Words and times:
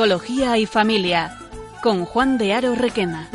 Psicología 0.00 0.56
y 0.56 0.64
Familia, 0.64 1.36
con 1.82 2.06
Juan 2.06 2.38
de 2.38 2.54
Aro 2.54 2.74
Requena. 2.74 3.28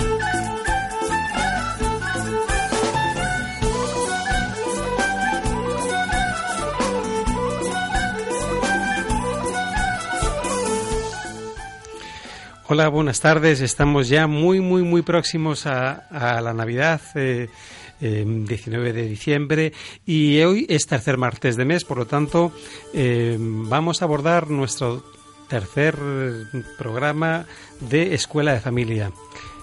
Hola, 12.67 12.87
buenas 12.87 13.19
tardes. 13.19 13.61
Estamos 13.61 14.09
ya 14.09 14.25
muy, 14.25 14.59
muy, 14.59 14.81
muy 14.81 15.03
próximos 15.03 15.67
a, 15.67 16.07
la 16.09 16.53
Navidad. 16.55 16.99
Eh, 17.13 17.47
19 17.99 18.91
de 18.91 19.03
diciembre 19.03 19.71
y 20.05 20.41
hoy 20.41 20.65
es 20.67 20.85
tercer 20.85 21.17
martes 21.17 21.55
de 21.55 21.63
mes, 21.63 21.85
por 21.85 21.97
lo 21.97 22.07
tanto 22.07 22.51
eh, 22.93 23.37
vamos 23.39 24.01
a 24.01 24.05
abordar 24.05 24.49
nuestro 24.49 25.01
tercer 25.47 25.95
programa 26.77 27.45
de 27.79 28.13
Escuela 28.13 28.53
de 28.53 28.59
Familia. 28.59 29.11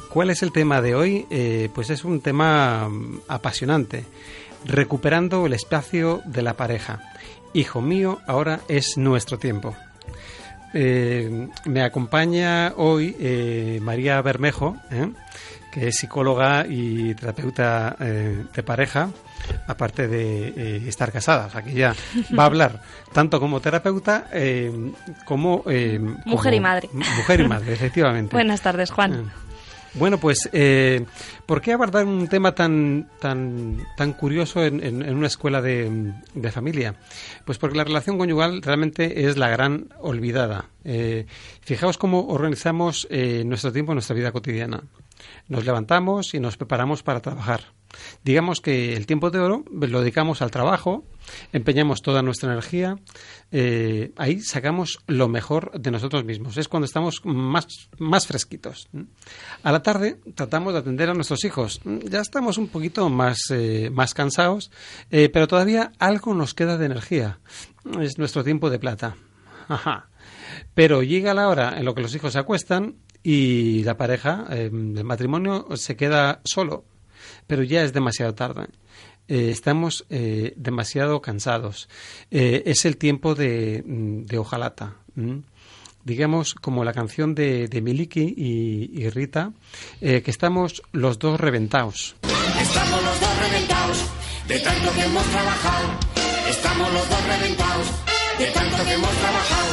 ¿Cuál 0.09 0.30
es 0.30 0.42
el 0.42 0.52
tema 0.52 0.82
de 0.82 0.95
hoy? 0.95 1.27
Eh, 1.30 1.70
pues 1.74 1.90
es 1.90 2.04
un 2.04 2.20
tema 2.20 2.90
apasionante, 3.28 4.04
recuperando 4.64 5.46
el 5.46 5.54
espacio 5.54 6.20
de 6.26 6.42
la 6.42 6.54
pareja. 6.54 7.00
Hijo 7.54 7.80
mío, 7.80 8.20
ahora 8.26 8.60
es 8.68 8.98
nuestro 8.98 9.38
tiempo. 9.38 9.74
Eh, 10.74 11.48
me 11.65 11.82
acompaña 11.82 12.74
hoy 12.76 13.16
eh, 13.18 13.79
María 13.82 14.20
Bermejo, 14.23 14.76
que 15.73 15.88
es 15.88 15.96
psicóloga 15.96 16.66
y 16.68 17.14
terapeuta 17.14 17.96
de 17.98 18.62
pareja 18.62 19.10
aparte 19.66 20.09
de 20.09 20.48
eh, 20.48 20.82
estar 20.87 21.12
casada. 21.12 21.46
O 21.46 21.51
sea, 21.51 21.62
que 21.62 21.73
ya 21.73 21.95
va 22.38 22.45
a 22.45 22.46
hablar 22.46 22.80
tanto 23.12 23.40
como 23.40 23.60
terapeuta 23.60 24.29
eh, 24.32 24.73
como, 25.24 25.65
eh, 25.66 25.98
Mujer 26.24 26.54
y 26.54 26.60
madre. 26.60 26.88
Mujer 26.93 27.40
y 27.40 27.48
madre, 27.48 27.73
efectivamente. 27.73 28.35
Buenas 28.35 28.60
tardes, 28.60 28.90
Juan. 28.90 29.30
Bueno, 29.95 30.16
pues, 30.16 30.48
¿por 31.45 31.60
qué 31.60 31.74
abordar 31.74 32.07
un 32.07 32.26
tema 32.26 32.54
tan, 32.54 33.10
tan, 33.20 33.76
tan 33.95 34.15
curioso 34.15 34.65
en, 34.65 35.15
una 35.15 35.26
escuela 35.26 35.60
de, 35.60 36.15
de, 36.32 36.51
familia? 36.51 36.95
Pues 37.45 37.59
porque 37.59 37.76
la 37.76 37.85
relación 37.85 38.16
conyugal 38.16 38.63
realmente 38.63 39.26
es 39.26 39.37
la 39.37 39.51
gran 39.51 39.88
olvidada. 40.01 40.65
fijaos 41.60 41.98
cómo 41.98 42.29
organizamos 42.29 43.07
nuestro 43.45 43.70
tiempo 43.70 43.93
en 43.93 43.96
nuestra 43.96 44.16
vida 44.16 44.32
cotidiana. 44.32 44.82
Nos 45.48 45.66
levantamos 45.66 46.32
y 46.32 46.40
nos 46.40 46.57
preparamos 46.57 47.02
para 47.02 47.20
trabajar 47.20 47.60
Digamos 48.24 48.60
que 48.60 48.96
el 48.96 49.07
tiempo 49.07 49.30
de 49.30 49.40
oro 49.40 49.65
lo 49.71 50.01
dedicamos 50.01 50.43
al 50.43 50.51
trabajo, 50.51 51.04
empeñamos 51.52 52.02
toda 52.02 52.23
nuestra 52.23 52.52
energía, 52.52 52.96
eh, 53.51 54.12
ahí 54.16 54.40
sacamos 54.40 55.01
lo 55.07 55.29
mejor 55.29 55.73
de 55.79 55.90
nosotros 55.90 56.24
mismos. 56.24 56.57
Es 56.57 56.68
cuando 56.68 56.87
estamos 56.87 57.20
más, 57.24 57.66
más 57.98 58.26
fresquitos. 58.26 58.88
A 59.63 59.73
la 59.73 59.82
tarde 59.82 60.18
tratamos 60.35 60.73
de 60.73 60.80
atender 60.80 61.10
a 61.10 61.15
nuestros 61.15 61.45
hijos. 61.45 61.80
Ya 61.85 62.20
estamos 62.20 62.59
un 62.59 62.68
poquito 62.68 63.09
más, 63.09 63.38
eh, 63.51 63.90
más 63.93 64.15
cansados, 64.15 64.70
eh, 65.10 65.28
pero 65.32 65.48
todavía 65.48 65.93
algo 65.98 66.34
nos 66.34 66.54
queda 66.54 66.78
de 66.78 66.87
energía. 66.87 67.38
Es 68.00 68.19
nuestro 68.19 68.44
tiempo 68.44 68.70
de 68.70 68.78
plata. 68.78 69.16
Pero 70.75 71.03
llega 71.03 71.34
la 71.34 71.48
hora 71.48 71.78
en 71.78 71.84
lo 71.84 71.94
que 71.94 72.03
los 72.03 72.15
hijos 72.15 72.32
se 72.34 72.38
acuestan 72.38 72.97
y 73.22 73.84
la 73.84 73.97
pareja, 73.97 74.47
el 74.50 75.04
matrimonio, 75.04 75.66
se 75.76 75.97
queda 75.97 76.41
solo 76.44 76.84
pero 77.47 77.62
ya 77.62 77.82
es 77.82 77.92
demasiado 77.92 78.34
tarde. 78.34 78.69
Eh, 79.28 79.50
estamos 79.50 80.04
eh, 80.10 80.53
demasiado 80.56 81.22
cansados. 81.22 81.88
Eh, 82.30 82.64
es 82.66 82.84
el 82.84 82.97
tiempo 82.97 83.34
de, 83.34 83.82
mm, 83.86 84.25
de 84.26 84.38
hojalata. 84.38 84.97
Digamos, 86.04 86.54
como 86.54 86.84
la 86.84 86.92
canción 86.92 87.34
de, 87.34 87.69
de 87.69 87.80
Miliki 87.80 88.34
y, 88.36 89.08
Rita, 89.10 89.53
que 90.00 90.22
estamos 90.26 90.82
los 90.91 91.19
dos 91.19 91.38
reventados. 91.38 92.16
Estamos 92.60 93.04
los 93.04 93.20
dos 93.20 93.38
reventados 93.38 93.98
de 94.48 94.59
tanto 94.59 94.92
que 94.94 95.04
hemos 95.04 95.24
trabajado. 95.26 95.88
Estamos 96.48 96.92
los 96.92 97.09
dos 97.09 97.26
reventados 97.26 97.86
de 98.38 98.47
tanto 98.47 98.84
que 98.84 98.92
hemos 98.94 99.10
trabajado. 99.10 99.72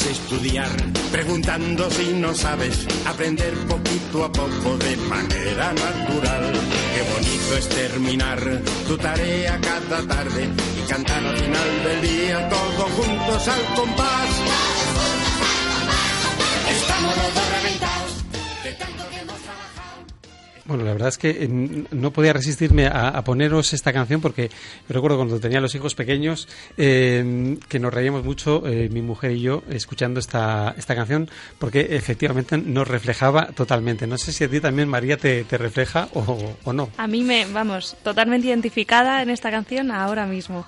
Estudiar, 0.00 0.70
preguntando 1.10 1.90
si 1.90 2.14
no 2.14 2.34
sabes, 2.34 2.86
aprender 3.04 3.54
poquito 3.68 4.24
a 4.24 4.32
poco 4.32 4.78
de 4.78 4.96
manera 4.96 5.72
natural. 5.72 6.52
Qué 6.94 7.02
bonito 7.12 7.56
es 7.58 7.68
terminar 7.68 8.40
tu 8.88 8.96
tarea 8.96 9.60
cada 9.60 10.06
tarde 10.06 10.48
y 10.78 10.88
cantar 10.88 11.24
al 11.24 11.36
final 11.36 11.84
del 11.84 12.02
día 12.02 12.48
todos 12.48 12.90
juntos 12.92 13.48
al 13.48 13.74
compás. 13.74 14.30
Estamos 16.70 17.16
los 17.16 17.34
dos 17.34 17.48
reventados 17.50 18.12
bueno, 20.64 20.84
la 20.84 20.92
verdad 20.92 21.08
es 21.08 21.18
que 21.18 21.30
eh, 21.30 21.48
no 21.48 22.10
podía 22.12 22.32
resistirme 22.32 22.86
a, 22.86 23.22
poneros 23.22 23.72
esta 23.72 23.92
canción 23.92 24.20
porque 24.20 24.50
recuerdo 24.88 25.16
cuando 25.16 25.40
tenía 25.40 25.60
los 25.60 25.74
hijos 25.74 25.94
pequeños 25.94 26.48
eh, 26.76 27.56
que 27.68 27.78
nos 27.78 27.92
reíamos 27.92 28.24
mucho, 28.24 28.66
eh, 28.66 28.88
mi 28.90 29.02
mujer 29.02 29.32
y 29.32 29.40
yo, 29.40 29.62
escuchando 29.70 30.20
esta, 30.20 30.74
esta 30.76 30.94
canción 30.94 31.28
porque 31.58 31.88
efectivamente 31.96 32.58
nos 32.58 32.86
reflejaba 32.88 33.46
totalmente. 33.46 34.06
No 34.06 34.18
sé 34.18 34.32
si 34.32 34.44
a 34.44 34.48
ti 34.48 34.60
también, 34.60 34.88
María, 34.88 35.16
te, 35.16 35.44
refleja 35.52 36.08
o, 36.14 36.56
o 36.64 36.72
no. 36.72 36.88
A 36.96 37.06
mí 37.06 37.22
me, 37.22 37.44
vamos, 37.46 37.96
totalmente 38.02 38.48
identificada 38.48 39.22
en 39.22 39.30
esta 39.30 39.50
canción 39.50 39.90
ahora 39.90 40.26
mismo. 40.26 40.66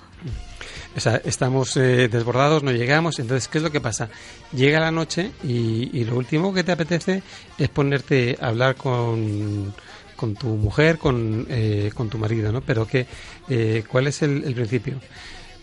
O 0.95 0.99
sea, 0.99 1.21
estamos 1.25 1.73
desbordados, 1.73 2.63
no 2.63 2.71
llegamos. 2.71 3.19
Entonces, 3.19 3.49
¿qué 3.49 3.57
es 3.57 3.63
lo 3.63 3.71
que 3.71 3.81
pasa? 3.81 4.09
Llega 4.53 4.79
la 4.79 4.91
noche 4.91 5.31
y, 5.43 6.03
lo 6.05 6.15
último 6.15 6.53
que 6.53 6.63
te 6.63 6.71
apetece 6.71 7.21
es 7.57 7.69
ponerte 7.69 8.37
a 8.39 8.47
hablar 8.47 8.75
con, 8.75 9.73
con 10.15 10.35
tu 10.35 10.47
mujer, 10.47 10.97
con, 10.97 11.45
eh, 11.49 11.91
con 11.93 12.09
tu 12.09 12.17
marido, 12.17 12.51
¿no? 12.51 12.61
Pero 12.61 12.87
que, 12.87 13.05
eh, 13.49 13.83
¿cuál 13.87 14.07
es 14.07 14.21
el, 14.21 14.53
principio? 14.53 14.95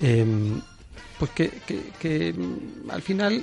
Em, 0.00 0.60
pues 1.18 1.30
que, 1.30 1.50
que, 1.98 2.32
mm, 2.32 2.90
al 2.90 3.02
final 3.02 3.42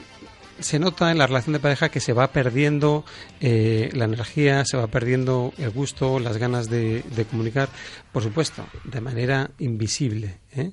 se 0.59 0.80
nota 0.80 1.12
en 1.12 1.18
la 1.18 1.28
relación 1.28 1.53
de 1.53 1.59
pareja 1.59 1.90
que 1.90 2.00
se 2.00 2.14
va 2.14 2.31
perdiendo 2.31 3.06
eh, 3.40 3.90
la 3.94 4.06
energía, 4.06 4.66
se 4.66 4.78
va 4.78 4.88
perdiendo 4.88 5.53
el 5.58 5.70
gusto, 5.70 6.20
las 6.20 6.38
ganas 6.38 6.70
de, 6.70 7.03
comunicar, 7.30 7.70
por 8.12 8.24
supuesto, 8.24 8.66
de 8.84 9.02
manera 9.02 9.52
invisible. 9.59 10.40
¿eh? 10.56 10.72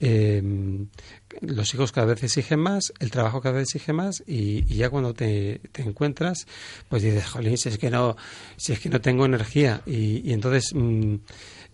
Em, 0.00 0.88
los 1.40 1.72
hijos 1.74 1.92
cada 1.92 2.06
vez 2.06 2.22
exigen 2.22 2.60
más, 2.60 2.92
el 2.98 3.10
trabajo 3.10 3.40
cada 3.40 3.56
vez 3.56 3.68
exige 3.68 3.92
más 3.92 4.22
y, 4.26 4.64
ya 4.64 4.90
cuando 4.90 5.14
te, 5.14 5.60
encuentras, 5.76 6.46
pues 6.88 7.02
dices, 7.02 7.26
jolín, 7.26 7.58
si 7.58 7.68
es 7.68 7.78
que 7.78 7.90
no, 7.90 8.16
si 8.56 8.72
es 8.72 8.80
que 8.80 8.88
no 8.88 9.00
tengo 9.00 9.24
energía 9.26 9.82
y, 9.86 10.32
entonces... 10.32 10.72
Mm, 10.74 11.16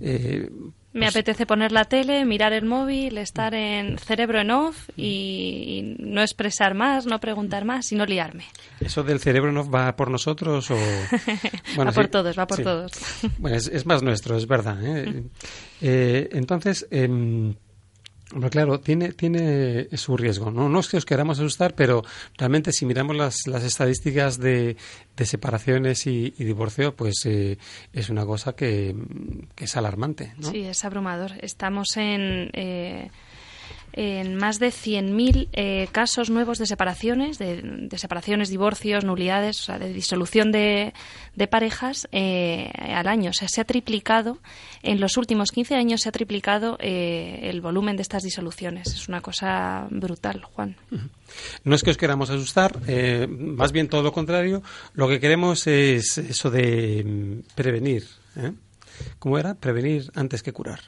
eh, 0.01 0.51
me 0.94 1.06
pues 1.06 1.16
apetece 1.16 1.44
poner 1.44 1.72
la 1.72 1.84
tele, 1.87 2.25
mirar 2.25 2.53
el 2.53 2.65
móvil, 2.65 3.19
estar 3.19 3.53
en 3.53 3.99
cerebro 3.99 4.41
en 4.41 4.53
off 4.53 4.88
y, 4.96 5.96
no 5.99 6.23
expresar 6.23 6.75
más, 6.75 7.05
no 7.05 7.19
preguntar 7.19 7.64
más 7.64 7.91
y 7.91 7.96
no 7.96 8.06
liarme. 8.06 8.44
¿Eso 8.79 9.02
del 9.02 9.19
cerebro 9.19 9.50
en 9.50 9.58
off 9.58 9.75
va 9.75 9.96
por 9.96 10.08
nosotros 10.08 10.70
o...? 10.70 10.76
va 11.79 11.91
por 11.91 12.06
todos, 12.06 12.38
va 12.38 12.46
por 12.46 12.62
todos. 12.62 12.93
bueno, 13.38 13.56
es, 13.56 13.87
más 13.87 14.05
nuestro, 14.05 14.37
es 14.37 14.46
verdad. 14.46 14.79
¿eh? 14.82 15.25
Eh, 15.82 16.29
entonces... 16.32 16.87
Em, 18.32 18.49
claro, 18.49 18.81
tiene, 18.81 19.12
tiene 19.12 19.88
su 19.97 20.17
riesgo. 20.17 20.50
¿no? 20.50 20.69
no 20.69 20.81
es 20.81 20.88
que 20.88 20.97
os 20.97 21.05
queramos 21.05 21.38
asustar, 21.38 21.75
pero 21.75 22.05
realmente 22.38 22.73
si 22.73 22.87
miramos 22.87 23.17
las, 23.17 23.47
las 23.47 23.65
estadísticas 23.65 24.38
de, 24.38 24.76
de 25.17 25.26
separaciones 25.26 26.06
y, 26.06 26.31
divorcio, 26.31 26.94
pues 26.94 27.25
eh, 27.26 27.59
es 27.93 28.11
una 28.11 28.25
cosa 28.25 28.55
que, 28.55 28.94
es 29.56 29.76
alarmante. 29.76 30.35
Sí, 30.41 30.62
es 30.62 30.85
abrumador. 30.85 31.32
Estamos 31.41 31.97
en... 31.97 32.50
Eh, 32.53 33.11
en 33.96 34.35
más 34.35 34.58
de 34.58 34.69
100.000 34.69 35.49
eh, 35.52 35.88
casos 35.93 36.29
nuevos 36.29 36.58
de 36.58 36.67
separaciones, 36.67 37.38
de, 37.38 37.88
separaciones, 37.96 38.49
divorcios, 38.49 39.05
nulidades, 39.05 39.61
o 39.61 39.64
sea, 39.64 39.79
de 39.79 39.93
disolución 39.93 40.50
de, 40.50 40.93
parejas 41.49 42.08
eh, 42.11 42.70
al 42.76 43.06
año. 43.06 43.31
O 43.31 43.32
sea, 43.32 43.49
se 43.49 43.61
ha 43.61 43.64
triplicado, 43.64 44.38
en 44.82 45.00
los 45.00 45.17
últimos 45.17 45.52
15 45.52 45.76
años 45.76 46.00
se 46.00 46.08
ha 46.08 46.12
triplicado 46.12 46.76
eh, 46.81 47.41
el 47.44 47.61
volumen 47.61 47.96
de 47.96 48.02
estas 48.02 48.25
disoluciones. 48.25 48.88
Es 48.88 49.08
una 49.08 49.20
cosa 49.20 49.87
brutal, 49.91 50.43
Juan. 50.43 50.76
No 51.62 51.75
es 51.75 51.82
que 51.82 51.90
os 51.90 51.97
queramos 51.97 52.31
asustar, 52.31 52.81
más 53.29 53.73
bien 53.73 53.88
todo 53.88 54.02
lo 54.02 54.12
contrario. 54.12 54.62
Lo 54.94 55.08
que 55.08 55.20
queremos 55.20 55.67
es 55.67 56.19
eso 56.19 56.50
de 56.50 57.05
mm, 57.05 57.55
prevenir. 57.55 58.05
¿Cómo 59.19 59.38
era? 59.38 59.55
Prevenir 59.55 60.11
antes 60.14 60.43
que 60.43 60.52
curar. 60.52 60.81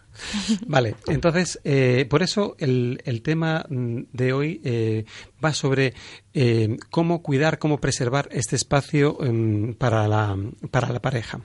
Vale, 0.67 0.97
entonces, 1.07 1.61
eh, 1.65 2.07
por 2.09 2.23
eso 2.23 2.57
el, 2.59 3.03
el, 3.05 3.23
tema 3.23 3.65
mm, 3.69 4.03
de 4.13 4.33
hoy 4.33 4.61
eh, 4.65 5.05
va 5.45 5.53
sobre 5.53 5.95
eh, 6.35 6.77
cómo 6.91 7.23
cuidar, 7.23 7.59
cómo 7.59 7.81
preservar 7.81 8.29
este 8.33 8.57
espacio 8.57 9.19
em, 9.23 9.75
para, 9.75 10.07
la, 10.09 10.37
para 10.71 10.93
la 10.93 11.01
pareja. 11.01 11.41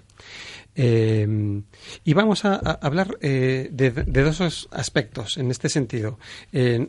Em, 0.74 1.64
y 2.06 2.14
vamos 2.14 2.46
a, 2.46 2.56
hablar 2.56 3.18
de, 3.20 3.70
de, 3.72 4.24
dos 4.24 4.70
aspectos 4.72 5.38
en 5.38 5.52
este 5.52 5.68
sentido. 5.68 6.18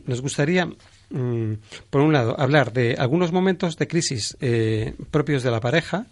nos 0.05 0.21
gustaría 0.21 0.65
mm, 0.65 1.53
por 1.89 2.01
un 2.01 2.13
lado, 2.13 2.39
hablar 2.39 2.71
de 2.71 2.95
algunos 2.97 3.33
momentos 3.33 3.75
de 3.77 3.87
crisis 3.87 4.37
propios 5.11 5.43
de 5.43 5.51
la 5.51 5.59
pareja, 5.59 6.07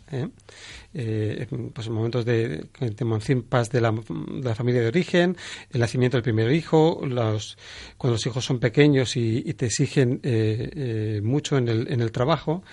eh, 0.94 1.48
pues 1.74 1.90
momentos 1.90 2.26
de, 2.26 2.66
de 2.80 3.42
paz 3.48 3.70
de 3.70 3.82
la, 3.82 3.92
de 3.92 4.44
la, 4.44 4.56
familia 4.56 4.82
de 4.82 4.88
origen, 4.88 5.38
el 5.72 5.80
nacimiento 5.80 6.18
del 6.18 6.24
primer 6.24 6.52
hijo, 6.52 7.02
los, 7.06 7.58
cuando 7.98 8.16
los 8.16 8.26
hijos 8.26 8.44
son 8.44 8.60
pequeños 8.60 9.16
y, 9.16 9.42
te 9.54 9.68
exigen 9.68 10.20
eh, 10.24 10.70
eh, 10.76 11.22
mucho 11.24 11.58
en 11.58 11.68
el, 11.68 11.92
en 11.92 12.02
el 12.02 12.12
trabajo, 12.12 12.64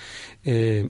eh, 0.44 0.88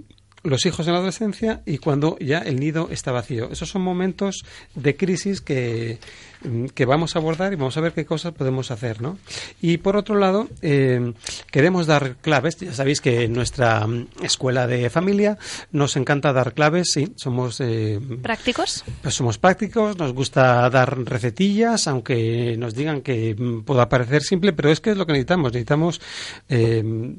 los 0.48 0.64
hijos 0.66 0.86
en 0.86 0.92
la 0.92 0.98
adolescencia 0.98 1.62
y 1.66 1.78
cuando 1.78 2.18
ya 2.18 2.38
el 2.38 2.58
nido 2.58 2.88
está 2.90 3.12
vacío. 3.12 3.50
Esos 3.50 3.68
son 3.68 3.82
momentos 3.82 4.44
de 4.74 4.96
crisis 4.96 5.40
que, 5.40 5.98
mm, 6.42 6.66
que 6.66 6.86
vamos 6.86 7.14
a 7.14 7.18
abordar 7.18 7.52
y 7.52 7.56
vamos 7.56 7.76
a 7.76 7.80
ver 7.80 7.92
qué 7.92 8.06
cosas 8.06 8.32
podemos 8.32 8.70
hacer, 8.70 9.00
¿no? 9.00 9.18
Y 9.60 9.78
por 9.78 9.96
otro 9.96 10.16
lado, 10.16 10.48
eh, 10.62 11.12
queremos 11.50 11.86
dar 11.86 12.16
claves. 12.16 12.56
Ya 12.56 12.72
sabéis 12.72 13.00
que 13.00 13.24
en 13.24 13.32
nuestra 13.32 13.86
mm, 13.86 14.08
escuela 14.22 14.66
de 14.66 14.90
familia 14.90 15.38
nos 15.72 15.96
encanta 15.96 16.32
dar 16.32 16.54
claves, 16.54 16.92
sí, 16.92 17.12
somos... 17.16 17.60
Eh, 17.60 18.00
¿Prácticos? 18.22 18.84
Pues 19.02 19.14
somos 19.14 19.38
prácticos, 19.38 19.98
nos 19.98 20.12
gusta 20.12 20.68
dar 20.70 20.98
recetillas, 21.04 21.86
aunque 21.86 22.56
nos 22.58 22.74
digan 22.74 23.02
que 23.02 23.34
mm, 23.34 23.62
pueda 23.62 23.88
parecer 23.88 24.22
simple, 24.22 24.52
pero 24.52 24.70
es 24.70 24.80
que 24.80 24.90
es 24.90 24.96
lo 24.96 25.06
que 25.06 25.12
necesitamos. 25.12 25.52
Necesitamos... 25.52 26.00
Eh, 26.48 27.18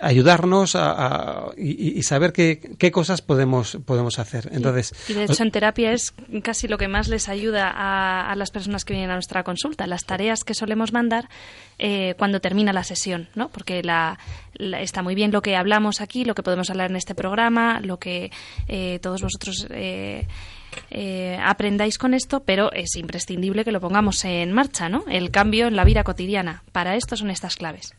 ayudarnos 0.00 0.74
a, 0.76 1.50
y, 1.56 2.02
saber 2.02 2.32
qué, 2.32 2.60
qué, 2.78 2.90
cosas 2.90 3.22
podemos, 3.22 3.78
podemos 3.84 4.18
hacer. 4.18 4.48
Entonces, 4.52 4.94
y, 5.08 5.14
de 5.14 5.24
hecho 5.24 5.42
en 5.42 5.50
terapia 5.50 5.92
es 5.92 6.14
casi 6.42 6.68
lo 6.68 6.78
que 6.78 6.88
más 6.88 7.08
les 7.08 7.28
ayuda 7.28 7.72
a, 7.74 8.34
las 8.36 8.50
personas 8.50 8.84
que 8.84 8.94
vienen 8.94 9.10
a 9.10 9.14
nuestra 9.14 9.42
consulta, 9.42 9.86
las 9.86 10.04
tareas 10.04 10.44
que 10.44 10.54
solemos 10.54 10.92
mandar 10.92 11.28
eh, 11.78 12.14
cuando 12.18 12.40
termina 12.40 12.72
la 12.72 12.84
sesión, 12.84 13.28
¿no? 13.34 13.48
Porque 13.48 13.82
la, 13.82 14.18
está 14.58 15.02
muy 15.02 15.14
bien 15.14 15.32
lo 15.32 15.42
que 15.42 15.56
hablamos 15.56 16.00
aquí, 16.00 16.24
lo 16.24 16.34
que 16.34 16.42
podemos 16.42 16.70
hablar 16.70 16.90
en 16.90 16.96
este 16.96 17.14
programa, 17.14 17.80
lo 17.80 17.98
que 17.98 18.30
eh, 18.68 18.98
todos 19.02 19.22
vosotros... 19.22 19.66
Eh, 19.70 20.26
aprendáis 21.42 21.98
con 21.98 22.14
esto, 22.14 22.40
pero 22.40 22.70
es 22.72 22.94
imprescindible 22.96 23.64
que 23.64 23.72
lo 23.72 23.80
pongamos 23.80 24.24
en 24.24 24.52
marcha, 24.52 24.88
¿no? 24.88 25.02
El 25.08 25.30
cambio 25.30 25.66
en 25.66 25.74
la 25.74 25.84
vida 25.84 26.04
cotidiana. 26.04 26.62
Para 26.72 26.94
esto 26.94 27.16
son 27.16 27.30
estas 27.30 27.56
claves. 27.56 27.94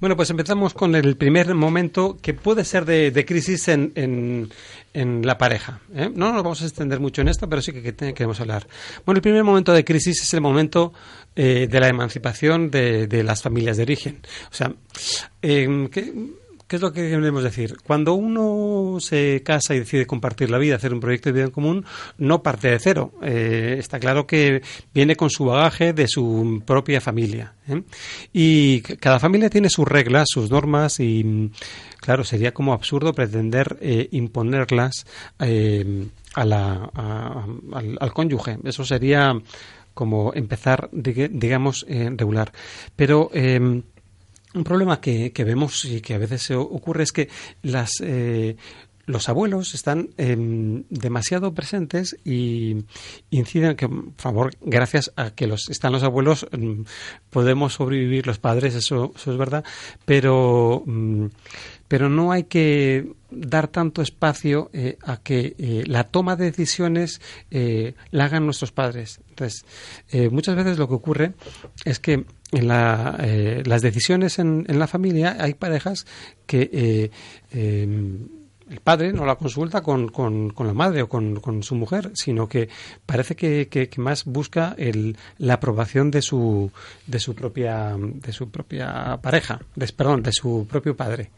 Bueno, 0.00 0.16
pues 0.16 0.30
empezamos 0.30 0.74
con 0.74 0.94
el 0.94 1.16
primer 1.16 1.54
momento 1.54 2.16
que 2.22 2.34
puede 2.34 2.64
ser 2.64 2.84
de, 2.84 3.24
crisis 3.26 3.68
en, 3.68 3.92
en, 3.94 5.26
la 5.26 5.36
pareja. 5.36 5.80
¿eh? 5.94 6.10
No 6.14 6.32
nos 6.32 6.42
vamos 6.42 6.62
a 6.62 6.66
extender 6.66 7.00
mucho 7.00 7.20
en 7.20 7.28
esto, 7.28 7.48
pero 7.48 7.60
sí 7.60 7.72
que, 7.72 7.94
queremos 7.94 8.40
hablar. 8.40 8.66
Bueno, 9.04 9.18
el 9.18 9.22
primer 9.22 9.44
momento 9.44 9.72
de 9.72 9.84
crisis 9.84 10.22
es 10.22 10.34
el 10.34 10.40
momento 10.40 10.92
eh, 11.36 11.68
de 11.70 11.80
la 11.80 11.88
emancipación 11.88 12.70
de, 12.70 13.06
de, 13.06 13.22
las 13.22 13.42
familias 13.42 13.76
de 13.76 13.82
origen. 13.82 14.20
O 14.50 14.54
sea, 14.54 14.72
eh, 15.42 15.68
¿Qué 16.70 16.76
es 16.76 16.82
lo 16.82 16.92
que 16.92 17.10
queremos 17.10 17.42
decir? 17.42 17.78
Cuando 17.84 18.14
uno 18.14 19.00
se 19.00 19.42
casa 19.44 19.74
y 19.74 19.80
decide 19.80 20.06
compartir 20.06 20.50
la 20.50 20.58
vida, 20.58 20.76
hacer 20.76 20.94
un 20.94 21.00
proyecto 21.00 21.28
de 21.28 21.32
vida 21.32 21.44
en 21.46 21.50
común, 21.50 21.84
no 22.16 22.44
parte 22.44 22.70
de 22.70 22.78
cero. 22.78 23.12
Eh, 23.24 23.74
está 23.76 23.98
claro 23.98 24.24
que 24.24 24.62
viene 24.94 25.16
con 25.16 25.30
su 25.30 25.46
bagaje 25.46 25.92
de 25.92 26.06
su 26.06 26.62
propia 26.64 27.00
familia. 27.00 27.54
¿eh? 27.66 27.82
Y 28.32 28.82
cada 28.82 29.18
familia 29.18 29.50
tiene 29.50 29.68
sus 29.68 29.88
reglas, 29.88 30.28
sus 30.32 30.48
normas 30.48 31.00
y, 31.00 31.50
claro, 31.98 32.22
sería 32.22 32.54
como 32.54 32.72
absurdo 32.72 33.14
pretender 33.14 33.76
eh, 33.80 34.06
imponerlas 34.12 35.06
a 35.38 36.44
la, 36.44 36.88
al, 37.98 38.12
cónyuge. 38.12 38.58
Eso 38.62 38.84
sería 38.84 39.32
como 39.92 40.32
empezar, 40.34 40.88
digamos, 40.92 41.84
regular. 41.88 42.52
Pero 42.94 43.28
un 44.54 44.64
problema 44.64 45.00
que, 45.00 45.32
que, 45.32 45.44
vemos 45.44 45.84
y 45.84 46.00
que 46.00 46.14
a 46.14 46.18
veces 46.18 46.50
ocurre 46.50 47.04
es 47.04 47.12
que 47.12 47.28
las, 47.62 48.00
eh, 48.02 48.56
los 49.06 49.28
abuelos 49.28 49.74
están 49.74 50.10
em, 50.16 50.84
demasiado 50.88 51.52
presentes 51.52 52.16
y 52.24 52.84
inciden 53.30 53.76
que, 53.76 53.88
por 53.88 54.14
favor, 54.16 54.52
gracias 54.60 55.12
a 55.16 55.30
que 55.30 55.46
los, 55.46 55.68
están 55.68 55.92
los 55.92 56.02
abuelos, 56.02 56.46
em, 56.52 56.84
podemos 57.30 57.74
sobrevivir 57.74 58.26
los 58.26 58.38
padres, 58.38 58.74
eso, 58.74 59.12
eso 59.14 59.32
es 59.32 59.38
verdad, 59.38 59.64
pero, 60.04 60.82
mm, 60.86 61.26
pero 61.90 62.08
no 62.08 62.30
hay 62.30 62.44
que 62.44 63.14
dar 63.32 63.66
tanto 63.66 64.00
espacio 64.00 64.70
eh, 64.72 64.96
a 65.02 65.16
que 65.16 65.56
eh, 65.58 65.82
la 65.88 66.04
toma 66.04 66.36
de 66.36 66.44
decisiones 66.44 67.20
eh, 67.50 67.94
la 68.12 68.26
hagan 68.26 68.44
nuestros 68.44 68.70
padres. 68.70 69.20
Entonces, 69.28 69.64
muchas 70.30 70.54
veces 70.54 70.78
lo 70.78 70.86
que 70.86 70.94
ocurre 70.94 71.32
es 71.84 71.98
que 71.98 72.26
en 72.52 72.68
la, 72.68 73.18
las 73.64 73.82
decisiones 73.82 74.38
en, 74.38 74.66
en, 74.68 74.78
la 74.78 74.86
familia 74.86 75.36
hay 75.40 75.54
parejas 75.54 76.06
que 76.46 77.10
em, 77.50 78.28
el 78.70 78.80
padre 78.80 79.12
no 79.12 79.26
la 79.26 79.34
consulta 79.34 79.82
con, 79.82 80.08
con, 80.08 80.54
la 80.56 80.72
madre 80.72 81.02
o 81.02 81.08
con, 81.08 81.40
con, 81.40 81.62
su 81.62 81.74
mujer, 81.74 82.12
sino 82.14 82.48
que 82.48 82.68
parece 83.04 83.34
que, 83.34 83.68
que, 83.68 83.90
más 84.00 84.24
busca 84.24 84.74
el, 84.78 85.16
la 85.38 85.54
aprobación 85.54 86.10
de 86.10 86.22
su, 86.22 86.70
de 87.06 87.18
su 87.18 87.34
propia 87.34 87.96
de 87.98 88.32
su 88.32 88.48
propia 88.48 89.18
pareja, 89.20 89.60
perdón, 89.96 90.22
de 90.22 90.32
su 90.32 90.66
propio 90.70 90.96
padre. 90.96 91.30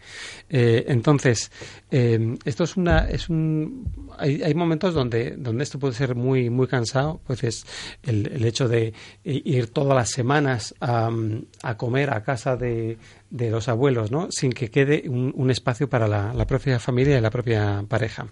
Eh, 0.51 0.85
entonces, 0.89 1.51
eh, 1.93 2.37
esto 2.45 2.65
es 2.65 2.77
una 2.77 3.09
es 3.09 3.29
un 3.29 4.09
hay, 4.19 4.43
hay, 4.43 4.55
momentos 4.55 4.95
donde 4.95 5.37
donde 5.37 5.63
esto 5.63 5.79
puede 5.79 5.95
ser 5.95 6.15
muy 6.15 6.51
muy 6.51 6.67
cansado, 6.67 7.21
pues 7.27 7.45
es 7.45 7.67
el, 8.03 8.27
el 8.33 8.45
hecho 8.45 8.67
de 8.67 8.95
ir 9.25 9.69
todas 9.69 9.95
las 9.95 10.11
semanas 10.11 10.75
a, 10.81 11.11
a 11.63 11.77
comer 11.77 12.11
a 12.11 12.25
casa 12.25 12.57
de 12.57 12.97
de 13.33 13.51
los 13.51 13.69
abuelos, 13.69 14.11
¿no? 14.11 14.29
Sin 14.31 14.53
que 14.53 14.71
quede 14.71 15.09
un, 15.09 15.51
espacio 15.51 15.89
para 15.89 16.07
la, 16.07 16.47
propia 16.47 16.79
familia 16.79 17.19
y 17.19 17.21
la 17.21 17.31
propia 17.31 17.85
pareja. 17.89 18.27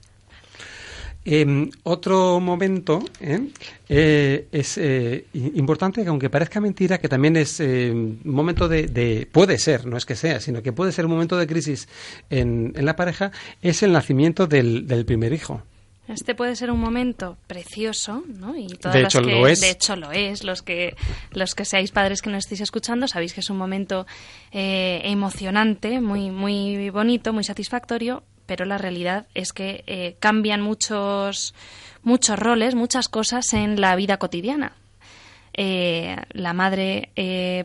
Em, 1.22 1.70
otro 1.82 2.40
momento 2.40 3.00
¿eh? 3.20 3.48
Eh, 3.90 4.48
es 4.52 4.78
eh, 4.78 5.26
importante, 5.34 6.02
que 6.02 6.08
aunque 6.08 6.30
parezca 6.30 6.60
mentira, 6.60 6.98
que 6.98 7.10
también 7.10 7.36
es 7.36 7.60
un 7.60 8.20
momento 8.24 8.68
de, 8.68 9.28
puede 9.30 9.58
ser, 9.58 9.86
no 9.86 9.96
es 9.96 10.06
que 10.06 10.16
sea, 10.16 10.40
sino 10.40 10.62
que 10.62 10.72
puede 10.72 10.92
ser 10.92 11.04
un 11.04 11.12
momento 11.12 11.36
de 11.36 11.46
crisis 11.46 11.88
en, 12.30 12.72
en 12.74 12.86
la 12.86 12.96
pareja, 12.96 13.32
es 13.60 13.82
el 13.82 13.92
nacimiento 13.92 14.46
del, 14.46 14.86
del 14.86 15.04
primer 15.04 15.32
hijo. 15.32 15.62
Este 16.10 16.34
puede 16.34 16.56
ser 16.56 16.72
un 16.72 16.80
momento 16.80 17.36
precioso, 17.46 18.24
¿no? 18.26 18.56
Y 18.56 18.66
de 18.66 19.02
hecho 19.02 19.20
lo 19.20 19.46
es. 19.46 19.60
De 19.60 19.70
hecho 19.70 19.94
lo 19.94 20.10
es. 20.10 20.42
Los 20.42 20.62
que, 20.62 20.96
los 21.30 21.54
que 21.54 21.64
seáis 21.64 21.92
padres 21.92 22.20
que 22.20 22.30
nos 22.30 22.38
estéis 22.38 22.62
escuchando 22.62 23.06
sabéis 23.06 23.32
que 23.32 23.40
es 23.40 23.50
un 23.50 23.56
momento 23.56 24.06
eh, 24.50 25.02
emocionante, 25.04 26.00
muy, 26.00 26.30
muy 26.30 26.90
bonito, 26.90 27.32
muy 27.32 27.44
satisfactorio, 27.44 28.24
pero 28.50 28.64
la 28.64 28.78
realidad 28.78 29.28
es 29.32 29.52
que 29.52 29.84
eh, 29.86 30.16
cambian 30.18 30.60
muchos, 30.60 31.54
muchos 32.02 32.36
roles, 32.36 32.74
muchas 32.74 33.08
cosas 33.08 33.52
en 33.52 33.80
la 33.80 33.94
vida 33.94 34.16
cotidiana. 34.16 34.72
Eh, 35.54 36.16
la 36.30 36.52
madre 36.52 37.10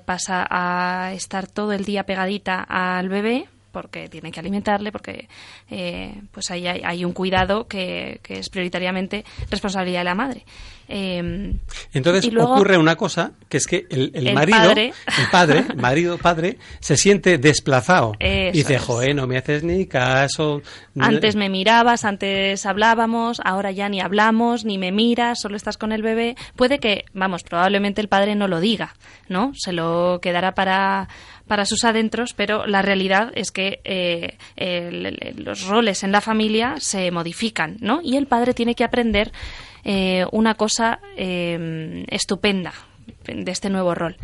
pasa 0.06 0.46
a 0.48 1.12
estar 1.14 1.48
todo 1.48 1.72
el 1.72 1.86
día 1.86 2.04
pegadita 2.04 2.62
al 2.62 3.10
bebé, 3.10 3.48
porque 3.76 4.08
tiene 4.08 4.32
que 4.32 4.40
alimentarle, 4.40 4.90
porque 4.90 5.28
eh, 5.70 6.14
pues 6.32 6.50
ahí 6.50 6.66
hay, 6.66 7.04
un 7.04 7.12
cuidado 7.12 7.68
que, 7.68 8.22
que, 8.24 8.40
es 8.40 8.50
prioritariamente 8.50 9.26
responsabilidad 9.52 10.00
de 10.00 10.06
la 10.06 10.16
madre. 10.16 10.46
Em, 10.88 11.60
Entonces 11.94 12.32
ocurre 12.38 12.78
una 12.78 12.96
cosa, 12.96 13.34
que 13.50 13.58
es 13.58 13.68
que 13.68 13.86
el, 13.90 14.34
marido, 14.34 14.58
padre, 14.58 14.94
el 15.18 15.30
padre, 15.30 15.66
marido, 15.76 16.18
padre, 16.18 16.58
se 16.80 16.96
siente 16.96 17.38
desplazado. 17.38 18.14
y 18.18 18.52
dice, 18.52 18.80
joder, 18.80 19.14
no 19.14 19.28
me 19.28 19.38
haces 19.38 19.62
ni 19.62 19.88
caso. 19.88 20.62
Antes 20.98 21.36
me 21.36 21.50
mirabas, 21.50 22.06
antes 22.06 22.66
hablábamos, 22.66 23.42
ahora 23.44 23.72
ya 23.72 23.90
ni 23.90 24.00
hablamos, 24.00 24.64
ni 24.64 24.78
me 24.78 24.94
miras, 24.94 25.42
solo 25.42 25.58
estás 25.58 25.78
con 25.78 25.92
el 25.92 26.02
bebé. 26.02 26.38
Puede 26.56 26.80
que, 26.80 27.04
vamos, 27.14 27.44
probablemente 27.44 28.00
el 28.00 28.08
padre 28.08 28.36
no 28.36 28.48
lo 28.48 28.62
diga, 28.62 28.96
¿no? 29.28 29.52
Se 29.54 29.74
lo 29.74 30.20
quedará 30.22 30.54
para, 30.54 31.10
para 31.48 31.66
sus 31.66 31.84
adentros, 31.84 32.34
pero 32.34 32.66
la 32.66 32.82
realidad 32.82 33.32
es 33.36 33.52
que 33.52 33.82
eh, 33.84 34.38
los 35.38 35.68
roles 35.68 36.04
en 36.04 36.12
la 36.12 36.22
familia 36.22 36.76
se 36.80 37.12
modifican, 37.12 37.78
¿no? 37.80 38.00
Y 38.04 38.18
el 38.18 38.28
padre 38.28 38.54
tiene 38.54 38.76
que 38.76 38.84
aprender 38.84 39.32
eh, 39.84 40.26
una 40.32 40.56
cosa 40.56 41.00
eh, 41.16 42.06
estupenda 42.10 42.74
de 43.28 43.52
este 43.52 43.70
nuevo 43.70 43.94
rol 43.94 44.18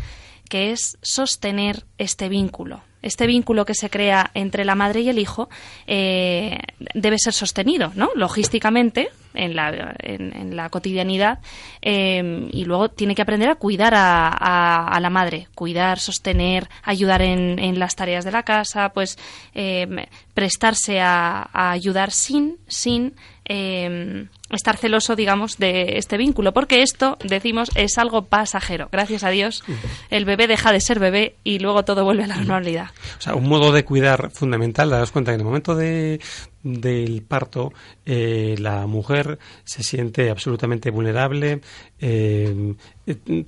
que 0.51 0.71
es 0.71 0.97
sostener 1.01 1.85
este 1.97 2.27
vínculo. 2.27 2.81
Este 3.01 3.27
vínculo 3.27 3.65
que 3.65 3.73
se 3.73 3.89
crea 3.89 4.31
entre 4.33 4.65
la 4.65 4.75
madre 4.75 5.01
y 5.01 5.09
el 5.09 5.19
hijo 5.19 5.49
eh, 5.87 6.59
debe 6.93 7.17
ser 7.17 7.33
sostenido, 7.33 7.91
¿no? 7.95 8.09
Logísticamente, 8.15 9.09
en 9.33 9.55
la, 9.55 9.95
en, 9.99 10.55
la 10.55 10.69
cotidianidad, 10.69 11.39
eh, 11.81 12.49
y 12.51 12.65
luego 12.65 12.89
tiene 12.89 13.15
que 13.15 13.21
aprender 13.21 13.49
a 13.49 13.55
cuidar 13.55 13.93
a, 13.95 14.97
la 15.01 15.09
madre, 15.09 15.47
cuidar, 15.55 15.99
sostener, 15.99 16.69
ayudar 16.83 17.21
en, 17.21 17.57
en, 17.59 17.79
las 17.79 17.95
tareas 17.95 18.25
de 18.25 18.31
la 18.31 18.43
casa, 18.43 18.89
pues 18.89 19.17
eh, 19.55 20.07
prestarse 20.33 20.99
a, 20.99 21.49
a, 21.53 21.71
ayudar 21.71 22.11
sin, 22.11 22.57
sin 22.67 23.13
estar 23.45 24.77
celoso, 24.77 25.15
digamos, 25.15 25.57
de 25.57 25.97
este 25.97 26.17
vínculo, 26.17 26.53
porque 26.53 26.81
esto, 26.81 27.17
decimos, 27.23 27.69
es 27.75 27.97
algo 27.97 28.23
pasajero. 28.23 28.89
Gracias 28.91 29.23
a 29.23 29.29
Dios, 29.29 29.63
el 30.09 30.25
bebé 30.25 30.47
deja 30.47 30.71
de 30.71 30.79
ser 30.79 30.99
bebé 30.99 31.35
y 31.43 31.59
luego 31.59 31.83
todo 31.83 32.03
vuelve 32.03 32.23
a 32.23 32.27
la 32.27 32.37
normalidad. 32.37 32.89
O 33.17 33.21
sea, 33.21 33.35
un 33.35 33.47
modo 33.47 33.71
de 33.71 33.83
cuidar 33.83 34.31
fundamental, 34.31 34.89
das 34.89 35.11
cuenta 35.11 35.31
que 35.31 35.35
en 35.35 35.41
el 35.41 35.45
momento 35.45 35.75
de, 35.75 36.19
del 36.63 37.23
parto, 37.23 37.73
eh, 38.05 38.55
la 38.59 38.85
mujer 38.87 39.39
se 39.63 39.83
siente 39.83 40.29
absolutamente 40.29 40.91
vulnerable, 40.91 41.61
eh, 41.99 42.73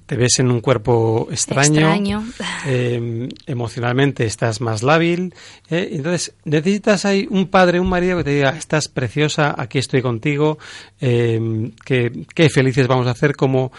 te 0.06 0.16
ves 0.16 0.40
en 0.40 0.52
un 0.52 0.62
cuerpo 0.62 1.28
extraño, 1.32 2.24
eh, 2.66 3.30
emocionalmente 3.46 4.26
estás 4.26 4.62
más 4.62 4.84
lábil, 4.84 5.34
entonces 5.70 6.34
necesitas 6.44 7.06
ahí 7.06 7.28
un 7.30 7.48
padre, 7.48 7.80
un 7.80 7.90
marido 7.90 8.18
que 8.18 8.24
te 8.24 8.36
diga, 8.36 8.50
estás 8.52 8.88
preciosa, 8.88 9.54
aquí 9.58 9.78
estoy 9.78 10.02
contigo, 10.02 10.58
que, 11.00 12.26
qué 12.34 12.50
felices 12.50 12.88
vamos 12.88 13.08
a 13.08 13.12
hacer, 13.12 13.36
como... 13.36 13.72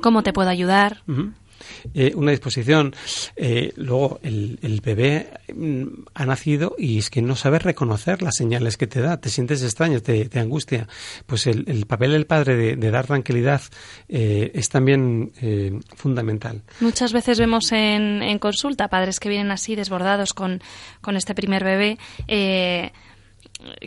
¿Cómo 0.00 0.22
te 0.22 0.32
puedo 0.32 0.48
ayudar? 0.48 1.02
Eh, 1.94 2.12
una 2.14 2.30
disposición. 2.30 2.94
Eh, 3.36 3.72
luego, 3.76 4.20
el, 4.22 4.80
bebé 4.82 5.30
mm, 5.54 5.84
ha 6.14 6.26
nacido 6.26 6.74
y 6.78 6.98
es 6.98 7.10
que 7.10 7.22
no 7.22 7.36
sabes 7.36 7.62
reconocer 7.62 8.22
las 8.22 8.36
señales 8.36 8.76
que 8.76 8.86
te 8.86 9.00
da, 9.00 9.20
te 9.20 9.30
sientes 9.30 9.62
extraño, 9.62 10.00
te, 10.00 10.28
angustia. 10.38 10.88
Pues 11.26 11.46
el, 11.46 11.86
papel 11.86 12.12
del 12.12 12.26
padre 12.26 12.76
de, 12.76 12.90
dar 12.90 13.06
tranquilidad 13.06 13.62
eh, 14.08 14.50
es 14.54 14.68
también 14.68 15.32
fundamental. 15.96 16.62
Muchas 16.80 17.12
veces 17.12 17.38
vemos 17.38 17.72
en, 17.72 18.22
en, 18.22 18.38
consulta 18.38 18.88
padres 18.88 19.20
que 19.20 19.28
vienen 19.28 19.50
así 19.50 19.74
desbordados 19.74 20.32
con, 20.32 20.60
con 21.00 21.16
este 21.16 21.34
primer 21.34 21.64
bebé 21.64 21.98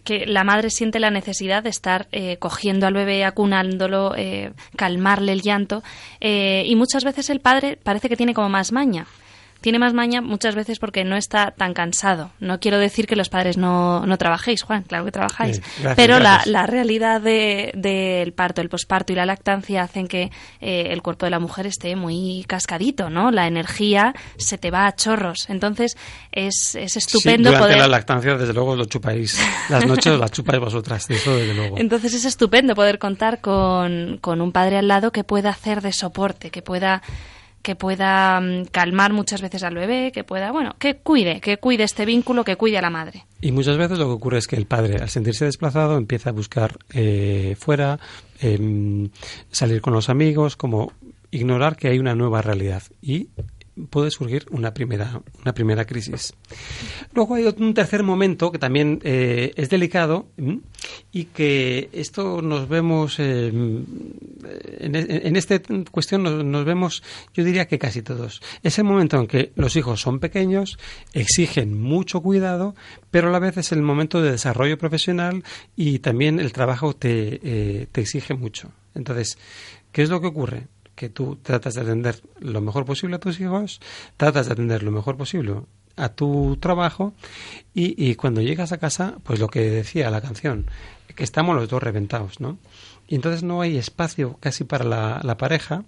que 0.03 0.25
la 0.25 0.43
madre 0.43 0.69
siente 0.69 0.99
la 0.99 1.11
necesidad 1.11 1.63
de 1.63 1.69
estar 1.69 2.07
eh, 2.11 2.37
cogiendo 2.37 2.87
al 2.87 2.93
bebé, 2.93 3.23
acunándolo, 3.23 4.13
eh, 4.15 4.51
calmarle 4.75 5.31
el 5.31 5.41
llanto, 5.41 5.83
eh, 6.19 6.63
y 6.65 6.75
muchas 6.75 7.03
veces 7.03 7.29
el 7.29 7.39
padre 7.39 7.77
parece 7.81 8.09
que 8.09 8.17
tiene 8.17 8.33
como 8.33 8.49
más 8.49 8.71
maña 8.71 9.07
tiene 9.61 9.77
más 9.77 9.93
maña 9.93 10.21
muchas 10.21 10.55
veces 10.55 10.79
porque 10.79 11.03
no 11.03 11.15
está 11.15 11.51
tan 11.51 11.73
cansado. 11.73 12.31
No 12.39 12.59
quiero 12.59 12.79
decir 12.79 13.05
que 13.07 13.15
los 13.15 13.29
padres 13.29 13.57
no, 13.57 14.05
no 14.05 14.17
trabajéis, 14.17 14.63
Juan, 14.63 14.83
claro 14.83 15.05
que 15.05 15.11
trabajáis. 15.11 15.61
pero 15.95 16.19
La, 16.19 16.41
la, 16.45 16.65
realidad 16.65 17.21
del 17.21 17.71
de, 17.75 18.33
parto, 18.35 18.61
el 18.61 18.69
posparto 18.69 19.13
y 19.13 19.15
la 19.15 19.25
lactancia 19.25 19.83
hacen 19.83 20.07
que 20.07 20.31
eh, 20.59 20.87
el 20.89 21.01
cuerpo 21.03 21.25
de 21.25 21.29
la 21.29 21.39
mujer 21.39 21.67
esté 21.67 21.95
muy 21.95 22.43
cascadito, 22.47 23.09
¿no? 23.09 23.31
La 23.31 23.47
energía 23.47 24.15
se 24.37 24.57
te 24.57 24.71
va 24.71 24.87
a 24.87 24.95
chorros. 24.95 25.49
Entonces 25.49 25.95
es, 26.31 26.75
es 26.75 26.97
estupendo 26.97 27.51
sí, 27.51 27.55
durante 27.55 27.77
la 27.77 27.87
lactancia, 27.87 28.35
desde 28.35 28.53
luego, 28.53 28.75
lo 28.75 28.85
chupáis. 28.85 29.39
Las 29.69 29.85
noches 29.85 30.19
las 30.19 30.31
chupáis 30.31 30.59
vosotras, 30.59 31.07
eso 31.09 31.35
desde 31.35 31.53
luego. 31.53 31.77
Entonces 31.77 32.13
es 32.13 32.25
estupendo 32.25 32.73
poder 32.73 32.97
contar 32.97 33.41
con, 33.41 34.17
con 34.21 34.41
un 34.41 34.51
padre 34.51 34.77
al 34.77 34.87
lado 34.87 35.11
que 35.11 35.23
pueda 35.23 35.51
hacer 35.51 35.81
de 35.81 35.93
soporte, 35.93 36.49
que 36.49 36.61
pueda 36.61 37.03
que 37.61 37.75
pueda 37.75 38.39
mm, 38.39 38.65
calmar 38.71 39.13
muchas 39.13 39.41
veces 39.41 39.63
al 39.63 39.75
bebé, 39.75 40.11
que 40.11 40.23
pueda, 40.23 40.51
bueno, 40.51 40.75
que 40.79 40.97
cuide, 40.97 41.41
que 41.41 41.57
cuide 41.57 41.83
este 41.83 42.05
vínculo, 42.05 42.43
que 42.43 42.55
cuide 42.55 42.77
a 42.77 42.81
la 42.81 42.89
madre. 42.89 43.25
Y 43.41 43.51
muchas 43.51 43.77
veces 43.77 43.97
lo 43.97 44.05
que 44.05 44.11
ocurre 44.11 44.37
es 44.37 44.47
que 44.47 44.55
el 44.55 44.65
padre, 44.65 44.97
al 45.01 45.09
sentirse 45.09 45.45
desplazado, 45.45 45.97
empieza 45.97 46.29
a 46.29 46.33
buscar 46.33 46.77
eh, 46.93 47.55
fuera, 47.59 47.99
em, 48.39 49.09
salir 49.51 49.81
con 49.81 49.93
los 49.93 50.09
amigos, 50.09 50.55
como 50.55 50.93
ignorar 51.31 51.77
que 51.77 51.87
hay 51.87 51.99
una 51.99 52.15
nueva 52.15 52.41
realidad. 52.41 52.83
Y 53.01 53.29
puede 53.89 54.11
surgir 54.11 54.45
una 54.51 54.73
primera, 54.73 55.21
una 55.41 55.53
primera 55.53 55.85
crisis. 55.85 56.33
Luego 57.13 57.35
hay 57.35 57.45
un 57.45 57.73
tercer 57.73 58.03
momento 58.03 58.51
que 58.51 58.59
también 58.59 58.99
eh, 59.03 59.53
es 59.55 59.69
delicado 59.69 60.27
y 61.11 61.25
que 61.25 61.89
esto 61.93 62.41
nos 62.41 62.67
vemos, 62.67 63.19
eh, 63.19 63.47
en, 63.47 64.95
en, 64.95 65.35
esta 65.35 65.59
cuestión 65.89 66.23
nos, 66.23 66.65
vemos, 66.65 67.03
yo 67.33 67.43
diría 67.43 67.67
que 67.67 67.79
casi 67.79 68.01
todos. 68.01 68.41
Es 68.63 68.77
el 68.77 68.83
momento 68.85 69.17
en 69.19 69.27
que 69.27 69.51
los 69.55 69.75
hijos 69.75 70.01
son 70.01 70.19
pequeños, 70.19 70.77
exigen 71.13 71.79
mucho 71.79 72.21
cuidado, 72.21 72.75
pero 73.09 73.29
a 73.29 73.31
la 73.31 73.39
vez 73.39 73.57
es 73.57 73.71
el 73.71 73.81
momento 73.81 74.21
de 74.21 74.31
desarrollo 74.31 74.77
profesional 74.77 75.43
y 75.75 75.99
también 75.99 76.39
el 76.39 76.51
trabajo 76.51 76.93
te, 76.93 77.39
eh, 77.43 77.87
te 77.91 78.01
exige 78.01 78.33
mucho. 78.33 78.71
Entonces, 78.95 79.37
¿qué 79.91 80.01
es 80.01 80.09
lo 80.09 80.19
que 80.19 80.27
ocurre? 80.27 80.67
Que 81.01 81.09
tú 81.09 81.39
tratas 81.41 81.73
de 81.73 81.81
atender 81.81 82.21
lo 82.39 82.61
mejor 82.61 82.85
posible 82.85 83.15
a 83.15 83.19
tus 83.19 83.39
hijos, 83.39 83.81
tratas 84.17 84.45
de 84.45 84.53
atender 84.53 84.83
lo 84.83 84.91
mejor 84.91 85.17
posible 85.17 85.55
a 85.95 86.09
tu 86.09 86.57
trabajo 86.57 87.15
y, 87.73 88.13
cuando 88.13 88.39
llegas 88.39 88.71
a 88.71 88.77
casa, 88.77 89.15
pues 89.23 89.39
lo 89.39 89.47
que 89.47 89.61
decía 89.61 90.11
la 90.11 90.21
canción, 90.21 90.67
que 91.15 91.23
estamos 91.23 91.55
los 91.55 91.69
dos 91.69 91.81
reventados, 91.81 92.39
¿no? 92.39 92.59
Y 93.07 93.15
entonces 93.15 93.41
no 93.41 93.61
hay 93.61 93.77
espacio 93.77 94.37
casi 94.39 94.63
para 94.63 94.85
la, 95.23 95.37
pareja, 95.37 95.85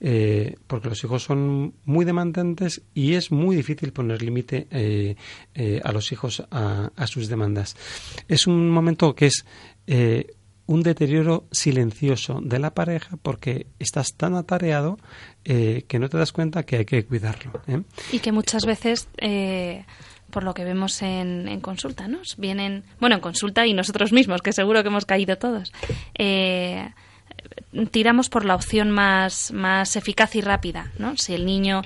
eh, 0.00 0.56
porque 0.66 0.88
los 0.88 1.04
hijos 1.04 1.22
son 1.22 1.74
muy 1.84 2.06
demandantes 2.06 2.80
y 2.94 3.12
es 3.12 3.30
muy 3.30 3.56
difícil 3.56 3.92
poner 3.92 4.22
límite 4.22 4.68
eh, 4.70 5.16
eh, 5.54 5.82
a 5.84 5.92
los 5.92 6.12
hijos 6.12 6.42
a, 6.50 6.92
a, 6.96 7.06
sus 7.06 7.28
demandas. 7.28 7.76
Es 8.26 8.46
un 8.46 8.70
momento 8.70 9.14
que 9.14 9.26
es 9.26 9.44
un 10.66 10.82
deterioro 10.82 11.46
silencioso 11.52 12.40
de 12.42 12.58
la 12.58 12.74
pareja 12.74 13.16
porque 13.22 13.66
estás 13.78 14.14
tan 14.14 14.34
atareado 14.34 14.98
eh, 15.44 15.84
que 15.88 15.98
no 15.98 16.08
te 16.08 16.18
das 16.18 16.32
cuenta 16.32 16.64
que 16.64 16.76
hay 16.78 16.84
que 16.84 17.04
cuidarlo. 17.04 17.52
¿eh? 17.68 17.82
Y 18.12 18.18
que 18.18 18.32
muchas 18.32 18.66
veces, 18.66 19.08
eh, 19.18 19.84
por 20.30 20.42
lo 20.42 20.54
que 20.54 20.64
vemos 20.64 21.02
en, 21.02 21.46
en, 21.48 21.60
consulta, 21.60 22.08
¿no? 22.08 22.18
Vienen, 22.36 22.84
bueno, 23.00 23.14
en 23.16 23.20
consulta 23.20 23.66
y 23.66 23.74
nosotros 23.74 24.12
mismos, 24.12 24.42
que 24.42 24.52
seguro 24.52 24.82
que 24.82 24.88
hemos 24.88 25.06
caído 25.06 25.38
todos, 25.38 25.72
tiramos 27.90 28.28
por 28.28 28.44
la 28.44 28.54
opción 28.54 28.90
más, 28.90 29.52
más 29.52 29.96
eficaz 29.96 30.34
y 30.34 30.40
rápida, 30.40 30.90
¿no? 30.98 31.16
Si 31.16 31.34
el 31.34 31.46
niño 31.46 31.82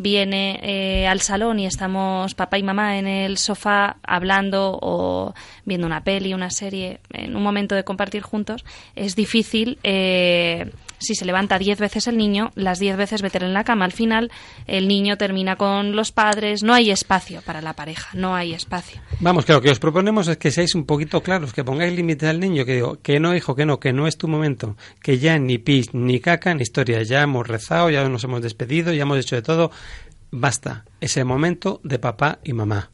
viene 0.00 0.58
eh, 0.62 1.06
al 1.06 1.20
salón 1.20 1.58
y 1.58 1.66
estamos 1.66 2.34
papá 2.34 2.56
y 2.56 2.62
mamá 2.62 2.98
en 2.98 3.06
el 3.06 3.36
sofá 3.36 3.98
hablando 4.02 4.78
o 4.80 5.34
viendo 5.66 5.86
una 5.86 6.02
peli, 6.04 6.32
una 6.32 6.48
serie, 6.48 7.00
en 7.12 7.36
un 7.36 7.42
momento 7.42 7.74
de 7.74 7.84
compartir 7.84 8.22
juntos, 8.22 8.64
es 8.96 9.14
difícil 9.14 9.78
eh, 9.82 10.70
si 11.00 11.14
se 11.14 11.24
levanta 11.24 11.58
diez 11.58 11.78
veces 11.78 12.06
el 12.06 12.16
niño, 12.16 12.52
las 12.54 12.78
diez 12.78 12.96
veces 12.96 13.22
meter 13.22 13.42
en 13.42 13.54
la 13.54 13.64
cama. 13.64 13.86
Al 13.86 13.92
final, 13.92 14.30
el 14.66 14.86
niño 14.86 15.16
termina 15.16 15.56
con 15.56 15.96
los 15.96 16.12
padres. 16.12 16.62
No 16.62 16.74
hay 16.74 16.90
espacio 16.90 17.40
para 17.40 17.62
la 17.62 17.72
pareja, 17.72 18.10
no 18.12 18.34
hay 18.34 18.52
espacio. 18.52 19.00
Vamos, 19.18 19.46
que 19.46 19.54
lo 19.54 19.62
que 19.62 19.70
os 19.70 19.78
proponemos 19.78 20.28
es 20.28 20.36
que 20.36 20.50
seáis 20.50 20.74
un 20.74 20.84
poquito 20.84 21.22
claros, 21.22 21.52
que 21.54 21.64
pongáis 21.64 21.94
límite 21.94 22.28
al 22.28 22.38
niño, 22.38 22.64
que 22.66 22.74
digo, 22.74 22.98
que 23.02 23.18
no, 23.18 23.34
hijo, 23.34 23.56
que 23.56 23.64
no, 23.64 23.80
que 23.80 23.92
no 23.92 24.06
es 24.06 24.18
tu 24.18 24.28
momento, 24.28 24.76
que 25.02 25.18
ya 25.18 25.38
ni 25.38 25.58
pis, 25.58 25.94
ni 25.94 26.20
caca, 26.20 26.54
ni 26.54 26.62
historia. 26.62 27.02
Ya 27.02 27.22
hemos 27.22 27.48
rezado, 27.48 27.88
ya 27.88 28.06
nos 28.08 28.22
hemos 28.24 28.42
despedido, 28.42 28.92
ya 28.92 29.02
hemos 29.02 29.18
hecho 29.18 29.36
de 29.36 29.42
todo. 29.42 29.70
Basta, 30.30 30.84
es 31.00 31.16
el 31.16 31.24
momento 31.24 31.80
de 31.82 31.98
papá 31.98 32.38
y 32.44 32.52
mamá. 32.52 32.90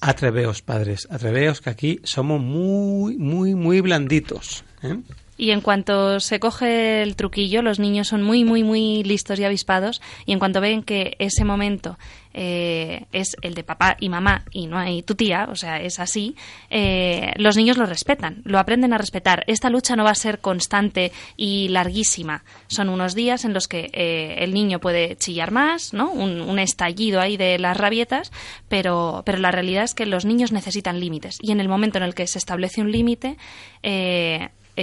Atreveos, 0.00 0.62
padres, 0.62 1.08
atreveos, 1.10 1.60
que 1.60 1.70
aquí 1.70 2.00
somos 2.04 2.40
muy, 2.40 3.16
muy, 3.16 3.54
muy 3.54 3.80
blanditos. 3.80 4.64
¿eh? 4.82 4.98
Y 5.40 5.52
en 5.52 5.62
cuanto 5.62 6.20
se 6.20 6.38
coge 6.38 7.00
el 7.00 7.16
truquillo, 7.16 7.62
los 7.62 7.78
niños 7.78 8.08
son 8.08 8.22
muy, 8.22 8.44
muy, 8.44 8.62
muy 8.62 9.02
listos 9.04 9.40
y 9.40 9.44
avispados 9.44 10.02
y 10.26 10.32
en 10.32 10.38
cuanto 10.38 10.60
ven 10.60 10.82
que 10.82 11.16
ese 11.18 11.46
momento 11.46 11.96
eh, 12.34 13.06
es 13.10 13.36
el 13.40 13.54
de 13.54 13.64
papá 13.64 13.96
y 13.98 14.10
mamá 14.10 14.44
y 14.52 14.66
no 14.66 14.78
hay 14.78 15.02
tu 15.02 15.14
tía, 15.14 15.48
o 15.50 15.56
sea, 15.56 15.80
es 15.80 15.98
así, 15.98 16.36
eh, 16.68 17.32
los 17.36 17.56
niños 17.56 17.78
lo 17.78 17.86
respetan, 17.86 18.42
lo 18.44 18.58
aprenden 18.58 18.92
a 18.92 18.98
respetar. 18.98 19.42
Esta 19.46 19.70
lucha 19.70 19.96
no 19.96 20.04
va 20.04 20.10
a 20.10 20.14
ser 20.14 20.40
constante 20.40 21.10
y 21.38 21.68
larguísima. 21.68 22.44
Son 22.68 22.90
unos 22.90 23.14
días 23.14 23.46
en 23.46 23.54
los 23.54 23.66
que 23.66 23.88
eh, 23.94 24.44
el 24.44 24.52
niño 24.52 24.78
puede 24.78 25.16
chillar 25.16 25.52
más, 25.52 25.94
¿no? 25.94 26.10
Un, 26.10 26.42
un, 26.42 26.58
estallido 26.58 27.18
ahí 27.18 27.38
de 27.38 27.58
las 27.58 27.78
rabietas, 27.78 28.30
pero, 28.68 29.22
pero 29.24 29.38
la 29.38 29.52
realidad 29.52 29.84
es 29.84 29.94
que 29.94 30.04
los 30.04 30.26
niños 30.26 30.52
necesitan 30.52 31.00
límites 31.00 31.38
y 31.40 31.50
en 31.50 31.60
el 31.60 31.68
momento 31.68 31.96
en 31.96 32.04
el 32.04 32.14
que 32.14 32.26
se 32.26 32.38
establece 32.38 32.82
un 32.82 32.92
límite, 32.92 33.38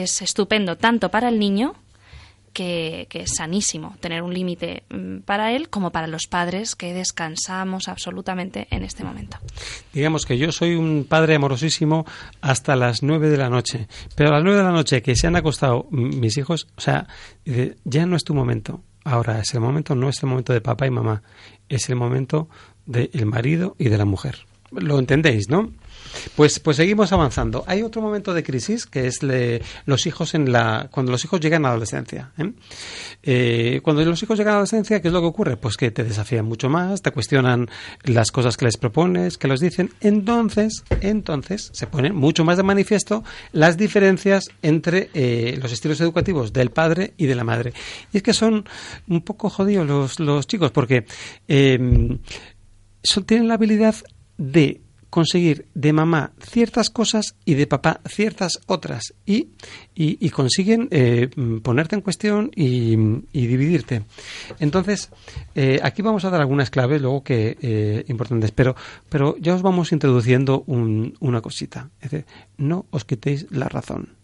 es 0.03 0.21
estupendo 0.21 0.77
tanto 0.77 1.09
para 1.09 1.29
el 1.29 1.39
niño, 1.39 1.75
que, 2.53 3.07
es 3.11 3.35
sanísimo 3.37 3.95
tener 3.99 4.23
un 4.23 4.33
límite 4.33 4.83
mm, 4.89 5.19
para 5.19 5.51
él 5.51 5.69
como 5.69 5.91
para 5.91 6.07
los 6.07 6.25
padres 6.25 6.75
que 6.75 6.93
descansamos 6.93 7.87
absolutamente 7.87 8.67
en 8.71 8.83
este 8.83 9.03
momento. 9.03 9.37
Digamos 9.93 10.25
que 10.25 10.39
yo 10.39 10.51
soy 10.51 10.73
un 10.73 11.05
padre 11.07 11.35
amorosísimo 11.35 12.05
hasta 12.41 12.75
las 12.75 13.03
nueve 13.03 13.29
de 13.29 13.37
la 13.37 13.49
noche, 13.49 13.87
pero 14.15 14.29
a 14.29 14.33
las 14.33 14.43
nueve 14.43 14.57
de 14.57 14.63
la 14.63 14.71
noche 14.71 15.03
que 15.03 15.15
se 15.15 15.27
han 15.27 15.35
acostado 15.35 15.87
mis 15.91 16.37
hijos, 16.37 16.67
o 16.77 16.81
sea, 16.81 17.07
ya 17.83 18.05
no 18.07 18.15
es 18.15 18.23
tu 18.23 18.33
momento 18.33 18.81
ahora 19.07 19.39
es 19.39 19.53
el 19.53 19.61
momento, 19.61 19.95
no 19.95 20.09
es 20.09 20.21
el 20.21 20.29
momento 20.29 20.53
de 20.53 20.61
papá 20.61 20.85
y 20.85 20.91
mamá, 20.91 21.23
es 21.69 21.89
el 21.89 21.95
momento 21.95 22.49
del 22.85 23.25
marido 23.25 23.75
y 23.79 23.89
de 23.89 23.97
la 23.97 24.05
mujer. 24.05 24.45
Lo 24.71 24.99
entendéis, 24.99 25.49
¿no? 25.49 25.71
Pues, 26.35 26.59
pues 26.59 26.77
seguimos 26.77 27.11
avanzando. 27.11 27.63
Hay 27.67 27.83
otro 27.83 28.01
momento 28.01 28.33
de 28.33 28.43
crisis 28.43 28.85
que 28.85 29.07
es 29.07 29.19
los 29.85 30.05
hijos 30.05 30.35
en 30.35 30.51
la 30.51 30.89
cuando 30.91 31.11
los 31.11 31.23
hijos 31.23 31.39
llegan 31.39 31.63
a 31.63 31.69
la 31.69 31.69
adolescencia. 31.69 32.31
¿eh? 32.37 32.51
Eh, 33.23 33.81
cuando 33.83 34.03
los 34.03 34.21
hijos 34.23 34.37
llegan 34.37 34.51
a 34.51 34.55
la 34.55 34.57
adolescencia, 34.59 35.01
¿qué 35.01 35.07
es 35.07 35.13
lo 35.13 35.21
que 35.21 35.27
ocurre? 35.27 35.57
Pues 35.57 35.77
que 35.77 35.91
te 35.91 36.03
desafían 36.03 36.45
mucho 36.45 36.69
más, 36.69 37.01
te 37.01 37.11
cuestionan 37.11 37.69
las 38.03 38.31
cosas 38.31 38.57
que 38.57 38.65
les 38.65 38.77
propones, 38.77 39.37
que 39.37 39.47
los 39.47 39.59
dicen. 39.59 39.91
Entonces, 40.01 40.83
entonces 41.01 41.69
se 41.73 41.87
ponen 41.87 42.15
mucho 42.15 42.43
más 42.43 42.57
de 42.57 42.63
manifiesto 42.63 43.23
las 43.51 43.77
diferencias 43.77 44.49
entre 44.61 45.09
eh, 45.13 45.57
los 45.61 45.71
estilos 45.71 46.01
educativos 46.01 46.53
del 46.53 46.71
padre 46.71 47.13
y 47.17 47.25
de 47.25 47.35
la 47.35 47.43
madre. 47.43 47.73
Y 48.11 48.17
es 48.17 48.23
que 48.23 48.33
son 48.33 48.65
un 49.07 49.21
poco 49.21 49.49
jodidos 49.49 49.87
los, 49.87 50.19
los 50.19 50.47
chicos 50.47 50.71
porque 50.71 51.05
son, 51.47 53.23
tienen 53.25 53.47
la 53.47 53.55
habilidad 53.55 53.95
de 54.37 54.81
conseguir 55.09 55.67
de 55.73 55.93
mamá 55.93 56.31
ciertas 56.39 56.89
cosas 56.89 57.35
y 57.45 57.53
de 57.53 57.67
papá 57.67 58.01
ciertas 58.07 58.59
otras 58.67 59.13
y, 59.25 59.49
y, 59.95 60.29
consiguen 60.29 60.87
eh, 60.91 61.29
ponerte 61.63 61.95
en 61.95 62.01
cuestión 62.01 62.51
y, 62.55 62.95
dividirte. 63.31 64.03
Entonces, 64.59 65.09
eh, 65.55 65.79
aquí 65.81 66.01
vamos 66.01 66.25
a 66.25 66.29
dar 66.29 66.41
algunas 66.41 66.69
claves 66.69 67.01
luego 67.01 67.23
que 67.23 67.57
eh, 67.61 68.05
importantes, 68.07 68.51
pero, 68.51 68.75
pero 69.09 69.35
ya 69.37 69.55
os 69.55 69.61
vamos 69.61 69.91
introduciendo 69.91 70.63
una 70.67 71.41
cosita. 71.41 71.89
Es 72.01 72.11
decir, 72.11 72.25
no 72.57 72.85
os 72.91 73.05
quitéis 73.05 73.47
la 73.49 73.69
razón. 73.69 74.17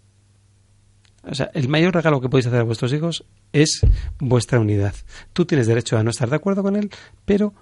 O 1.25 1.33
sea, 1.33 1.49
el 1.53 1.69
mayor 1.69 1.93
regalo 1.93 2.19
que 2.19 2.27
podéis 2.27 2.47
hacer 2.47 2.59
a 2.59 2.63
vuestros 2.63 2.91
hijos 2.91 3.23
es 3.53 3.79
vuestra 4.19 4.59
unidad. 4.59 4.93
Tú 5.31 5.45
tienes 5.45 5.67
derecho 5.67 5.97
a 5.97 6.03
no 6.03 6.09
estar 6.09 6.29
de 6.29 6.35
acuerdo 6.35 6.63
con 6.63 6.75
él, 6.75 6.91
pero 7.23 7.53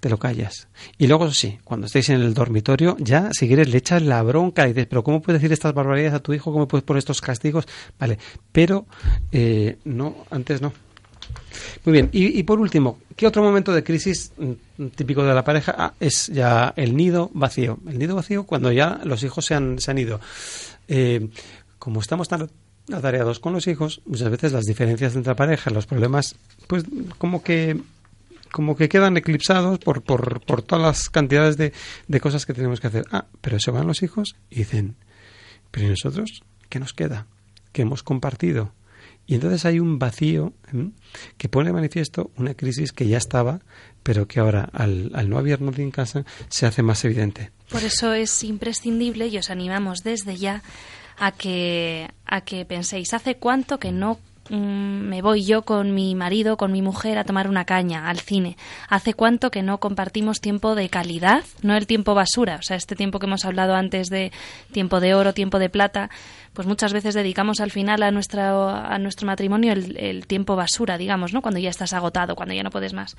te 0.00 0.08
lo 0.08 0.18
callas. 0.18 0.68
Y 0.96 1.06
luego 1.06 1.30
sí, 1.32 1.58
cuando 1.64 1.86
estéis 1.86 2.08
en 2.10 2.20
el 2.20 2.34
dormitorio, 2.34 2.96
ya 2.98 3.30
si 3.32 3.46
quieres 3.46 3.68
le 3.68 3.78
echas 3.78 4.02
la 4.02 4.22
bronca 4.22 4.64
y 4.64 4.72
dices, 4.72 4.86
pero 4.86 5.02
¿cómo 5.02 5.20
puedes 5.20 5.42
decir 5.42 5.52
estas 5.52 5.74
barbaridades 5.74 6.14
a 6.14 6.22
tu 6.22 6.32
hijo? 6.32 6.52
¿Cómo 6.52 6.68
puedes 6.68 6.84
poner 6.84 6.98
estos 6.98 7.20
castigos? 7.20 7.66
Vale, 7.98 8.18
pero 8.52 8.86
eh, 9.32 9.78
no, 9.84 10.24
antes 10.30 10.62
no. 10.62 10.72
Muy 11.84 11.92
bien, 11.92 12.08
y, 12.12 12.42
por 12.44 12.60
último, 12.60 12.98
¿qué 13.16 13.26
otro 13.26 13.42
momento 13.42 13.72
de 13.72 13.82
crisis 13.82 14.32
mm, 14.36 14.86
típico 14.88 15.22
de 15.24 15.34
la 15.34 15.44
pareja? 15.44 15.74
Ah, 15.76 15.94
es 15.98 16.28
ya 16.28 16.72
el 16.76 16.96
nido 16.96 17.30
vacío. 17.34 17.78
El 17.86 17.98
nido 17.98 18.14
vacío 18.14 18.44
cuando 18.44 18.72
ya 18.72 19.00
los 19.04 19.22
hijos 19.22 19.44
se 19.44 19.54
han, 19.54 19.78
se 19.78 19.90
han 19.90 19.98
ido. 19.98 20.20
Eh, 20.86 21.28
como 21.78 22.00
estamos 22.00 22.28
tan 22.28 22.48
atareados 22.92 23.40
con 23.40 23.52
los 23.52 23.66
hijos, 23.66 24.00
muchas 24.06 24.30
veces 24.30 24.52
las 24.52 24.64
diferencias 24.64 25.14
entre 25.14 25.30
la 25.30 25.36
pareja, 25.36 25.70
los 25.70 25.86
problemas, 25.86 26.36
pues 26.66 26.84
como 27.18 27.42
que 27.42 27.78
como 28.50 28.76
que 28.76 28.88
quedan 28.88 29.16
eclipsados 29.16 29.78
por, 29.78 30.02
por, 30.02 30.40
por 30.44 30.62
todas 30.62 30.82
las 30.82 31.08
cantidades 31.08 31.56
de, 31.56 31.72
de, 32.06 32.20
cosas 32.20 32.46
que 32.46 32.54
tenemos 32.54 32.80
que 32.80 32.86
hacer. 32.88 33.04
Ah, 33.10 33.26
pero 33.40 33.58
se 33.60 33.70
van 33.70 33.86
los 33.86 34.02
hijos 34.02 34.36
y 34.50 34.56
dicen, 34.56 34.96
pero 35.70 35.86
¿y 35.86 35.90
nosotros? 35.90 36.42
¿Qué 36.68 36.80
nos 36.80 36.92
queda? 36.92 37.26
¿Qué 37.72 37.82
hemos 37.82 38.02
compartido? 38.02 38.72
Y 39.26 39.34
entonces 39.34 39.66
hay 39.66 39.78
un 39.78 39.98
vacío 39.98 40.54
que 41.36 41.48
pone 41.50 41.68
de 41.68 41.74
manifiesto 41.74 42.30
una 42.36 42.54
crisis 42.54 42.92
que 42.92 43.06
ya 43.06 43.18
estaba, 43.18 43.60
pero 44.02 44.26
que 44.26 44.40
ahora, 44.40 44.70
al, 44.72 45.10
al 45.14 45.28
no 45.28 45.36
haber 45.36 45.60
nadie 45.60 45.84
en 45.84 45.90
casa, 45.90 46.24
se 46.48 46.64
hace 46.64 46.82
más 46.82 47.04
evidente. 47.04 47.50
Por 47.68 47.84
eso 47.84 48.14
es 48.14 48.42
imprescindible 48.42 49.26
y 49.26 49.36
os 49.36 49.50
animamos 49.50 49.98
desde 50.02 50.36
ya 50.38 50.62
a 51.18 51.32
que, 51.32 52.08
a 52.24 52.40
que 52.40 52.64
penséis, 52.64 53.12
¿hace 53.12 53.36
cuánto 53.36 53.78
que 53.78 53.92
no 53.92 54.18
Mm, 54.50 55.08
me 55.08 55.22
voy 55.22 55.44
yo 55.44 55.62
con 55.62 55.94
mi 55.94 56.14
marido, 56.14 56.56
con 56.56 56.72
mi 56.72 56.82
mujer 56.82 57.18
a 57.18 57.24
tomar 57.24 57.48
una 57.48 57.64
caña 57.64 58.08
al 58.08 58.20
cine. 58.20 58.56
¿Hace 58.88 59.14
cuánto 59.14 59.50
que 59.50 59.62
no 59.62 59.78
compartimos 59.78 60.40
tiempo 60.40 60.74
de 60.74 60.88
calidad? 60.88 61.44
No 61.62 61.76
el 61.76 61.86
tiempo 61.86 62.14
basura, 62.14 62.56
o 62.56 62.62
sea, 62.62 62.76
este 62.76 62.96
tiempo 62.96 63.18
que 63.18 63.26
hemos 63.26 63.44
hablado 63.44 63.74
antes 63.74 64.08
de 64.08 64.32
tiempo 64.72 65.00
de 65.00 65.14
oro, 65.14 65.34
tiempo 65.34 65.58
de 65.58 65.68
plata, 65.68 66.10
pues 66.54 66.66
muchas 66.66 66.92
veces 66.92 67.14
dedicamos 67.14 67.60
al 67.60 67.70
final 67.70 68.02
a, 68.02 68.10
nuestro, 68.10 68.68
a 68.68 68.98
nuestro 68.98 69.26
matrimonio 69.26 69.72
el, 69.72 69.96
el 69.98 70.26
tiempo 70.26 70.56
basura, 70.56 70.96
digamos, 70.98 71.32
¿no? 71.32 71.42
Cuando 71.42 71.60
ya 71.60 71.70
estás 71.70 71.92
agotado, 71.92 72.34
cuando 72.34 72.54
ya 72.54 72.62
no 72.62 72.70
puedes 72.70 72.94
más. 72.94 73.16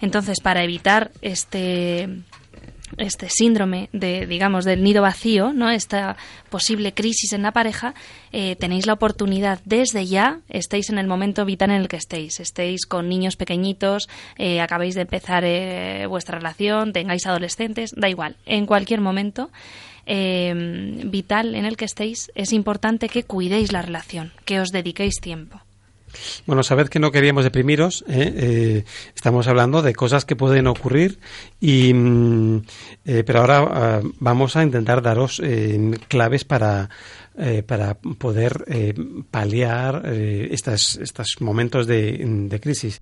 Entonces, 0.00 0.40
para 0.40 0.62
evitar 0.64 1.10
este 1.22 2.08
este 2.98 3.28
síndrome 3.28 3.88
de, 3.92 4.26
digamos, 4.26 4.64
del 4.64 4.82
nido 4.82 5.02
vacío, 5.02 5.52
¿no? 5.52 5.70
Esta 5.70 6.16
posible 6.50 6.92
crisis 6.92 7.32
en 7.32 7.42
la 7.42 7.52
pareja, 7.52 7.94
eh, 8.32 8.56
tenéis 8.56 8.86
la 8.86 8.92
oportunidad 8.92 9.60
desde 9.64 10.06
ya, 10.06 10.40
estéis 10.48 10.90
en 10.90 10.98
el 10.98 11.06
momento 11.06 11.44
vital 11.44 11.70
en 11.70 11.80
el 11.80 11.88
que 11.88 11.96
estéis, 11.96 12.40
estéis 12.40 12.86
con 12.86 13.08
niños 13.08 13.36
pequeñitos, 13.36 14.08
eh, 14.36 14.60
acabéis 14.60 14.94
de 14.94 15.02
empezar 15.02 15.44
eh, 15.44 16.06
vuestra 16.06 16.38
relación, 16.38 16.92
tengáis 16.92 17.26
adolescentes, 17.26 17.92
da 17.96 18.08
igual, 18.08 18.36
en 18.46 18.66
cualquier 18.66 19.00
momento 19.00 19.50
vital 20.04 21.54
en 21.54 21.64
el 21.64 21.76
que 21.76 21.84
estéis, 21.84 22.32
es 22.34 22.52
importante 22.52 23.08
que 23.08 23.22
cuidéis 23.22 23.70
la 23.70 23.82
relación, 23.82 24.32
que 24.44 24.58
os 24.58 24.70
dediquéis 24.70 25.20
tiempo. 25.20 25.60
Bueno, 26.46 26.62
sabed 26.62 26.88
que 26.88 26.98
no 26.98 27.10
queríamos 27.10 27.44
deprimiros. 27.44 28.04
¿eh? 28.08 28.32
Eh, 28.36 28.84
estamos 29.14 29.48
hablando 29.48 29.82
de 29.82 29.94
cosas 29.94 30.24
que 30.24 30.36
pueden 30.36 30.66
ocurrir, 30.66 31.18
y, 31.60 31.92
mm, 31.92 32.62
eh, 33.04 33.24
pero 33.24 33.40
ahora 33.40 33.58
ah, 33.70 34.00
vamos 34.18 34.56
a 34.56 34.62
intentar 34.62 35.02
daros 35.02 35.42
claves 36.08 36.44
para, 36.44 36.88
para 37.66 37.94
poder 37.94 38.64
paliar 39.30 40.02
estos 40.06 41.36
momentos 41.40 41.86
de 41.86 42.60
crisis. 42.62 43.00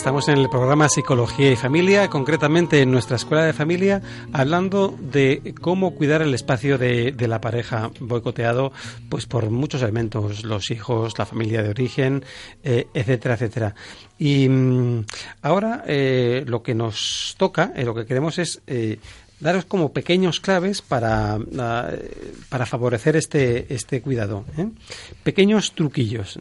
Estamos 0.00 0.28
en 0.28 0.38
el 0.38 0.48
programa 0.48 0.88
Psicología 0.88 1.52
y 1.52 1.56
Familia, 1.56 2.08
concretamente 2.08 2.80
en 2.80 2.90
nuestra 2.90 3.16
escuela 3.16 3.44
de 3.44 3.52
familia, 3.52 4.00
hablando 4.32 4.96
de 4.98 5.54
cómo 5.60 5.94
cuidar 5.94 6.22
el 6.22 6.32
espacio 6.32 6.78
de, 6.78 7.14
la 7.28 7.42
pareja 7.42 7.90
boicoteado 8.00 8.72
pues 9.10 9.26
por 9.26 9.50
muchos 9.50 9.82
elementos, 9.82 10.42
los 10.42 10.70
hijos, 10.70 11.18
la 11.18 11.26
familia 11.26 11.62
de 11.62 11.68
origen, 11.68 12.24
eh, 12.64 12.86
etcétera, 12.94 13.34
etcétera. 13.34 13.74
Y 14.18 14.48
mm, 14.48 15.04
ahora 15.42 15.84
eh, 15.86 16.44
lo 16.46 16.62
que 16.62 16.74
nos 16.74 17.34
toca, 17.36 17.74
eh, 17.76 17.84
lo 17.84 17.94
que 17.94 18.06
queremos 18.06 18.38
es 18.38 18.62
daros 19.38 19.66
como 19.66 19.92
pequeños 19.92 20.40
claves 20.40 20.80
para, 20.80 21.38
ah, 21.58 21.90
para 22.48 22.64
favorecer 22.64 23.16
este, 23.16 23.66
este 23.74 24.00
cuidado. 24.00 24.46
Pequeños 25.24 25.74
truquillos. 25.74 26.38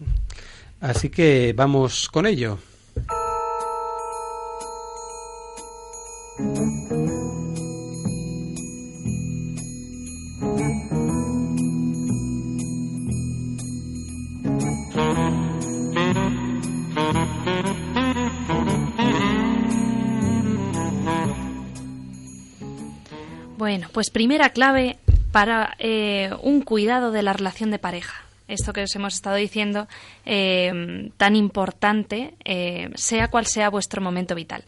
Así 0.79 1.09
que 1.09 1.53
vamos 1.53 2.07
con 2.07 2.25
ello. 2.25 2.57
Bueno, 23.58 23.88
pues 23.91 24.10
primera 24.10 24.52
clave 24.52 24.97
para 25.32 25.75
eh, 25.80 26.32
un 26.41 26.62
cuidado 26.62 27.12
de 27.12 27.21
la 27.21 27.34
relación 27.34 27.71
de 27.71 27.80
pareja 27.80 28.23
esto 28.49 28.73
que 28.73 28.84
os 28.84 28.95
hemos 28.95 29.13
estado 29.13 29.36
diciendo, 29.36 29.88
eh, 30.25 31.12
tan 31.17 31.36
importante, 31.36 32.34
eh, 32.43 32.89
sea 32.95 33.30
cual 33.30 33.45
sea 33.45 33.69
vuestro 33.69 34.02
momento 34.02 34.36
vital. 34.36 34.63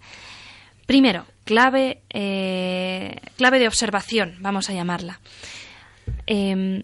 Primero, 0.86 1.26
clave, 1.52 2.02
eh, 2.10 3.18
clave 3.36 3.60
de 3.60 3.68
observación, 3.68 4.38
vamos 4.40 4.70
a 4.70 4.74
llamarla. 4.74 5.20
Em, 6.26 6.84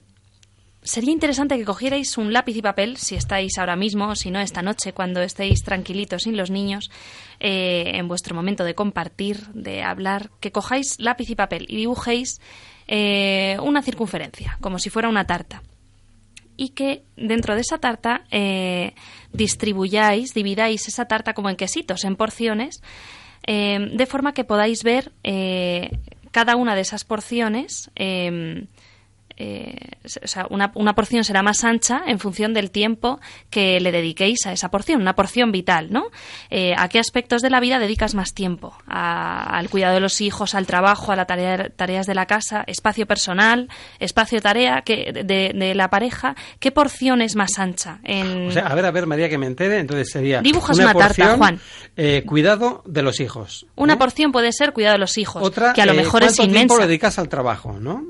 sería 0.83 1.13
interesante 1.13 1.57
que 1.57 1.63
cogierais 1.63 2.17
un 2.17 2.33
lápiz 2.33 2.57
y 2.57 2.61
papel, 2.61 2.97
si 2.97 3.15
estáis 3.15 3.57
ahora 3.59 3.77
mismo, 3.77 4.13
si 4.17 4.29
no 4.29 4.41
esta 4.41 4.61
noche, 4.61 4.91
cuando 4.91 5.21
estéis 5.21 5.63
tranquilitos 5.63 6.23
sin 6.23 6.35
los 6.35 6.51
niños, 6.51 6.91
en 7.39 8.07
vuestro 8.09 8.35
momento 8.35 8.65
de 8.65 8.75
compartir, 8.75 9.47
de 9.53 9.83
hablar, 9.83 10.31
que 10.41 10.51
cojáis 10.51 10.99
lápiz 10.99 11.29
y 11.29 11.35
papel 11.35 11.65
y 11.69 11.77
dibujéis 11.77 12.41
una 12.89 13.81
circunferencia, 13.81 14.57
como 14.59 14.79
si 14.79 14.89
fuera 14.89 15.07
una 15.07 15.25
tarta 15.25 15.61
y 16.57 16.69
que 16.69 17.03
dentro 17.15 17.55
de 17.55 17.61
esa 17.61 17.77
tarta 17.77 18.25
eh, 18.31 18.93
distribuyáis, 19.31 20.33
dividáis 20.33 20.87
esa 20.87 21.05
tarta 21.05 21.33
como 21.33 21.49
en 21.49 21.55
quesitos, 21.55 22.03
en 22.03 22.15
porciones, 22.15 22.81
eh, 23.47 23.89
de 23.91 24.05
forma 24.05 24.33
que 24.33 24.43
podáis 24.43 24.83
ver 24.83 25.11
eh, 25.23 25.89
cada 26.31 26.55
una 26.55 26.75
de 26.75 26.81
esas 26.81 27.03
porciones 27.03 27.89
eh, 29.37 29.75
o 30.03 30.27
sea, 30.27 30.47
una, 30.49 30.71
una, 30.73 30.95
porción 30.95 31.23
será 31.23 31.43
más 31.43 31.63
ancha 31.63 32.01
en 32.07 32.17
función 32.17 32.55
del 32.55 32.71
tiempo 32.71 33.19
que 33.51 33.79
le 33.79 33.91
dediquéis 33.91 34.47
a 34.47 34.51
esa 34.51 34.69
porción, 34.69 34.99
una 34.99 35.13
porción 35.13 35.51
vital, 35.51 35.89
¿no? 35.91 36.07
Eh, 36.49 36.73
¿A 36.75 36.89
qué 36.89 36.97
aspectos 36.97 37.43
de 37.43 37.51
la 37.51 37.59
vida 37.59 37.77
dedicas 37.77 38.15
más 38.15 38.33
tiempo? 38.33 38.75
al 38.87 39.69
cuidado 39.69 39.95
de 39.95 39.99
los 39.99 40.21
hijos, 40.21 40.55
al 40.55 40.65
trabajo, 40.65 41.11
a 41.11 41.15
las 41.15 41.27
tareas 41.27 42.07
de 42.07 42.15
la 42.15 42.25
casa, 42.25 42.63
espacio 42.67 43.05
personal, 43.05 43.69
espacio 43.99 44.41
tarea 44.41 44.81
que, 44.81 45.11
de, 45.23 45.75
la 45.75 45.89
pareja. 45.89 46.35
¿Qué 46.59 46.71
porción 46.71 47.21
es 47.21 47.35
más 47.35 47.59
ancha? 47.59 47.99
En... 48.03 48.47
O 48.47 48.51
sea, 48.51 48.67
a 48.67 48.75
ver, 48.75 48.85
a 48.85 48.91
ver, 48.91 49.05
María, 49.05 49.29
que 49.29 49.37
me 49.37 49.45
entere, 49.45 49.79
entonces 49.79 50.09
sería. 50.09 50.41
Dibujas 50.41 50.77
una, 50.79 50.93
tarta, 50.93 51.37
Juan. 51.37 51.59
Eh, 51.95 52.23
cuidado 52.25 52.83
de 52.85 53.01
los 53.03 53.19
hijos. 53.19 53.67
Una 53.75 53.97
porción 53.97 54.31
puede 54.31 54.51
ser 54.51 54.73
cuidado 54.73 54.93
de 54.93 54.99
los 54.99 55.17
hijos, 55.17 55.43
Otra, 55.43 55.73
que 55.73 55.81
a 55.81 55.85
lo 55.85 55.93
mejor 55.93 56.23
es 56.23 56.39
inmensa. 56.39 56.53
tiempo 56.53 56.77
dedicas 56.79 57.19
al 57.19 57.29
trabajo, 57.29 57.79
no? 57.79 58.03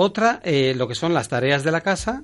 Otra, 0.00 0.40
eh, 0.44 0.74
lo 0.76 0.86
que 0.86 0.94
son 0.94 1.12
las 1.12 1.28
tareas 1.28 1.64
de 1.64 1.72
la 1.72 1.80
casa. 1.80 2.22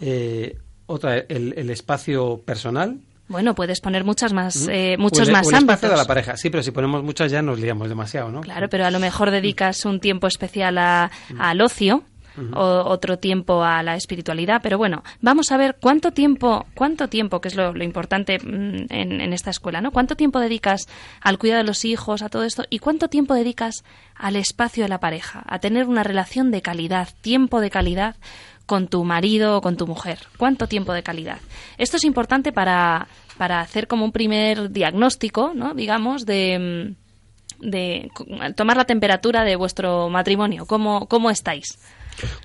Eh, 0.00 0.58
otra, 0.86 1.18
el, 1.18 1.70
espacio 1.70 2.42
personal. 2.44 2.98
Bueno, 3.28 3.54
puedes 3.54 3.80
poner 3.80 4.02
muchas 4.02 4.32
más, 4.32 4.66
eh, 4.68 4.96
muchos 4.98 5.30
más 5.30 5.46
o 5.46 5.50
el 5.50 5.56
espacio 5.58 5.88
de 5.88 5.96
la 5.96 6.04
pareja, 6.04 6.36
sí, 6.36 6.50
pero 6.50 6.64
si 6.64 6.72
ponemos 6.72 7.04
muchas 7.04 7.30
ya 7.30 7.42
nos 7.42 7.60
liamos 7.60 7.88
demasiado, 7.88 8.32
¿no? 8.32 8.40
Claro, 8.40 8.68
pero 8.68 8.86
a 8.86 8.90
lo 8.90 8.98
mejor 8.98 9.30
dedicas 9.30 9.84
un 9.84 10.00
tiempo 10.00 10.26
especial 10.26 10.78
a, 10.78 11.12
al 11.38 11.60
ocio, 11.60 12.02
o 12.52 12.82
otro 12.84 13.18
tiempo 13.18 13.64
a 13.64 13.82
la 13.82 13.96
espiritualidad. 13.96 14.60
Pero 14.62 14.78
bueno, 14.78 15.02
vamos 15.20 15.52
a 15.52 15.56
ver 15.56 15.76
cuánto 15.80 16.12
tiempo, 16.12 16.66
cuánto 16.74 17.08
tiempo, 17.08 17.40
que 17.40 17.48
es 17.48 17.56
lo, 17.56 17.74
importante 17.82 18.38
mm, 18.38 18.86
en, 18.90 19.20
en, 19.20 19.32
esta 19.32 19.50
escuela, 19.50 19.80
¿no? 19.80 19.90
¿Cuánto 19.90 20.16
tiempo 20.16 20.40
dedicas 20.40 20.86
al 21.20 21.38
cuidado 21.38 21.62
de 21.62 21.66
los 21.66 21.84
hijos, 21.84 22.22
a 22.22 22.28
todo 22.28 22.44
esto? 22.44 22.64
¿Y 22.70 22.78
cuánto 22.78 23.08
tiempo 23.08 23.34
dedicas 23.34 23.84
al 24.14 24.36
espacio 24.36 24.84
de 24.84 24.88
la 24.88 25.00
pareja, 25.00 25.42
a 25.46 25.58
tener 25.58 25.86
una 25.86 26.02
relación 26.02 26.50
de 26.50 26.62
calidad, 26.62 27.08
tiempo 27.20 27.60
de 27.60 27.70
calidad 27.70 28.16
con 28.66 28.88
tu 28.88 29.04
marido 29.04 29.58
o 29.58 29.60
con 29.60 29.76
tu 29.76 29.86
mujer? 29.86 30.18
¿Cuánto 30.36 30.66
tiempo 30.66 30.92
de 30.92 31.02
calidad? 31.02 31.38
Esto 31.78 31.96
es 31.96 32.04
importante 32.04 32.52
para, 32.52 33.08
para 33.38 33.60
hacer 33.60 33.86
como 33.86 34.04
un 34.04 34.12
primer 34.12 34.70
diagnóstico, 34.70 35.52
¿no? 35.54 35.74
Digamos, 35.74 36.26
de 36.26 36.94
mm, 36.96 37.06
de 37.60 38.10
tomar 38.54 38.76
la 38.76 38.84
temperatura 38.84 39.44
de 39.44 39.56
vuestro 39.56 40.08
matrimonio. 40.08 40.66
¿Cómo, 40.66 41.06
cómo 41.06 41.30
estáis? 41.30 41.78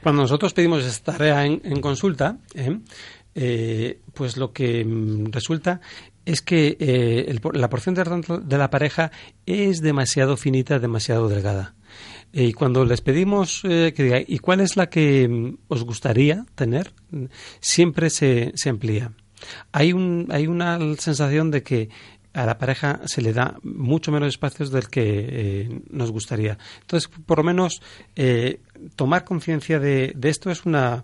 Cuando 0.04 0.24
nosotros 0.24 0.54
pedimos 0.54 0.84
esta 0.86 1.14
tarea 1.14 1.46
en, 1.46 1.82
consulta, 1.82 2.38
¿eh? 2.56 2.80
Eh, 3.34 4.02
pues 4.14 4.36
lo 4.36 4.52
que 4.52 4.84
mm, 4.84 5.32
resulta 5.32 5.80
es 6.26 6.42
que 6.42 6.76
eh, 6.80 7.34
la 7.54 7.70
porción 7.70 7.96
de, 7.96 8.58
la 8.58 8.70
pareja 8.70 9.12
es 9.46 9.82
demasiado 9.82 10.36
finita, 10.38 10.80
demasiado 10.80 11.30
delgada. 11.30 11.76
Y 12.34 12.54
cuando 12.54 12.86
les 12.86 13.02
pedimos 13.02 13.62
que 13.64 13.94
digan, 13.98 14.24
¿y 14.28 14.40
cuál 14.40 14.62
es 14.62 14.78
la 14.78 14.90
que 14.90 15.28
mm, 15.28 15.58
os 15.70 15.84
gustaría 15.84 16.46
tener? 16.56 16.94
Siempre 17.60 18.10
se, 18.10 18.52
se 18.56 18.70
amplía. 18.70 19.14
Hay, 19.72 19.94
un, 19.94 20.28
hay 20.30 20.48
una 20.48 20.78
sensación 20.98 21.52
de 21.52 21.64
que 21.64 21.90
a 22.34 22.46
la 22.46 22.58
pareja 22.58 23.02
se 23.06 23.22
le 23.22 23.34
da 23.34 23.58
mucho 23.64 24.12
menos 24.12 24.30
espacios 24.30 24.72
del 24.72 24.90
que 24.90 25.04
eh, 25.04 25.82
nos 25.90 26.12
gustaría. 26.12 26.58
Entonces, 26.82 27.10
por 27.26 27.40
lo 27.40 27.44
menos, 27.44 27.82
eh, 28.16 28.62
tomar 28.96 29.24
conciencia 29.24 29.80
de, 29.80 30.16
esto 30.24 30.50
es 30.50 30.66
una, 30.66 31.04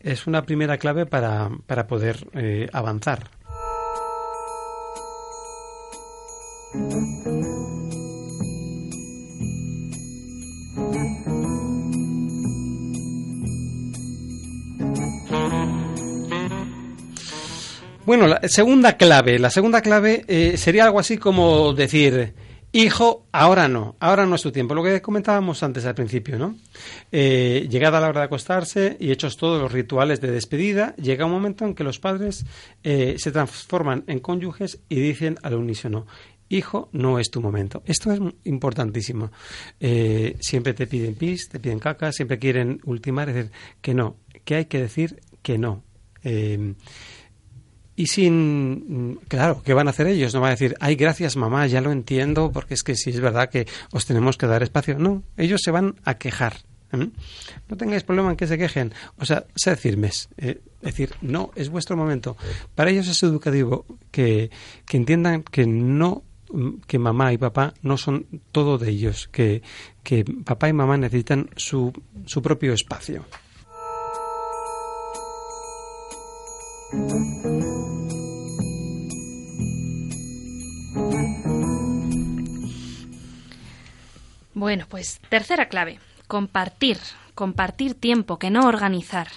es 0.00 0.26
una 0.26 0.42
primera 0.42 0.78
clave 0.78 1.06
para, 1.06 1.50
para 1.66 1.86
poder 1.86 2.28
eh, 2.34 2.68
avanzar. 2.72 3.30
Bueno, 18.06 18.26
la 18.26 18.46
segunda 18.48 18.98
clave. 18.98 19.38
La 19.38 19.48
segunda 19.48 19.80
clave 19.80 20.26
eh, 20.28 20.58
sería 20.58 20.84
algo 20.84 21.00
así 21.00 21.16
como 21.16 21.72
decir, 21.72 22.34
hijo, 22.70 23.26
ahora 23.32 23.66
no, 23.66 23.96
ahora 23.98 24.26
no 24.26 24.34
es 24.34 24.42
tu 24.42 24.52
tiempo. 24.52 24.74
Lo 24.74 24.82
que 24.82 25.00
comentábamos 25.00 25.62
antes 25.62 25.86
al 25.86 25.94
principio, 25.94 26.38
¿no? 26.38 26.54
Eh, 27.10 27.66
llegada 27.70 28.00
la 28.00 28.08
hora 28.08 28.20
de 28.20 28.26
acostarse 28.26 28.98
y 29.00 29.10
hechos 29.10 29.38
todos 29.38 29.58
los 29.58 29.72
rituales 29.72 30.20
de 30.20 30.30
despedida, 30.30 30.94
llega 30.96 31.24
un 31.24 31.32
momento 31.32 31.64
en 31.64 31.74
que 31.74 31.82
los 31.82 31.98
padres 31.98 32.44
eh, 32.82 33.14
se 33.16 33.32
transforman 33.32 34.04
en 34.06 34.18
cónyuges 34.18 34.80
y 34.90 34.96
dicen 34.96 35.38
al 35.42 35.54
unísono, 35.54 36.06
hijo, 36.50 36.90
no 36.92 37.18
es 37.18 37.30
tu 37.30 37.40
momento. 37.40 37.82
Esto 37.86 38.12
es 38.12 38.20
importantísimo. 38.44 39.32
siempre 40.40 40.74
te 40.74 40.86
piden 40.86 41.14
pis, 41.14 41.48
te 41.48 41.58
piden 41.58 41.78
caca, 41.78 42.12
siempre 42.12 42.38
quieren 42.38 42.80
ultimar, 42.84 43.30
es 43.30 43.34
decir, 43.34 43.52
que 43.80 43.94
no, 43.94 44.18
que 44.44 44.56
hay 44.56 44.64
que 44.66 44.82
decir 44.82 45.20
que 45.40 45.56
no. 45.56 45.82
Y 47.96 48.06
sin, 48.06 49.20
claro, 49.28 49.62
¿qué 49.64 49.72
van 49.72 49.86
a 49.86 49.90
hacer 49.90 50.08
ellos? 50.08 50.34
No 50.34 50.40
van 50.40 50.48
a 50.48 50.54
decir, 50.54 50.74
ay, 50.80 50.96
gracias 50.96 51.36
mamá, 51.36 51.66
ya 51.66 51.80
lo 51.80 51.92
entiendo, 51.92 52.50
porque 52.50 52.74
es 52.74 52.82
que 52.82 52.96
sí 52.96 53.10
es 53.10 53.20
verdad 53.20 53.50
que 53.50 53.66
os 53.92 54.04
tenemos 54.04 54.36
que 54.36 54.46
dar 54.46 54.62
espacio. 54.62 54.98
No, 54.98 55.22
ellos 55.36 55.60
se 55.62 55.70
van 55.70 55.94
a 56.04 56.14
quejar. 56.14 56.56
¿eh? 56.92 57.08
No 57.68 57.76
tengáis 57.76 58.02
problema 58.02 58.30
en 58.30 58.36
que 58.36 58.46
se 58.48 58.58
quejen. 58.58 58.92
O 59.18 59.24
sea, 59.24 59.44
sed 59.54 59.78
firmes. 59.78 60.28
Eh, 60.38 60.60
decir, 60.82 61.14
no, 61.22 61.50
es 61.54 61.68
vuestro 61.68 61.96
momento. 61.96 62.36
Para 62.74 62.90
ellos 62.90 63.06
es 63.08 63.22
educativo 63.22 63.86
que, 64.10 64.50
que 64.86 64.96
entiendan 64.96 65.42
que 65.42 65.66
no 65.66 66.24
que 66.86 66.98
mamá 66.98 67.32
y 67.32 67.38
papá 67.38 67.74
no 67.82 67.96
son 67.96 68.26
todo 68.52 68.78
de 68.78 68.90
ellos, 68.90 69.28
que, 69.32 69.62
que 70.02 70.24
papá 70.24 70.68
y 70.68 70.72
mamá 70.72 70.96
necesitan 70.96 71.50
su, 71.56 71.92
su 72.26 72.42
propio 72.42 72.72
espacio. 72.72 73.24
Bueno, 84.74 84.88
pues 84.90 85.20
tercera 85.28 85.68
clave, 85.68 86.00
compartir, 86.26 86.98
compartir 87.36 87.94
tiempo, 87.94 88.40
que 88.40 88.50
no 88.50 88.66
organizar. 88.66 89.28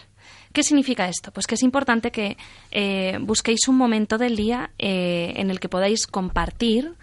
¿Qué 0.52 0.63
significa 0.63 1.08
esto? 1.08 1.32
Pues 1.32 1.45
que 1.45 1.54
es 1.54 1.62
importante 1.62 2.10
que 2.10 2.38
eh, 2.71 3.19
busquéis 3.21 3.67
un 3.67 3.78
momento 3.78 4.17
del 4.17 4.36
día 4.36 4.71
eh, 4.80 5.34
en 5.36 5.52
el 5.52 5.60
que 5.60 5.69
podáis 5.69 6.08
compartir 6.08 6.95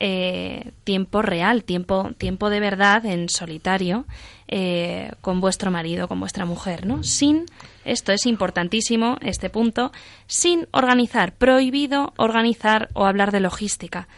eh, 0.00 0.72
tiempo 0.82 1.22
real, 1.22 1.62
tiempo, 1.62 2.10
tiempo 2.18 2.50
de 2.50 2.58
verdad 2.58 3.06
en 3.06 3.28
solitario 3.28 4.04
eh, 4.48 5.12
con 5.20 5.40
vuestro 5.40 5.70
marido, 5.70 6.08
con 6.08 6.18
vuestra 6.18 6.44
mujer, 6.44 6.86
¿no? 6.86 7.04
Sin, 7.04 7.46
esto 7.84 8.10
es 8.10 8.26
importantísimo, 8.26 9.16
este 9.22 9.48
punto, 9.48 9.92
sin 10.26 10.66
organizar, 10.72 11.34
prohibido 11.34 12.14
organizar 12.16 12.88
o 12.94 13.06
hablar 13.06 13.30
de 13.30 13.38
logística. 13.38 14.08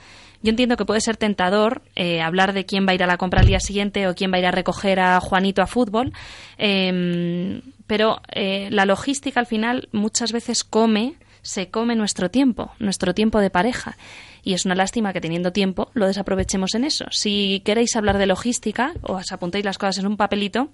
Yo 0.42 0.50
entiendo 0.50 0.76
que 0.76 0.84
puede 0.84 1.00
ser 1.00 1.16
tentador 1.16 1.82
eh, 1.96 2.20
hablar 2.20 2.52
de 2.52 2.64
quién 2.64 2.86
va 2.86 2.92
a 2.92 2.94
ir 2.94 3.02
a 3.02 3.06
la 3.06 3.16
compra 3.16 3.40
al 3.40 3.46
día 3.46 3.60
siguiente 3.60 4.06
o 4.06 4.14
quién 4.14 4.32
va 4.32 4.36
a 4.36 4.40
ir 4.40 4.46
a 4.46 4.50
recoger 4.52 5.00
a 5.00 5.20
Juanito 5.20 5.62
a 5.62 5.66
fútbol, 5.66 6.12
em, 6.58 7.62
pero 7.86 8.20
la 8.34 8.84
logística 8.84 9.40
al 9.40 9.46
final 9.46 9.88
muchas 9.92 10.30
veces 10.30 10.62
come, 10.62 11.14
se 11.40 11.70
come 11.70 11.96
nuestro 11.96 12.30
tiempo, 12.30 12.72
nuestro 12.78 13.14
tiempo 13.14 13.40
de 13.40 13.48
pareja. 13.48 13.96
Y 14.42 14.54
es 14.54 14.64
una 14.64 14.74
lástima 14.74 15.12
que 15.12 15.20
teniendo 15.20 15.52
tiempo 15.52 15.90
lo 15.94 16.06
desaprovechemos 16.06 16.74
en 16.74 16.84
eso. 16.84 17.06
Si 17.10 17.62
queréis 17.64 17.96
hablar 17.96 18.18
de 18.18 18.26
logística, 18.26 18.92
os 19.02 19.32
apuntéis 19.32 19.64
las 19.64 19.78
cosas 19.78 19.98
en 19.98 20.06
un 20.06 20.16
papelito 20.16 20.68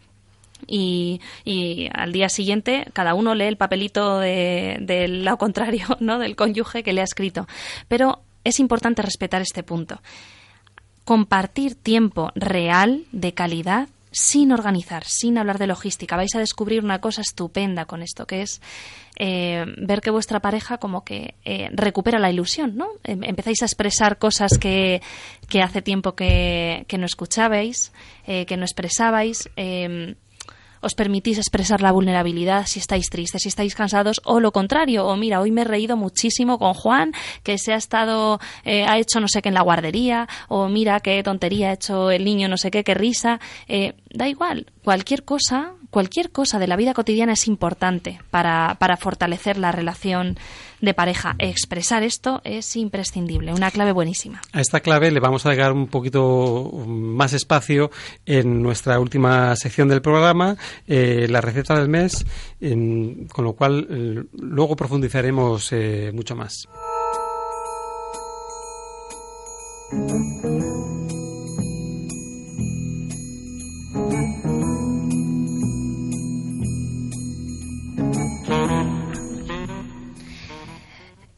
y, 0.67 1.21
al 1.93 2.13
día 2.13 2.29
siguiente 2.29 2.87
cada 2.93 3.15
uno 3.15 3.35
lee 3.35 3.45
el 3.45 3.57
papelito 3.57 4.19
del 4.21 5.25
lado 5.25 5.39
contrario, 5.39 5.87
¿no? 6.01 6.19
del 6.19 6.37
cónyuge 6.37 6.83
que 6.83 6.93
le 6.93 7.01
ha 7.01 7.05
escrito. 7.05 7.47
Pero 7.89 8.21
es 8.45 8.61
importante 8.61 9.03
respetar 9.03 9.43
este 9.43 9.63
punto. 9.63 10.01
Compartir 11.05 11.75
tiempo 11.75 12.31
real, 12.35 13.05
de 13.13 13.35
calidad, 13.35 13.89
sin 14.15 14.53
organizar, 14.53 15.05
sin 15.05 15.39
hablar 15.39 15.59
de 15.59 15.67
logística. 15.67 16.17
Vais 16.17 16.35
a 16.37 16.39
descubrir 16.39 16.85
una 16.85 17.01
cosa 17.01 17.21
estupenda 17.21 17.85
con 17.85 18.01
esto, 18.01 18.27
que 18.27 18.43
es 18.43 18.63
eh, 19.19 19.65
ver 19.77 20.01
que 20.01 20.11
vuestra 20.11 20.41
pareja 20.41 20.79
como 20.79 21.05
que 21.05 21.35
eh, 21.45 21.69
recupera 21.73 22.21
la 22.21 22.31
ilusión, 22.31 22.77
¿no? 22.77 22.91
Em, 23.03 23.25
empezáis 23.25 23.63
a 23.63 23.67
expresar 23.67 24.19
cosas 24.19 24.57
que, 24.57 25.03
que 25.49 25.63
hace 25.63 25.83
tiempo 25.83 26.15
que, 26.15 26.85
que 26.87 26.97
no 26.97 27.07
escuchabais, 27.07 27.93
eh, 28.27 28.47
que 28.47 28.57
no 28.57 28.65
expresabais. 28.65 29.51
Os 30.85 30.95
permitís 30.95 31.39
expresar 31.39 31.81
la 31.81 31.93
vulnerabilidad 31.93 32.67
si 32.67 32.79
estáis 32.79 33.09
tristes, 33.09 33.43
si 33.43 33.49
estáis 33.49 33.75
cansados, 33.75 34.21
o 34.25 34.39
lo 34.39 34.53
contrario, 34.53 35.07
o 35.07 35.17
mira, 35.17 35.41
hoy 35.41 35.51
me 35.51 35.63
he 35.63 35.65
reído 35.65 35.97
muchísimo 35.97 36.59
con 36.59 36.75
Juan, 36.75 37.13
que 37.43 37.57
se 37.57 37.73
ha 37.73 37.77
estado, 37.77 38.39
eh, 38.65 38.85
ha 38.85 38.99
hecho 38.99 39.19
no 39.19 39.27
sé 39.27 39.41
qué 39.41 39.49
en 39.49 39.55
la 39.55 39.63
guardería, 39.63 40.29
o 40.49 40.69
mira 40.69 41.01
qué 41.01 41.23
tontería 41.23 41.71
ha 41.71 41.73
hecho 41.73 42.11
el 42.11 42.25
niño, 42.25 42.49
no 42.49 42.59
sé 42.59 42.71
qué, 42.71 42.85
qué 42.85 42.93
risa. 42.93 43.41
Eh, 43.67 43.95
da 44.15 44.29
igual, 44.29 44.67
cualquier 44.83 45.25
cosa, 45.25 45.73
cualquier 45.91 46.31
cosa 46.31 46.59
de 46.59 46.67
la 46.67 46.77
vida 46.77 46.95
cotidiana 46.95 47.33
es 47.33 47.47
importante 47.49 48.21
para, 48.31 48.77
para 48.79 48.97
fortalecer 48.97 49.59
la 49.59 49.73
relación 49.73 50.39
de 50.81 50.95
pareja. 50.95 51.35
Expresar 51.39 52.03
esto 52.03 52.41
es 52.45 52.77
imprescindible, 52.77 53.53
una 53.53 53.71
clave 53.71 53.93
buenísima. 53.93 54.41
A 54.53 54.61
esta 54.61 54.81
clave 54.81 55.11
le 55.11 55.21
vamos 55.21 55.45
a 55.47 55.51
dejar 55.51 55.73
un 55.73 55.89
poquito 55.89 56.71
más 56.87 57.33
espacio 57.33 57.91
en 58.25 58.63
nuestra 58.63 59.01
última 59.01 59.57
sección 59.57 59.89
del 59.89 60.01
programa, 60.01 60.57
eh, 60.87 61.27
la 61.29 61.41
receta 61.41 61.79
del 61.79 61.89
mes, 61.89 62.25
con 62.61 63.45
lo 63.45 63.55
cual 63.55 63.87
eh, 63.91 64.25
luego 64.33 64.77
profundizaremos 64.77 65.73
eh, 65.73 66.13
mucho 66.15 66.37
más. 66.37 66.69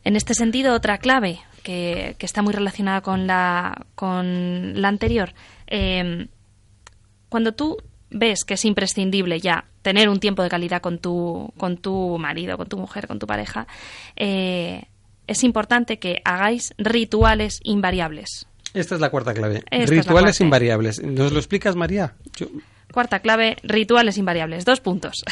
En 0.07 0.15
este 0.15 0.35
sentido, 0.35 0.73
otra 0.73 0.99
clave 0.99 1.41
que, 1.65 2.15
está 2.21 2.41
muy 2.41 2.55
relacionada 2.55 3.01
con 3.01 3.27
la, 3.27 3.87
con 3.97 4.81
la 4.81 4.87
anterior, 4.87 5.35
em, 5.67 6.29
cuando 7.29 7.55
tú 7.55 7.79
ves 8.09 8.45
que 8.45 8.55
es 8.55 8.65
imprescindible 8.65 9.41
ya 9.41 9.65
tener 9.83 10.09
un 10.09 10.21
tiempo 10.21 10.45
de 10.45 10.49
calidad 10.49 10.81
con 10.81 11.01
tu, 11.01 11.53
con 11.57 11.79
tu 11.79 12.19
marido, 12.21 12.57
con 12.57 12.69
tu 12.69 12.77
mujer, 12.77 13.09
con 13.09 13.19
tu 13.19 13.27
pareja, 13.27 13.67
eh, 14.15 14.85
es 15.27 15.43
importante 15.43 15.99
que 15.99 16.23
hagáis 16.25 16.73
rituales 16.79 17.59
invariables. 17.65 18.47
Esta 18.75 18.95
es 18.95 19.01
la 19.01 19.11
cuarta 19.11 19.35
clave. 19.35 19.65
rituales 19.73 20.41
invariables. 20.41 21.03
¿Nos 21.03 21.33
lo 21.33 21.39
explicas, 21.41 21.75
María? 21.75 22.15
Cuarta 22.97 23.19
clave, 23.19 23.59
rituales 23.63 24.17
invariables. 24.17 24.65
Dos 24.65 24.81
puntos. 24.81 25.23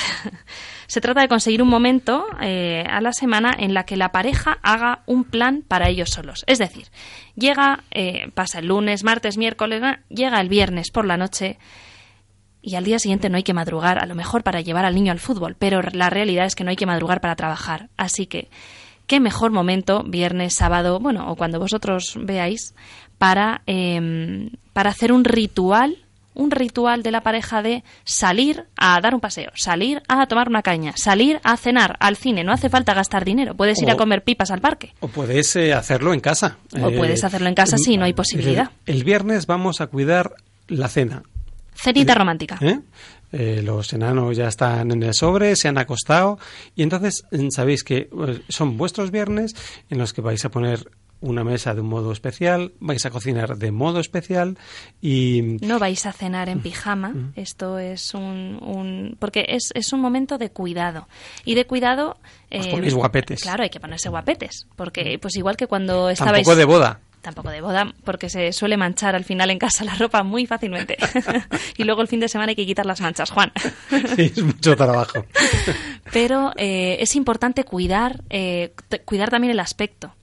Se 0.86 1.00
trata 1.00 1.22
de 1.22 1.28
conseguir 1.28 1.62
un 1.62 1.68
momento 1.70 2.26
eh, 2.42 2.84
a 2.86 3.00
la 3.00 3.14
semana 3.14 3.54
en 3.58 3.72
la 3.72 3.84
que 3.84 3.96
la 3.96 4.12
pareja 4.12 4.58
haga 4.62 5.00
un 5.06 5.24
plan 5.24 5.64
para 5.66 5.88
ellos 5.88 6.10
solos. 6.10 6.44
Es 6.46 6.58
decir, 6.58 6.88
llega, 7.36 7.82
eh, 7.90 8.30
pasa 8.34 8.58
el 8.58 8.66
lunes, 8.66 9.02
martes, 9.02 9.38
miércoles, 9.38 9.80
llega 10.10 10.42
el 10.42 10.50
viernes 10.50 10.90
por 10.90 11.06
la 11.06 11.16
noche 11.16 11.56
y 12.60 12.74
al 12.74 12.84
día 12.84 12.98
siguiente 12.98 13.30
no 13.30 13.38
hay 13.38 13.44
que 13.44 13.54
madrugar, 13.54 13.98
a 13.98 14.04
lo 14.04 14.14
mejor 14.14 14.42
para 14.42 14.60
llevar 14.60 14.84
al 14.84 14.94
niño 14.94 15.10
al 15.10 15.18
fútbol, 15.18 15.56
pero 15.58 15.80
la 15.80 16.10
realidad 16.10 16.44
es 16.44 16.56
que 16.56 16.64
no 16.64 16.70
hay 16.70 16.76
que 16.76 16.84
madrugar 16.84 17.22
para 17.22 17.34
trabajar. 17.34 17.88
Así 17.96 18.26
que, 18.26 18.50
qué 19.06 19.20
mejor 19.20 19.52
momento, 19.52 20.02
viernes, 20.06 20.54
sábado, 20.54 21.00
bueno, 21.00 21.30
o 21.30 21.36
cuando 21.36 21.58
vosotros 21.60 22.18
veáis, 22.20 22.74
para, 23.16 23.62
em, 23.64 24.50
para 24.74 24.90
hacer 24.90 25.12
un 25.12 25.24
ritual 25.24 26.03
un 26.34 26.50
ritual 26.50 27.02
de 27.02 27.10
la 27.10 27.22
pareja 27.22 27.62
de 27.62 27.84
salir 28.04 28.66
a 28.76 29.00
dar 29.00 29.14
un 29.14 29.20
paseo, 29.20 29.50
salir 29.54 30.02
a 30.08 30.26
tomar 30.26 30.48
una 30.48 30.62
caña, 30.62 30.92
salir 30.96 31.40
a 31.44 31.56
cenar 31.56 31.96
al 32.00 32.16
cine. 32.16 32.44
No 32.44 32.52
hace 32.52 32.68
falta 32.68 32.94
gastar 32.94 33.24
dinero. 33.24 33.54
Puedes 33.54 33.80
ir 33.80 33.90
a 33.90 33.96
comer 33.96 34.22
pipas 34.22 34.50
al 34.50 34.60
parque. 34.60 34.92
O 35.00 35.08
puedes 35.08 35.54
eh, 35.56 35.72
hacerlo 35.72 36.12
en 36.12 36.20
casa. 36.20 36.58
O 36.72 36.90
puedes 36.90 37.22
eh, 37.22 37.26
hacerlo 37.26 37.48
en 37.48 37.54
casa 37.54 37.78
si 37.78 37.96
no 37.96 38.04
hay 38.04 38.12
posibilidad. 38.12 38.70
El, 38.86 39.04
viernes 39.04 39.46
vamos 39.46 39.80
a 39.80 39.86
cuidar 39.86 40.34
la 40.66 40.88
cena. 40.88 41.22
Cenita 41.74 42.12
eh, 42.12 42.16
romántica. 42.16 42.58
los 43.32 43.92
enanos 43.92 44.36
ya 44.36 44.48
están 44.48 44.90
en 44.90 45.02
el 45.02 45.14
sobre, 45.14 45.56
se 45.56 45.68
han 45.68 45.78
acostado 45.78 46.38
y 46.74 46.82
entonces 46.82 47.24
mm, 47.30 47.50
sabéis 47.50 47.84
que 47.84 48.08
son 48.48 48.76
vuestros 48.76 49.10
viernes 49.10 49.54
en 49.90 49.98
los 49.98 50.12
que 50.12 50.20
vais 50.20 50.44
a 50.44 50.50
poner 50.50 50.88
una 51.24 51.44
mesa 51.44 51.74
de 51.74 51.80
un 51.80 51.88
modo 51.88 52.12
especial, 52.12 52.72
vais 52.80 53.04
a 53.06 53.10
cocinar 53.10 53.56
de 53.56 53.72
modo 53.72 54.00
especial 54.00 54.58
y... 55.00 55.58
No 55.62 55.78
vais 55.78 56.06
a 56.06 56.12
cenar 56.12 56.48
en 56.48 56.58
mm. 56.58 56.62
pijama, 56.62 57.08
mm. 57.08 57.32
esto 57.36 57.78
es 57.78 58.14
un, 58.14 59.16
porque 59.18 59.46
es, 59.48 59.70
es, 59.74 59.92
un 59.92 60.00
momento 60.00 60.38
de 60.38 60.50
cuidado. 60.50 61.08
Y 61.44 61.54
de 61.54 61.66
cuidado... 61.66 62.16
Os 62.50 62.66
ponéis 62.68 62.92
eh, 62.92 62.96
guapetes. 62.96 63.42
Claro, 63.42 63.62
hay 63.62 63.70
que 63.70 63.80
ponerse 63.80 64.08
guapetes, 64.08 64.66
porque 64.76 65.18
pues 65.20 65.36
igual 65.36 65.56
que 65.56 65.66
cuando 65.66 66.10
estabais... 66.10 66.44
Tampoco 66.44 66.56
de 66.56 66.64
boda 66.64 67.00
tampoco 67.24 67.50
de 67.50 67.60
boda, 67.60 67.92
porque 68.04 68.28
se 68.28 68.52
suele 68.52 68.76
manchar 68.76 69.16
al 69.16 69.24
final 69.24 69.50
en 69.50 69.58
casa 69.58 69.82
la 69.82 69.94
ropa 69.94 70.22
muy 70.22 70.46
fácilmente. 70.46 70.96
y 71.76 71.82
luego 71.82 72.02
el 72.02 72.08
fin 72.08 72.20
de 72.20 72.28
semana 72.28 72.50
hay 72.50 72.56
que 72.56 72.66
quitar 72.66 72.86
las 72.86 73.00
manchas, 73.00 73.30
Juan. 73.30 73.50
sí, 74.14 74.32
es 74.36 74.42
mucho 74.42 74.76
trabajo. 74.76 75.24
Pero 76.12 76.52
eh, 76.56 76.98
es 77.00 77.16
importante 77.16 77.64
cuidar, 77.64 78.22
eh, 78.30 78.74
cuidar 79.04 79.30
también 79.30 79.50
el 79.50 79.58
aspecto. 79.58 80.14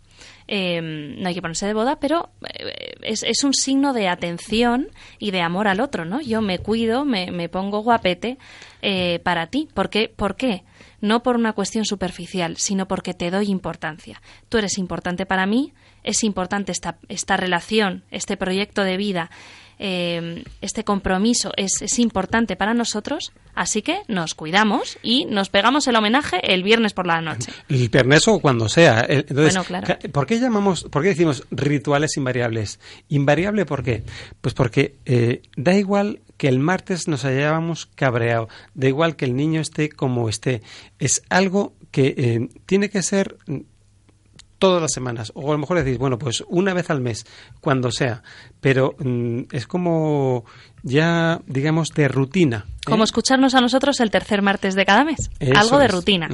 Em, 0.53 1.15
no 1.21 1.29
hay 1.29 1.33
que 1.33 1.41
ponerse 1.41 1.65
de 1.65 1.73
boda, 1.73 1.97
pero 2.01 2.29
eh, 2.43 2.95
es, 3.03 3.43
un 3.45 3.53
signo 3.53 3.93
de 3.93 4.09
atención 4.09 4.89
y 5.17 5.31
de 5.31 5.39
amor 5.39 5.69
al 5.69 5.79
otro, 5.79 6.03
¿no? 6.03 6.19
Yo 6.19 6.41
me 6.41 6.59
cuido, 6.59 7.05
me, 7.05 7.31
me 7.31 7.47
pongo 7.47 7.79
guapete 7.79 8.37
eh, 8.81 9.19
para 9.19 9.47
ti. 9.47 9.69
¿Por 9.73 9.89
qué? 9.89 10.11
¿Por 10.13 10.35
qué? 10.35 10.65
No 10.99 11.23
por 11.23 11.37
una 11.37 11.53
cuestión 11.53 11.85
superficial, 11.85 12.57
sino 12.57 12.85
porque 12.85 13.13
te 13.13 13.31
doy 13.31 13.49
importancia. 13.49 14.21
Tú 14.49 14.57
eres 14.57 14.77
importante 14.77 15.25
para 15.25 15.45
mí, 15.45 15.71
es 16.03 16.21
importante 16.25 16.73
esta, 16.73 16.97
esta 17.07 17.37
relación, 17.37 18.03
este 18.11 18.35
proyecto 18.35 18.83
de 18.83 18.97
vida, 18.97 19.31
eh, 19.84 20.44
este 20.62 20.84
compromiso 20.84 21.52
es, 21.58 21.82
es, 21.82 21.98
importante 21.98 22.56
para 22.56 22.76
nosotros, 22.76 23.34
así 23.56 23.82
que 23.82 24.02
nos 24.08 24.36
cuidamos 24.36 25.00
y 25.02 25.26
nos 25.26 25.50
pegamos 25.50 25.88
el 25.88 25.96
homenaje 25.96 26.54
el 26.54 26.62
viernes 26.62 26.94
por 26.94 27.08
la 27.08 27.20
noche. 27.20 27.52
El 27.67 27.89
viernes 27.89 28.28
o 28.28 28.39
cuando 28.39 28.70
sea. 28.70 29.04
Entonces, 29.10 29.60
¿por 30.12 30.28
qué 30.28 30.39
llamamos, 30.39 30.84
por 30.84 31.02
qué 31.02 31.10
decimos 31.10 31.48
rituales 31.50 32.15
invariables? 32.15 32.80
Invariable, 33.10 33.65
¿por 33.65 33.82
qué? 33.82 34.04
Pues 34.39 34.54
porque 34.54 34.98
eh, 35.06 35.41
da 35.58 35.74
igual 35.74 36.22
que 36.38 36.48
el 36.48 36.60
martes 36.60 37.08
nos 37.08 37.26
hallábamos 37.26 37.88
cabreado, 37.96 38.50
da 38.76 38.88
igual 38.88 39.15
que 39.15 39.26
el 39.26 39.36
niño 39.36 39.62
esté 39.62 39.89
como 39.89 40.30
esté, 40.30 40.62
es 41.00 41.24
algo 41.30 41.74
que 41.89 42.13
eh, 42.17 42.50
tiene 42.67 42.91
que 42.91 43.02
ser 43.02 43.38
todas 44.62 44.80
las 44.80 44.91
semanas. 44.93 45.32
O 45.34 45.50
a 45.50 45.54
lo 45.54 45.58
mejor 45.58 45.84
decís, 45.84 45.97
bueno, 45.97 46.19
pues 46.19 46.43
una 46.47 46.76
vez 46.76 46.91
al 46.91 47.02
mes, 47.02 47.26
cuando 47.62 47.91
sea. 47.91 48.21
Pero 48.62 48.93
mm, 49.00 49.45
es 49.52 49.65
como 49.65 50.45
ya, 50.84 51.41
digamos, 51.47 51.89
de 51.95 52.08
rutina. 52.08 52.67
¿eh? 52.67 52.82
Como 52.86 53.04
escucharnos 53.04 53.56
a 53.56 53.62
nosotros 53.62 54.00
el 54.02 54.12
tercer 54.12 54.43
martes 54.43 54.76
de 54.76 54.86
cada 54.86 55.04
mes. 55.04 55.32
Algo 55.56 55.80
de 55.80 55.88
rutina. 55.88 56.30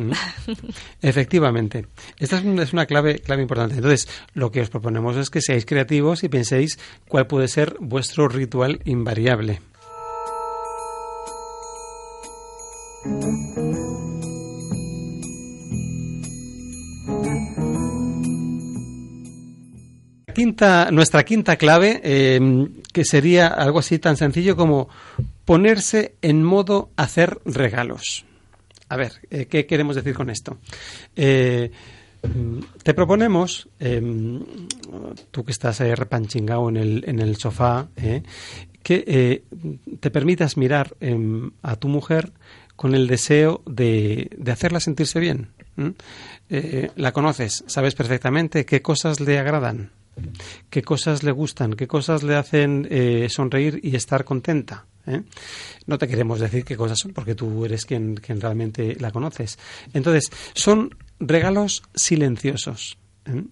Efectivamente. 1.02 1.88
Esta 2.20 2.40
es 2.40 2.74
una 2.74 2.86
clave, 2.86 3.20
clave 3.20 3.44
importante. 3.44 3.76
Entonces, 3.76 4.10
lo 4.34 4.52
que 4.52 4.60
os 4.60 4.70
proponemos 4.70 5.16
es 5.16 5.30
que 5.30 5.40
seáis 5.42 5.66
creativos 5.66 6.26
y 6.26 6.30
penséis 6.30 6.80
cuál 7.08 7.28
puede 7.28 7.48
ser 7.48 7.78
vuestro 7.80 8.28
ritual 8.28 8.82
invariable. 8.84 9.62
Nuestra 20.92 21.24
quinta 21.24 21.56
clave, 21.58 22.02
eh, 22.04 22.68
que 22.94 23.04
sería 23.04 23.48
algo 23.48 23.80
así 23.80 24.00
tan 24.00 24.18
sencillo 24.18 24.56
como 24.56 24.90
ponerse 25.46 26.16
en 26.22 26.44
modo 26.44 26.92
hacer 26.96 27.40
regalos. 27.46 28.26
A 28.90 28.96
ver, 28.96 29.14
eh, 29.30 29.46
¿qué 29.46 29.66
queremos 29.66 29.96
decir 29.96 30.14
con 30.14 30.30
esto? 30.30 30.58
Eh, 31.16 31.72
te 32.84 32.94
proponemos, 32.94 33.70
eh, 33.80 34.02
tú 35.32 35.44
que 35.44 35.52
estás 35.52 35.82
ahí 35.82 35.94
repanchingado 35.94 36.70
en 36.70 36.78
el, 36.78 37.04
en 37.08 37.20
el 37.20 37.36
sofá, 37.38 37.90
eh, 37.96 38.24
que 38.82 39.04
eh, 39.08 39.44
te 40.00 40.10
permitas 40.10 40.58
mirar 40.58 40.96
em, 41.00 41.52
a 41.62 41.76
tu 41.76 41.90
mujer 41.90 42.32
con 42.76 42.96
el 42.96 43.08
deseo 43.08 43.62
de, 43.66 44.30
hacerla 44.52 44.80
sentirse 44.80 45.20
bien. 45.20 45.50
la 46.96 47.12
conoces, 47.12 47.64
sabes 47.68 47.94
perfectamente 47.94 48.66
qué 48.66 48.82
cosas 48.82 49.20
le 49.20 49.38
agradan, 49.38 49.92
qué 50.70 50.82
cosas 50.82 51.24
le 51.24 51.32
gustan, 51.32 51.74
qué 51.74 51.88
cosas 51.88 52.24
le 52.24 52.36
hacen 52.36 52.88
eh, 52.90 53.28
sonreír 53.30 53.80
y 53.84 53.96
estar 53.96 54.24
contenta. 54.24 54.86
¿eh? 55.06 55.24
No 55.86 55.98
te 55.98 56.08
queremos 56.08 56.40
decir 56.40 56.64
qué 56.64 56.76
cosas 56.76 57.00
son 57.00 57.14
porque 57.14 57.36
tú 57.36 57.66
eres 57.66 57.86
quien, 57.86 58.16
quien 58.16 58.42
realmente 58.42 58.96
la 59.00 59.12
conoces. 59.12 59.58
Entonces, 59.94 60.32
son 60.54 60.96
regalos 61.20 61.84
silenciosos. 61.96 62.98
¿eh? 63.26 63.44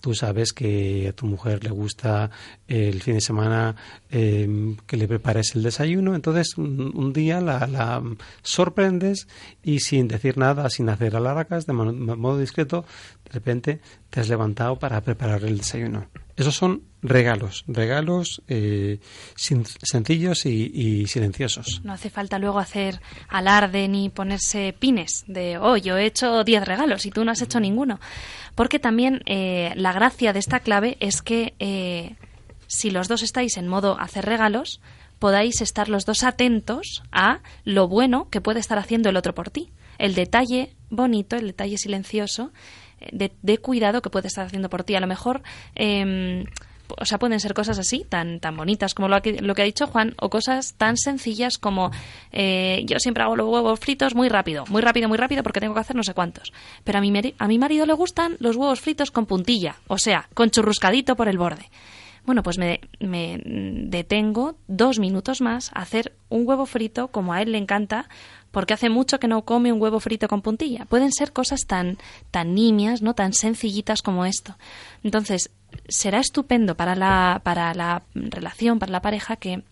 Tú 0.00 0.14
sabes 0.14 0.52
que 0.52 1.08
a 1.08 1.12
tu 1.12 1.26
mujer 1.26 1.64
le 1.64 1.70
gusta 1.70 2.30
el 2.66 3.02
fin 3.02 3.14
de 3.14 3.20
semana 3.20 3.74
eh, 4.10 4.76
que 4.86 4.96
le 4.96 5.08
prepares 5.08 5.54
el 5.56 5.62
desayuno, 5.62 6.14
entonces 6.14 6.56
un, 6.56 6.92
un 6.94 7.12
día 7.12 7.40
la, 7.40 7.66
la 7.66 8.02
sorprendes 8.42 9.26
y 9.62 9.80
sin 9.80 10.08
decir 10.08 10.38
nada, 10.38 10.70
sin 10.70 10.88
hacer 10.88 11.16
alaracas, 11.16 11.66
de 11.66 11.72
modo 11.72 12.38
discreto, 12.38 12.84
de 13.24 13.30
repente 13.32 13.80
te 14.10 14.20
has 14.20 14.28
levantado 14.28 14.78
para 14.78 15.00
preparar 15.00 15.44
el 15.44 15.58
desayuno. 15.58 16.06
Esos 16.38 16.54
son 16.54 16.84
regalos, 17.02 17.64
regalos 17.66 18.42
eh, 18.46 19.00
sencillos 19.34 20.46
y, 20.46 21.04
silenciosos. 21.08 21.80
No 21.82 21.92
hace 21.92 22.10
falta 22.10 22.38
luego 22.38 22.60
hacer 22.60 23.00
alarde 23.28 23.88
ni 23.88 24.08
ponerse 24.08 24.72
pines 24.72 25.24
de, 25.26 25.58
oh, 25.58 25.76
yo 25.76 25.96
he 25.96 26.06
hecho 26.06 26.44
10 26.44 26.64
regalos 26.64 27.06
y 27.06 27.10
tú 27.10 27.24
no 27.24 27.32
has 27.32 27.42
hecho 27.42 27.58
ninguno. 27.58 27.98
Porque 28.54 28.78
también 28.78 29.20
eh, 29.26 29.72
la 29.74 29.92
gracia 29.92 30.32
de 30.32 30.38
esta 30.38 30.60
clave 30.60 30.96
es 31.00 31.22
que 31.22 31.54
eh, 31.58 32.14
si 32.68 32.92
los 32.92 33.08
dos 33.08 33.24
estáis 33.24 33.56
en 33.56 33.66
modo 33.66 33.98
hacer 33.98 34.24
regalos, 34.24 34.80
podáis 35.18 35.60
estar 35.60 35.88
los 35.88 36.06
dos 36.06 36.22
atentos 36.22 37.02
a 37.10 37.40
lo 37.64 37.88
bueno 37.88 38.28
que 38.30 38.40
puede 38.40 38.60
estar 38.60 38.78
haciendo 38.78 39.08
el 39.08 39.16
otro 39.16 39.34
por 39.34 39.50
ti. 39.50 39.72
El 39.98 40.14
detalle 40.14 40.76
bonito, 40.88 41.34
el 41.34 41.48
detalle 41.48 41.78
silencioso, 41.78 42.52
de, 43.12 43.32
de 43.42 43.58
cuidado 43.58 44.02
que 44.02 44.10
puede 44.10 44.28
estar 44.28 44.46
haciendo 44.46 44.68
por 44.68 44.84
ti. 44.84 44.94
A 44.94 45.00
lo 45.00 45.06
mejor 45.06 45.42
em, 45.74 46.44
o 46.96 47.04
sea, 47.04 47.18
pueden 47.18 47.40
ser 47.40 47.54
cosas 47.54 47.78
así, 47.78 48.04
tan, 48.08 48.40
tan 48.40 48.56
bonitas 48.56 48.94
como 48.94 49.08
lo 49.08 49.20
que, 49.20 49.40
lo 49.40 49.54
que 49.54 49.62
ha 49.62 49.64
dicho 49.64 49.86
Juan, 49.86 50.14
o 50.20 50.30
cosas 50.30 50.74
tan 50.74 50.96
sencillas 50.96 51.58
como 51.58 51.90
eh, 52.32 52.82
yo 52.86 52.98
siempre 52.98 53.22
hago 53.22 53.36
los 53.36 53.48
huevos 53.48 53.78
fritos 53.80 54.14
muy 54.14 54.28
rápido, 54.28 54.64
muy 54.68 54.82
rápido, 54.82 55.08
muy 55.08 55.18
rápido, 55.18 55.42
porque 55.42 55.60
tengo 55.60 55.74
que 55.74 55.80
hacer 55.80 55.96
no 55.96 56.02
sé 56.02 56.14
cuántos. 56.14 56.52
Pero 56.84 56.98
a 56.98 57.00
mi, 57.00 57.12
a 57.38 57.48
mi 57.48 57.58
marido 57.58 57.86
le 57.86 57.92
gustan 57.92 58.36
los 58.40 58.56
huevos 58.56 58.80
fritos 58.80 59.10
con 59.10 59.26
puntilla, 59.26 59.76
o 59.86 59.98
sea, 59.98 60.28
con 60.34 60.50
churruscadito 60.50 61.16
por 61.16 61.28
el 61.28 61.38
borde. 61.38 61.70
Bueno, 62.24 62.42
pues 62.42 62.58
me, 62.58 62.80
me 63.00 63.40
detengo 63.44 64.56
dos 64.66 64.98
minutos 64.98 65.40
más 65.40 65.70
a 65.74 65.80
hacer 65.80 66.12
un 66.28 66.46
huevo 66.46 66.66
frito 66.66 67.08
como 67.08 67.32
a 67.32 67.40
él 67.40 67.52
le 67.52 67.58
encanta, 67.58 68.08
porque 68.50 68.74
hace 68.74 68.88
mucho 68.88 69.18
que 69.18 69.28
no 69.28 69.42
come 69.42 69.72
un 69.72 69.80
huevo 69.80 70.00
frito 70.00 70.28
con 70.28 70.42
puntilla. 70.42 70.84
Pueden 70.86 71.12
ser 71.12 71.32
cosas 71.32 71.60
tan, 71.66 71.98
tan 72.30 72.54
nimias, 72.54 73.02
¿no? 73.02 73.14
tan 73.14 73.32
sencillitas 73.32 74.02
como 74.02 74.24
esto. 74.24 74.56
Entonces, 75.02 75.50
será 75.88 76.20
estupendo 76.20 76.76
para 76.76 76.94
la, 76.94 77.40
para 77.44 77.74
la 77.74 78.02
relación, 78.14 78.78
para 78.78 78.92
la 78.92 79.02
pareja, 79.02 79.36
que 79.36 79.62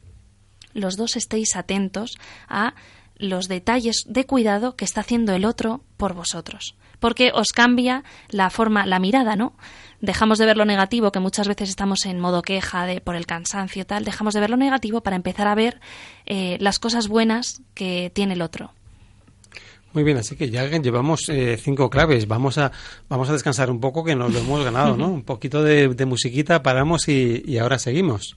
los 0.73 0.97
dos 0.97 1.17
estéis 1.17 1.57
atentos 1.57 2.19
a 2.49 2.75
los 3.19 3.49
detalles 3.49 4.05
de 4.07 4.27
cuidado 4.27 4.77
que 4.77 4.85
está 4.85 5.01
haciendo 5.01 5.33
el 5.33 5.45
otro 5.45 5.83
por 5.97 6.15
vosotros. 6.15 6.77
Porque 7.01 7.31
os 7.35 7.49
cambia 7.49 8.05
la 8.29 8.51
forma, 8.51 8.87
la 8.87 8.99
mirada, 8.99 9.37
¿no? 9.37 9.55
Dejamos 10.07 10.39
de 10.39 10.47
ver 10.47 10.57
lo 10.57 10.65
negativo, 10.65 11.11
que 11.11 11.19
muchas 11.19 11.49
veces 11.49 11.69
estamos 11.69 12.07
en 12.07 12.21
modo 12.21 12.41
queja 12.41 12.87
de, 12.87 13.01
por 13.01 13.17
el 13.17 13.27
cansancio 13.27 13.85
tal, 13.85 14.05
dejamos 14.05 14.35
de 14.35 14.41
ver 14.41 14.51
lo 14.51 14.57
negativo 14.57 15.01
para 15.01 15.17
empezar 15.17 15.49
a 15.49 15.57
ver 15.57 15.81
eh, 16.27 16.57
las 16.61 16.79
cosas 16.79 17.09
buenas 17.09 17.61
que 17.75 18.13
tiene 18.15 18.35
el 18.35 18.43
otro. 18.43 18.71
Muy 19.95 20.05
bien, 20.05 20.17
así 20.17 20.37
que 20.37 20.49
ya 20.49 20.65
llevamos 20.65 21.29
eh, 21.29 21.57
cinco 21.61 21.91
claves. 21.91 22.29
Vamos 22.29 22.57
a, 22.57 22.71
vamos 23.09 23.29
a 23.31 23.33
descansar 23.33 23.69
un 23.69 23.81
poco 23.81 24.05
que 24.05 24.15
nos 24.15 24.33
lo 24.33 24.39
hemos 24.39 24.63
ganado, 24.63 24.97
¿no? 24.97 25.09
Un 25.13 25.25
poquito 25.25 25.65
de, 25.65 25.89
de 25.89 26.07
musiquita, 26.07 26.63
paramos 26.63 27.09
y, 27.09 27.43
y 27.45 27.59
ahora 27.59 27.81
seguimos. 27.81 28.37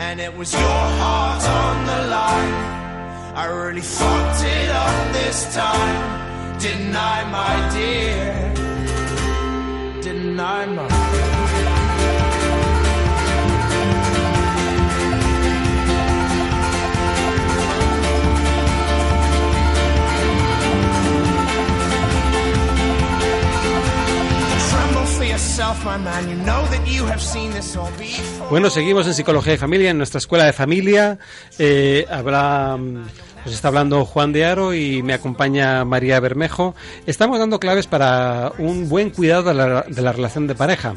And 0.00 0.18
it 0.18 0.34
was 0.34 0.50
your 0.52 0.62
heart 0.62 1.44
on 1.46 1.86
the 1.86 2.00
line. 2.08 2.54
I 3.36 3.44
really 3.44 3.82
fucked 3.82 4.42
it 4.42 4.70
up 4.70 5.12
this 5.12 5.54
time. 5.54 6.58
Didn't 6.58 6.96
I, 6.96 7.18
my 7.38 7.54
dear? 7.76 8.32
Didn't 10.02 10.40
I, 10.40 10.64
my 10.64 10.99
Bueno, 28.48 28.70
seguimos 28.70 29.06
en 29.06 29.12
Psicología 29.12 29.52
de 29.52 29.58
Familia, 29.58 29.90
en 29.90 29.98
nuestra 29.98 30.16
escuela 30.16 30.46
de 30.46 30.54
familia. 30.54 31.18
Eh, 31.58 32.06
habrá, 32.10 32.78
mm, 32.78 32.94
nos 33.44 33.54
está 33.54 33.68
hablando 33.68 34.06
Juan 34.06 34.32
de 34.32 34.46
Aro 34.46 34.72
y 34.72 35.02
me 35.02 35.12
acompaña 35.12 35.84
María 35.84 36.18
Bermejo. 36.18 36.74
Estamos 37.04 37.38
dando 37.38 37.60
claves 37.60 37.86
para 37.86 38.52
un 38.56 38.88
buen 38.88 39.10
cuidado 39.10 39.42
de 39.42 39.54
la, 39.54 39.82
de 39.82 40.00
la 40.00 40.12
relación 40.12 40.46
de 40.46 40.54
pareja. 40.54 40.94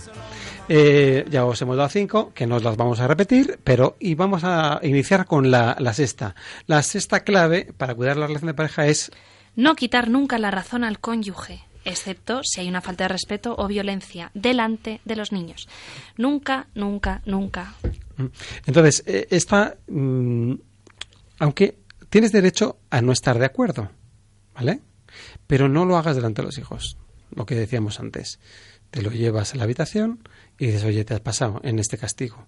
Eh, 0.69 1.25
ya 1.29 1.43
os 1.43 1.61
hemos 1.61 1.75
dado 1.75 1.89
cinco, 1.89 2.31
que 2.33 2.47
no 2.47 2.55
os 2.55 2.63
las 2.63 2.77
vamos 2.77 3.01
a 3.01 3.07
repetir, 3.07 3.59
pero 3.65 3.97
y 3.99 4.15
vamos 4.15 4.43
a 4.45 4.79
iniciar 4.81 5.25
con 5.25 5.51
la, 5.51 5.75
la 5.77 5.93
sexta. 5.93 6.35
La 6.67 6.81
sexta 6.83 7.25
clave 7.25 7.73
para 7.75 7.95
cuidar 7.95 8.15
la 8.15 8.27
relación 8.27 8.47
de 8.47 8.53
pareja 8.53 8.87
es 8.87 9.11
No 9.57 9.75
quitar 9.75 10.09
nunca 10.09 10.39
la 10.39 10.51
razón 10.51 10.85
al 10.85 10.99
cónyuge, 11.01 11.65
excepto 11.85 12.41
si 12.43 12.61
hay 12.61 12.69
una 12.69 12.81
falta 12.81 13.05
de 13.05 13.09
respeto 13.09 13.55
o 13.57 13.67
violencia 13.67 14.31
delante 14.33 15.01
de 15.05 15.15
los 15.15 15.31
niños. 15.31 15.67
Nunca, 16.17 16.67
nunca, 16.75 17.21
nunca. 17.25 17.73
Mm. 18.17 18.25
Entonces, 18.65 19.03
eh, 19.05 19.27
esta, 19.29 19.77
mm, 19.87 20.53
aunque 21.39 21.77
tienes 22.09 22.31
derecho 22.31 22.77
a 22.89 23.01
no 23.01 23.11
estar 23.11 23.39
de 23.39 23.45
acuerdo, 23.45 23.89
¿vale? 24.53 24.81
Pero 25.47 25.67
no 25.69 25.85
lo 25.85 25.97
hagas 25.97 26.15
delante 26.15 26.41
de 26.41 26.47
los 26.47 26.57
hijos, 26.57 26.97
lo 27.35 27.45
que 27.45 27.55
decíamos 27.55 27.99
antes. 27.99 28.39
Te 28.91 29.01
lo 29.01 29.11
llevas 29.11 29.53
a 29.53 29.57
la 29.57 29.63
habitación 29.63 30.27
y 30.59 30.67
dices, 30.67 30.83
oye, 30.83 31.03
te 31.03 31.15
has 31.15 31.19
pasado 31.19 31.59
en 31.63 31.79
este 31.79 31.97
castigo. 31.97 32.47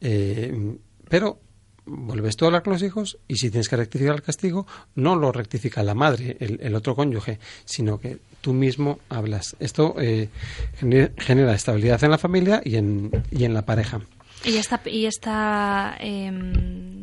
Eh, 0.00 0.76
pero 1.08 1.40
vuelves 1.86 2.36
tú 2.36 2.44
a 2.44 2.48
hablar 2.48 2.62
con 2.62 2.72
los 2.74 2.82
hijos 2.82 3.18
y 3.28 3.36
si 3.36 3.50
tienes 3.50 3.68
que 3.68 3.76
rectificar 3.76 4.14
el 4.16 4.22
castigo, 4.22 4.66
no 4.94 5.16
lo 5.16 5.32
rectifica 5.32 5.82
la 5.82 5.94
madre, 5.94 6.36
el, 6.40 6.58
el 6.62 6.74
otro 6.74 6.94
cónyuge, 6.94 7.38
sino 7.64 7.98
que 7.98 8.18
tú 8.40 8.52
mismo 8.52 8.98
hablas. 9.08 9.56
Esto 9.60 9.94
eh, 9.98 10.28
gene- 10.80 11.12
genera 11.16 11.54
estabilidad 11.54 12.02
en 12.04 12.10
la 12.10 12.18
familia 12.18 12.60
y 12.64 12.76
en, 12.76 13.10
y 13.30 13.44
en 13.44 13.54
la 13.54 13.62
pareja. 13.62 14.00
Y 14.44 14.56
esta, 14.56 14.80
y 14.84 15.06
esta, 15.06 15.96
em, 15.98 16.95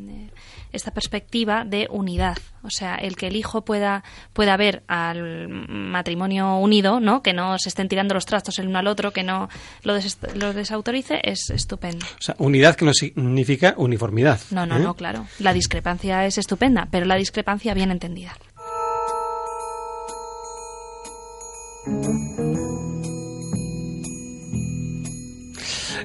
esta 0.74 0.91
perspectiva 0.91 1.63
de 1.65 1.88
unidad, 1.89 2.38
o 2.63 2.69
sea, 2.69 2.95
el 2.95 3.15
que 3.15 3.28
el 3.28 3.36
hijo 3.36 3.63
pueda, 3.63 4.03
pueda 4.34 4.57
ver 4.57 4.84
al 4.88 5.47
matrimonio 5.47 6.57
unido, 6.57 6.99
¿no? 6.99 7.21
Que 7.24 7.32
no 7.34 7.57
se 7.59 7.69
estén 7.69 7.88
tirando 7.88 8.13
los 8.13 8.26
trastos 8.26 8.59
el 8.59 8.67
uno 8.67 8.80
al 8.80 8.88
otro, 8.88 9.11
que 9.11 9.24
no 9.24 9.49
lo, 9.84 9.93
des- 9.93 10.17
lo 10.36 10.53
desautorice, 10.53 11.21
es 11.24 11.49
estupendo. 11.49 12.05
O 12.19 12.21
sea, 12.21 12.36
unidad 12.39 12.76
que 12.76 12.86
no 12.86 12.93
significa 12.93 13.74
uniformidad. 13.78 14.39
No, 14.51 14.65
no, 14.65 14.78
¿eh? 14.78 14.80
no, 14.80 14.95
claro. 14.95 15.26
La 15.39 15.53
discrepancia 15.53 16.26
es 16.26 16.38
estupenda, 16.38 16.88
pero 16.91 17.05
la 17.05 17.15
discrepancia 17.15 17.74
bien 17.74 17.91
entendida. 17.91 18.34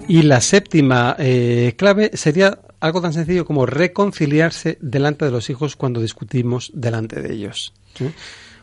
Y 0.06 0.22
la 0.22 0.40
séptima 0.40 1.16
eh, 1.18 1.74
clave 1.76 2.10
sería 2.14 2.58
algo 2.80 3.00
tan 3.00 3.12
sencillo 3.12 3.44
como 3.44 3.66
reconciliarse 3.66 4.78
delante 4.80 5.24
de 5.24 5.30
los 5.30 5.50
hijos 5.50 5.76
cuando 5.76 6.00
discutimos 6.00 6.70
delante 6.74 7.20
de 7.20 7.34
ellos. 7.34 7.72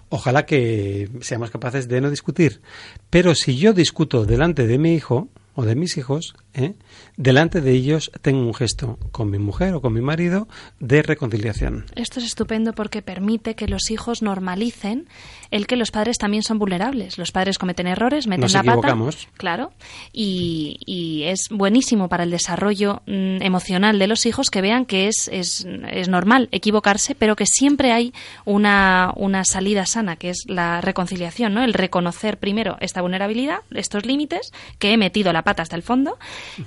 Ojalá 0.09 0.45
que 0.45 1.09
seamos 1.21 1.51
capaces 1.51 1.87
de 1.87 2.01
no 2.01 2.09
discutir. 2.09 2.61
Pero 3.09 3.35
si 3.35 3.57
yo 3.57 3.73
discuto 3.73 4.25
delante 4.25 4.67
de 4.67 4.77
mi 4.77 4.93
hijo 4.93 5.29
o 5.53 5.65
de 5.65 5.75
mis 5.75 5.97
hijos, 5.97 6.35
¿eh? 6.55 6.73
delante 7.17 7.61
de 7.61 7.71
ellos 7.71 8.11
tengo 8.21 8.41
un 8.41 8.53
gesto 8.53 8.97
con 9.11 9.29
mi 9.29 9.37
mujer 9.37 9.73
o 9.73 9.81
con 9.81 9.93
mi 9.93 10.01
marido 10.01 10.47
de 10.79 11.01
reconciliación. 11.01 11.85
Esto 11.95 12.19
es 12.19 12.25
estupendo 12.25 12.73
porque 12.73 13.01
permite 13.01 13.55
que 13.55 13.67
los 13.67 13.91
hijos 13.91 14.21
normalicen 14.21 15.07
el 15.51 15.67
que 15.67 15.75
los 15.75 15.91
padres 15.91 16.17
también 16.17 16.43
son 16.43 16.59
vulnerables. 16.59 17.17
Los 17.17 17.31
padres 17.31 17.57
cometen 17.57 17.87
errores, 17.87 18.27
meten 18.27 18.41
Nos 18.41 18.53
la 18.53 18.59
equivocamos. 18.61 19.25
pata. 19.25 19.37
Claro. 19.37 19.73
Y, 20.11 20.77
y 20.85 21.23
es 21.23 21.47
buenísimo 21.49 22.09
para 22.09 22.23
el 22.23 22.31
desarrollo 22.31 23.01
mm, 23.05 23.41
emocional 23.41 23.99
de 23.99 24.07
los 24.07 24.25
hijos 24.25 24.49
que 24.49 24.61
vean 24.61 24.85
que 24.85 25.07
es, 25.07 25.29
es, 25.31 25.65
es 25.91 26.09
normal 26.09 26.49
equivocarse, 26.51 27.15
pero 27.15 27.35
que 27.35 27.45
siempre 27.45 27.91
hay 27.91 28.13
una, 28.45 29.13
una 29.15 29.43
salida 29.45 29.85
sana, 29.85 30.15
que 30.15 30.29
es 30.29 30.43
la 30.47 30.81
reconciliación, 30.81 31.53
¿no? 31.53 31.63
El 31.63 31.73
reconocer 31.73 32.37
primero 32.37 32.77
esta 32.79 33.01
vulnerabilidad, 33.01 33.59
estos 33.71 34.05
límites, 34.05 34.51
que 34.79 34.93
he 34.93 34.97
metido 34.97 35.31
la 35.33 35.43
pata 35.43 35.63
hasta 35.63 35.75
el 35.75 35.83
fondo 35.83 36.17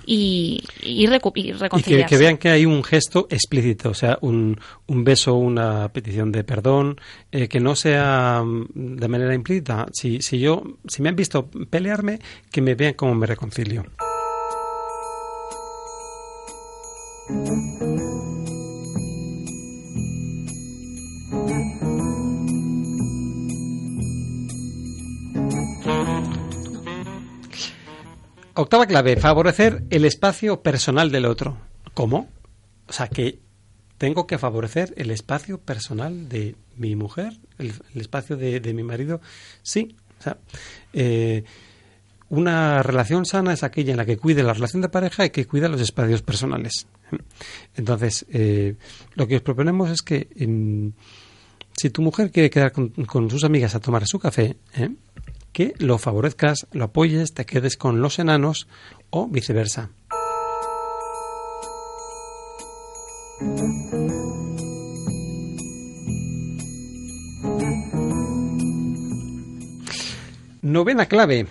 y, 0.06 0.62
y, 0.82 1.04
y 1.04 1.04
Y 1.04 1.08
que, 1.08 1.52
reconciliarse. 1.58 2.06
que 2.06 2.16
vean 2.16 2.36
que 2.38 2.48
hay 2.50 2.66
un 2.66 2.82
gesto 2.84 3.26
explícito, 3.30 3.90
o 3.90 3.94
sea, 3.94 4.18
un, 4.20 4.58
un 4.86 5.04
beso, 5.04 5.34
una 5.34 5.88
petición 5.92 6.32
de 6.32 6.44
perdón, 6.44 7.00
eh, 7.32 7.48
que 7.48 7.60
no 7.60 7.74
sea 7.76 8.42
mm, 8.44 8.96
de 8.96 9.08
manera 9.08 9.34
implícita. 9.34 9.86
Si, 9.92 10.20
si 10.22 10.38
yo, 10.38 10.62
si 10.86 11.02
me 11.02 11.08
han 11.08 11.16
visto 11.16 11.48
pelearme, 11.48 12.20
que 12.50 12.60
me 12.62 12.74
vean 12.74 12.94
cómo 12.94 13.14
me 13.14 13.26
reconcilio. 13.26 13.84
Octava 28.60 28.86
clave, 28.86 29.16
favorecer 29.16 29.84
el 29.88 30.04
espacio 30.04 30.62
personal 30.62 31.12
del 31.12 31.26
otro. 31.26 31.56
¿Cómo? 31.94 32.28
O 32.88 32.92
sea, 32.92 33.06
que 33.06 33.38
tengo 33.98 34.26
que 34.26 34.36
favorecer 34.36 34.92
el 34.96 35.12
espacio 35.12 35.60
personal 35.60 36.28
de 36.28 36.56
mi 36.76 36.96
mujer, 36.96 37.34
el, 37.58 37.72
espacio 37.94 38.36
de, 38.36 38.58
de 38.58 38.74
mi 38.74 38.82
marido. 38.82 39.20
Sí, 39.62 39.94
o 40.18 40.22
sea, 40.24 40.38
eh, 40.92 41.44
una 42.30 42.82
relación 42.82 43.26
sana 43.26 43.52
es 43.52 43.62
aquella 43.62 43.92
en 43.92 43.96
la 43.96 44.04
que 44.04 44.16
cuide 44.16 44.42
la 44.42 44.54
relación 44.54 44.82
de 44.82 44.88
pareja 44.88 45.24
y 45.24 45.30
que 45.30 45.46
cuida 45.46 45.68
los 45.68 45.80
espacios 45.80 46.22
personales. 46.22 46.88
Entonces, 47.76 48.26
eh, 48.28 48.74
lo 49.14 49.28
que 49.28 49.36
os 49.36 49.42
proponemos 49.42 49.88
es 49.88 50.02
que 50.02 50.30
em, 50.34 50.94
si 51.76 51.90
tu 51.90 52.02
mujer 52.02 52.32
quiere 52.32 52.50
quedar 52.50 52.72
con, 52.72 52.88
con 52.88 53.30
sus 53.30 53.44
amigas 53.44 53.76
a 53.76 53.80
tomar 53.80 54.04
su 54.04 54.18
café, 54.18 54.56
¿eh? 54.74 54.90
Que 55.52 55.74
lo 55.78 55.98
favorezcas, 55.98 56.66
lo 56.72 56.84
apoyes, 56.84 57.34
te 57.34 57.46
quedes 57.46 57.76
con 57.76 58.00
los 58.00 58.18
enanos 58.18 58.68
o 59.10 59.28
viceversa. 59.28 59.90
Novena 70.62 71.06
clave. 71.06 71.46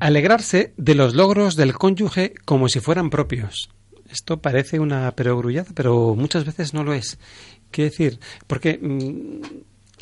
Alegrarse 0.00 0.72
de 0.76 0.94
los 0.94 1.14
logros 1.14 1.56
del 1.56 1.74
cónyuge 1.74 2.34
como 2.44 2.68
si 2.68 2.80
fueran 2.80 3.10
propios. 3.10 3.70
Esto 4.10 4.40
parece 4.40 4.80
una 4.80 5.10
perogrullada, 5.12 5.70
pero 5.74 6.14
muchas 6.14 6.44
veces 6.44 6.74
no 6.74 6.84
lo 6.84 6.94
es. 6.94 7.18
Quiero 7.70 7.90
decir, 7.90 8.20
porque 8.46 8.78
mm, 8.80 9.40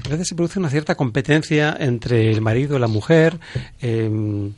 a 0.04 0.08
veces 0.08 0.28
se 0.28 0.34
produce 0.34 0.58
una 0.58 0.70
cierta 0.70 0.94
competencia 0.94 1.76
entre 1.78 2.30
el 2.30 2.40
marido 2.40 2.76
y 2.76 2.80
la 2.80 2.88
mujer. 2.88 3.38
eh, 3.80 4.50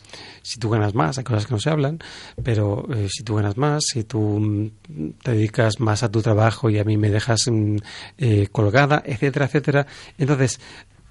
si 0.44 0.60
tú 0.60 0.68
ganas 0.68 0.94
más, 0.94 1.16
hay 1.16 1.24
cosas 1.24 1.46
que 1.46 1.54
no 1.54 1.58
se 1.58 1.70
hablan, 1.70 1.98
pero 2.42 2.86
eh, 2.94 3.08
si 3.10 3.24
tú 3.24 3.36
ganas 3.36 3.56
más, 3.56 3.84
si 3.86 4.04
tú 4.04 4.20
mm, 4.20 5.12
te 5.22 5.32
dedicas 5.32 5.80
más 5.80 6.02
a 6.02 6.10
tu 6.10 6.20
trabajo 6.20 6.68
y 6.68 6.78
a 6.78 6.84
mí 6.84 6.98
me 6.98 7.08
dejas 7.08 7.48
mm, 7.50 7.76
eh, 8.18 8.48
colgada, 8.52 9.02
etcétera, 9.06 9.46
etcétera. 9.46 9.86
Entonces, 10.18 10.60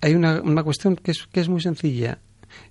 hay 0.01 0.13
una, 0.13 0.39
una 0.39 0.61
cuestión 0.61 0.95
que 0.95 1.11
es, 1.11 1.25
que 1.31 1.39
es 1.39 1.49
muy 1.49 1.61
sencilla. 1.61 2.19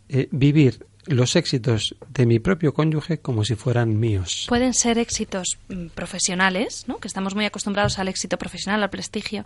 Eh, 0.09 0.29
vivir 0.31 0.87
los 1.07 1.37
éxitos 1.37 1.95
de 2.09 2.27
mi 2.27 2.39
propio 2.39 2.75
cónyuge 2.75 3.19
como 3.19 3.45
si 3.45 3.55
fueran 3.55 3.99
míos. 3.99 4.47
Pueden 4.49 4.75
ser 4.75 4.99
éxitos 4.99 5.59
mm, 5.69 5.89
profesionales, 5.89 6.85
¿no? 6.87 6.99
que 6.99 7.09
estamos 7.09 7.35
muy 7.35 7.45
acostumbrados 7.45 7.99
al 7.99 8.09
éxito 8.09 8.39
profesional, 8.39 8.83
al 8.83 8.91
prestigio, 8.91 9.45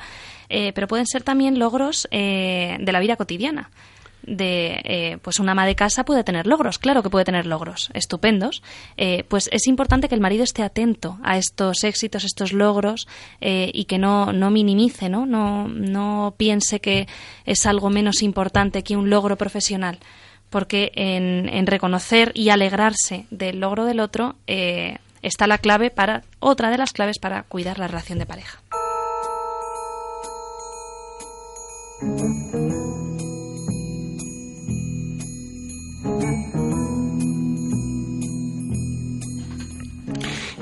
eh, 0.49 0.73
pero 0.75 0.87
pueden 0.87 1.07
ser 1.07 1.23
también 1.23 1.59
logros 1.59 2.09
eh, 2.11 2.77
de 2.81 2.93
la 2.93 3.01
vida 3.01 3.17
cotidiana. 3.17 3.71
De, 4.23 4.81
eh, 4.83 5.19
pues 5.23 5.39
una 5.39 5.53
ama 5.53 5.67
de 5.67 5.77
casa 5.77 6.05
puede 6.05 6.25
tener 6.25 6.49
logros, 6.49 6.81
claro 6.81 7.01
que 7.01 7.11
puede 7.11 7.25
tener 7.25 7.47
logros, 7.47 7.91
estupendos. 7.95 8.61
Eh, 8.97 9.23
pues 9.29 9.49
es 9.53 9.69
importante 9.69 10.09
que 10.09 10.17
el 10.17 10.21
marido 10.21 10.43
esté 10.43 10.65
atento 10.65 11.17
a 11.23 11.39
estos 11.39 11.85
éxitos, 11.85 12.25
estos 12.25 12.53
logros 12.53 13.07
eh, 13.41 13.71
y 13.73 13.85
que 13.85 13.99
no, 13.99 14.33
no 14.33 14.51
minimice, 14.51 15.09
¿no? 15.09 15.27
No, 15.27 15.69
no 15.69 16.35
piense 16.37 16.81
que 16.81 17.07
es 17.45 17.67
algo 17.67 17.89
menos 17.89 18.21
importante 18.21 18.83
que 18.83 18.97
un 18.97 19.11
logro 19.11 19.37
profesional 19.37 20.01
porque 20.51 20.93
en, 20.95 21.67
reconocer 21.67 22.33
y 22.35 22.51
alegrarse 22.51 23.27
del 23.31 23.61
logro 23.61 23.85
del 23.85 24.01
otro 24.01 24.37
eh, 24.47 24.99
está 25.23 25.47
la 25.47 25.59
clave 25.59 25.91
para 25.91 26.23
otra 26.39 26.71
de 26.71 26.79
las 26.79 26.93
claves 26.93 27.19
para 27.19 27.43
cuidar 27.43 27.79
la 27.79 27.89
relación 27.89 28.19
de 28.19 28.27
pareja. 28.27 28.61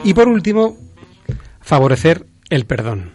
Y 0.04 0.12
por 0.12 0.28
último, 0.28 0.76
favorecer 1.62 2.26
el 2.50 2.66
perdón. 2.66 3.12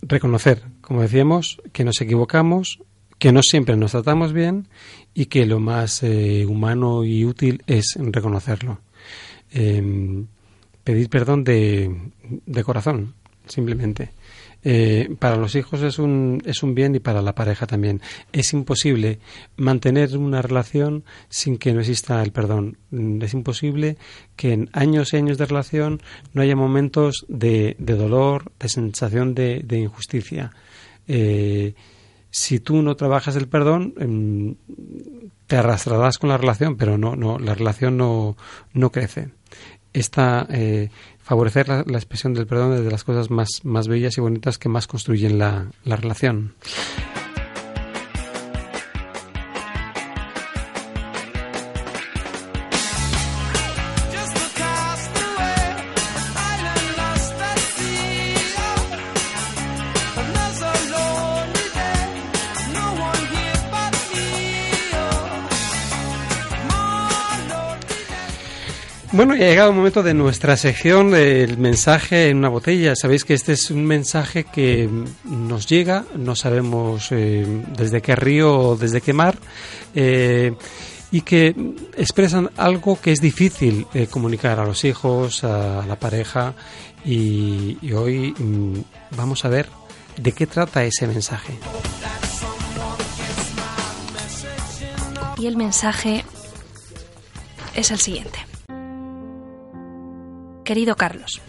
Reconocer, 0.00 0.62
como 0.80 1.02
decíamos, 1.02 1.60
que 1.72 1.84
nos 1.84 2.00
equivocamos, 2.00 2.80
que 3.18 3.32
no 3.32 3.42
siempre 3.42 3.76
nos 3.76 3.92
tratamos 3.92 4.32
bien 4.32 4.68
y 5.14 5.26
que 5.26 5.46
lo 5.46 5.60
más 5.60 6.02
eh, 6.02 6.44
humano 6.46 7.04
y 7.04 7.24
útil 7.24 7.62
es 7.66 7.94
reconocerlo. 7.98 8.80
Eh, 9.52 10.24
pedir 10.82 11.08
perdón 11.08 11.44
de, 11.44 11.94
de 12.46 12.64
corazón, 12.64 13.14
simplemente. 13.46 14.10
Eh, 14.66 15.14
para 15.18 15.36
los 15.36 15.54
hijos 15.56 15.82
es 15.82 15.98
un, 15.98 16.40
es 16.46 16.62
un 16.62 16.74
bien 16.74 16.94
y 16.94 16.98
para 16.98 17.20
la 17.20 17.34
pareja 17.34 17.66
también. 17.66 18.00
Es 18.32 18.54
imposible 18.54 19.18
mantener 19.56 20.16
una 20.16 20.40
relación 20.40 21.04
sin 21.28 21.58
que 21.58 21.74
no 21.74 21.80
exista 21.80 22.22
el 22.22 22.32
perdón. 22.32 22.78
Mm, 22.90 23.20
Es 23.22 23.34
imposible 23.34 23.98
que 24.36 24.52
en 24.54 24.70
años 24.72 25.12
y 25.12 25.18
años 25.18 25.36
de 25.36 25.44
relación 25.46 26.00
no 26.32 26.40
haya 26.40 26.56
momentos 26.56 27.26
de, 27.28 27.76
de 27.78 27.94
dolor, 27.94 28.52
de 28.58 28.68
sensación 28.70 29.34
de, 29.34 29.60
de 29.62 29.80
injusticia. 29.80 30.52
Eh, 31.06 31.74
si 32.36 32.58
tú 32.58 32.82
no 32.82 32.96
trabajas 32.96 33.36
el 33.36 33.46
perdón, 33.46 33.94
em, 33.96 34.56
te 35.46 35.56
arrastrarás 35.56 36.18
con 36.18 36.30
la 36.30 36.36
relación, 36.36 36.76
pero 36.76 36.98
no, 36.98 37.14
no, 37.14 37.38
la 37.38 37.54
relación 37.54 37.96
no, 37.96 38.36
no 38.72 38.90
crece. 38.90 39.28
Esta, 39.92 40.44
eh, 40.50 40.90
favorecer 41.22 41.68
la, 41.68 41.82
expresión 41.96 42.34
del 42.34 42.48
perdón 42.48 42.72
es 42.72 42.82
de 42.82 42.90
las 42.90 43.04
cosas 43.04 43.30
más, 43.30 43.60
más 43.62 43.86
bellas 43.86 44.18
y 44.18 44.20
bonitas 44.20 44.58
que 44.58 44.68
más 44.68 44.88
construyen 44.88 45.38
la, 45.38 45.70
la 45.84 45.94
relación. 45.94 46.54
Bueno, 69.14 69.36
ya 69.36 69.44
ha 69.44 69.48
llegado 69.48 69.70
el 69.70 69.76
momento 69.76 70.02
de 70.02 70.12
nuestra 70.12 70.56
sección 70.56 71.12
del 71.12 71.56
mensaje 71.56 72.30
en 72.30 72.38
una 72.38 72.48
botella. 72.48 72.96
Sabéis 72.96 73.24
que 73.24 73.34
este 73.34 73.52
es 73.52 73.70
un 73.70 73.84
mensaje 73.84 74.42
que 74.42 74.90
nos 75.22 75.68
llega, 75.68 76.04
no 76.16 76.34
sabemos 76.34 77.12
eh, 77.12 77.46
desde 77.76 78.02
qué 78.02 78.16
río 78.16 78.58
o 78.58 78.76
desde 78.76 79.00
qué 79.00 79.12
mar, 79.12 79.38
eh, 79.94 80.56
y 81.12 81.20
que 81.20 81.54
expresan 81.96 82.50
algo 82.56 83.00
que 83.00 83.12
es 83.12 83.20
difícil 83.20 83.86
eh, 83.94 84.08
comunicar 84.08 84.58
a 84.58 84.64
los 84.64 84.84
hijos, 84.84 85.44
a 85.44 85.86
la 85.86 85.96
pareja, 85.96 86.54
y, 87.04 87.78
y 87.82 87.92
hoy 87.92 88.34
mm, 88.36 88.80
vamos 89.16 89.44
a 89.44 89.48
ver 89.48 89.68
de 90.16 90.32
qué 90.32 90.48
trata 90.48 90.82
ese 90.82 91.06
mensaje. 91.06 91.54
Y 95.38 95.46
el 95.46 95.56
mensaje 95.56 96.24
es 97.76 97.92
el 97.92 98.00
siguiente. 98.00 98.53
Querido 100.64 100.96
Carlos, 100.96 101.42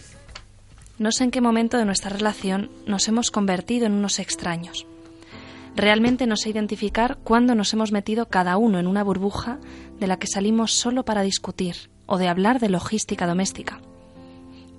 no 0.99 1.13
sé 1.13 1.23
en 1.23 1.31
qué 1.31 1.39
momento 1.39 1.77
de 1.77 1.85
nuestra 1.85 2.09
relación 2.09 2.69
nos 2.85 3.07
hemos 3.07 3.31
convertido 3.31 3.85
en 3.85 3.93
unos 3.93 4.19
extraños. 4.19 4.85
Realmente 5.73 6.27
no 6.27 6.35
sé 6.35 6.49
identificar 6.49 7.17
cuándo 7.23 7.55
nos 7.55 7.71
hemos 7.71 7.93
metido 7.93 8.27
cada 8.27 8.57
uno 8.57 8.77
en 8.77 8.87
una 8.87 9.05
burbuja 9.05 9.57
de 10.01 10.07
la 10.07 10.19
que 10.19 10.27
salimos 10.27 10.73
solo 10.73 11.05
para 11.05 11.21
discutir 11.21 11.89
o 12.07 12.17
de 12.17 12.27
hablar 12.27 12.59
de 12.59 12.67
logística 12.67 13.25
doméstica. 13.25 13.79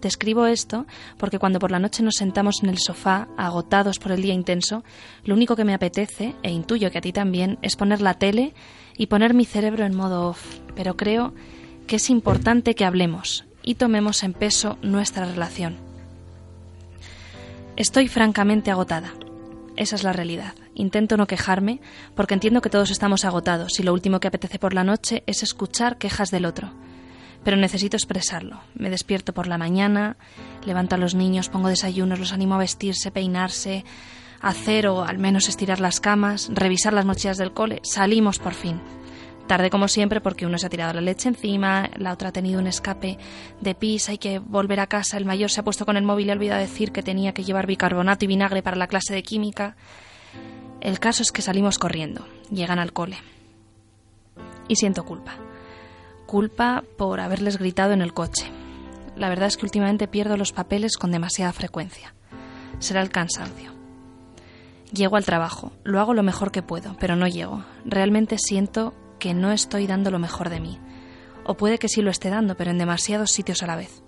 Te 0.01 0.09
escribo 0.09 0.45
esto 0.45 0.85
porque 1.17 1.39
cuando 1.39 1.59
por 1.59 1.71
la 1.71 1.79
noche 1.79 2.03
nos 2.03 2.17
sentamos 2.17 2.63
en 2.63 2.69
el 2.69 2.77
sofá, 2.77 3.29
agotados 3.39 3.99
por 3.99 4.13
el 4.13 4.21
día 4.21 4.35
intenso, 4.35 4.85
lo 5.25 5.35
único 5.35 5.57
que 5.57 5.65
me 5.65 5.73
apetece, 5.73 6.35
e 6.43 6.51
intuyo 6.51 6.91
que 6.91 6.99
a 6.99 7.01
ti 7.01 7.15
también, 7.15 7.59
es 7.63 7.75
poner 7.75 8.03
la 8.03 8.13
tele 8.13 8.53
y 8.99 9.07
poner 9.07 9.33
mi 9.33 9.47
cerebro 9.47 9.87
en 9.87 9.97
modo 9.97 10.29
off. 10.29 10.59
Pero 10.75 10.95
creo 10.95 11.33
que 11.87 11.97
es 11.97 12.11
importante 12.11 12.75
que 12.75 12.85
hablemos 12.85 13.46
y 13.67 13.75
tomemos 13.75 14.23
en 14.23 14.33
peso 14.33 14.79
nuestra 14.81 15.27
relación. 15.27 15.77
Estoy 17.77 18.09
francamente 18.09 18.71
agotada. 18.71 19.13
Esa 19.77 19.97
es 19.97 20.05
la 20.05 20.15
realidad. 20.15 20.55
Intento 20.75 21.19
no 21.19 21.27
quejarme 21.27 21.81
porque 22.15 22.33
entiendo 22.33 22.63
que 22.63 22.71
todos 22.71 22.91
estamos 22.91 23.27
agotados 23.27 23.79
y 23.79 23.83
lo 23.83 23.93
último 23.93 24.21
que 24.21 24.29
apetece 24.29 24.59
por 24.59 24.73
la 24.73 24.85
noche 24.85 25.23
es 25.27 25.43
escuchar 25.43 25.99
quejas 25.99 26.31
del 26.31 26.47
otro. 26.47 26.73
Pero 27.45 27.59
necesito 27.59 27.97
expresarlo. 27.97 28.61
Me 28.75 28.89
despierto 28.89 29.35
por 29.35 29.47
la 29.47 29.59
mañana, 29.59 30.17
levanto 30.65 30.95
a 30.95 30.99
los 30.99 31.15
niños, 31.15 31.51
pongo 31.51 31.69
desayunos, 31.69 32.19
los 32.19 32.33
animo 32.33 32.55
a 32.55 32.59
vestirse, 32.59 33.11
peinarse, 33.11 33.85
hacer 34.41 34.87
o 34.87 35.05
al 35.05 35.19
menos 35.19 35.49
estirar 35.49 35.81
las 35.81 36.01
camas, 36.01 36.49
revisar 36.53 36.93
las 36.93 37.05
mochilas 37.05 37.37
del 37.37 37.53
cole. 37.53 37.81
Salimos 37.83 38.39
por 38.39 38.55
fin. 38.55 38.81
Tarde 39.47 39.71
como 39.71 39.87
siempre 39.87 40.21
porque 40.21 40.45
uno 40.45 40.59
se 40.59 40.67
ha 40.67 40.71
tirado 40.71 40.93
la 40.93 41.01
leche 41.01 41.29
encima, 41.29 41.89
la 41.97 42.13
otra 42.13 42.31
ha 42.31 42.33
tenido 42.33 42.59
un 42.59 42.67
escape 42.67 43.17
de 43.61 43.75
pis, 43.77 44.09
hay 44.09 44.19
que 44.19 44.41
volver 44.41 44.81
a 44.81 44.89
casa, 44.89 45.17
el 45.17 45.25
mayor 45.25 45.51
se 45.51 45.61
ha 45.61 45.65
puesto 45.65 45.87
con 45.87 45.97
el 45.97 46.03
móvil 46.03 46.27
y 46.27 46.31
ha 46.31 46.33
olvidado 46.33 46.61
decir 46.61 46.91
que 46.91 47.03
tenía 47.03 47.33
que 47.33 47.45
llevar 47.45 47.67
bicarbonato 47.67 48.25
y 48.25 48.29
vinagre 48.29 48.63
para 48.63 48.77
la 48.77 48.89
clase 48.89 49.15
de 49.15 49.23
química. 49.23 49.77
El 50.81 50.99
caso 50.99 51.23
es 51.23 51.31
que 51.31 51.43
salimos 51.43 51.79
corriendo, 51.79 52.27
llegan 52.51 52.81
al 52.81 52.93
cole. 52.93 53.19
Y 54.69 54.77
siento 54.77 55.05
culpa. 55.05 55.37
Culpa 56.27 56.83
por 56.99 57.21
haberles 57.21 57.57
gritado 57.57 57.93
en 57.93 58.03
el 58.03 58.13
coche. 58.13 58.47
La 59.17 59.29
verdad 59.29 59.47
es 59.47 59.57
que 59.57 59.65
últimamente 59.65 60.09
pierdo 60.09 60.37
los 60.37 60.53
papeles 60.53 60.97
con 60.97 61.13
demasiada 61.13 61.53
frecuencia. 61.53 62.15
Será 62.81 63.01
el 63.01 63.11
cansancio. 63.11 63.73
Llego 64.93 65.17
al 65.17 65.25
trabajo, 65.25 65.73
lo 65.85 66.01
hago 66.01 66.15
lo 66.15 66.25
mejor 66.25 66.51
que 66.51 66.63
puedo, 66.63 66.97
pero 66.99 67.15
no 67.15 67.29
llego. 67.29 67.65
Realmente 67.85 68.39
siento 68.39 68.93
que 69.19 69.35
no 69.35 69.53
estoy 69.53 69.87
dando 69.87 70.11
lo 70.11 70.19
mejor 70.19 70.51
de 70.51 70.61
mí. 70.61 70.79
O 71.45 71.57
puede 71.57 71.79
que 71.79 71.89
sí 71.89 72.03
lo 72.03 72.11
esté 72.11 72.31
dando, 72.31 72.57
pero 72.57 72.71
en 72.71 72.79
demasiados 72.79 73.31
sitios 73.31 73.63
a 73.63 73.67
la 73.67 73.77
vez. 73.77 74.03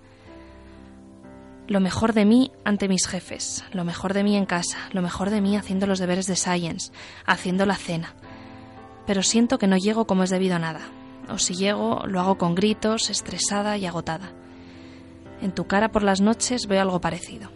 Lo 1.67 1.81
mejor 1.81 2.15
de 2.15 2.25
mí 2.25 2.51
ante 2.65 2.89
mis 2.89 3.07
jefes, 3.07 3.65
lo 3.73 3.85
mejor 3.85 4.15
de 4.15 4.25
mí 4.25 4.37
en 4.37 4.47
casa, 4.47 4.79
lo 4.93 5.03
mejor 5.03 5.31
de 5.31 5.41
mí 5.41 5.57
haciendo 5.57 5.87
los 5.87 5.99
deberes 5.99 6.27
de 6.27 6.35
Science, 6.35 6.93
haciendo 7.27 7.67
la 7.67 7.77
cena. 7.77 8.15
Pero 9.07 9.23
siento 9.23 9.59
que 9.59 9.67
no 9.67 9.77
llego 9.77 10.07
como 10.07 10.23
es 10.23 10.31
debido 10.31 10.57
a 10.57 10.59
nada. 10.59 10.81
O 11.29 11.39
si 11.39 11.55
llego, 11.55 12.05
lo 12.07 12.21
hago 12.21 12.39
con 12.39 12.55
gritos, 12.55 13.11
estresada 13.11 13.77
y 13.77 13.85
agotada. 13.85 14.33
En 15.43 15.53
tu 15.53 15.67
cara 15.67 15.93
por 15.93 16.03
las 16.03 16.21
noches 16.21 16.67
veo 16.67 16.81
algo 16.81 17.01
parecido. 17.01 17.51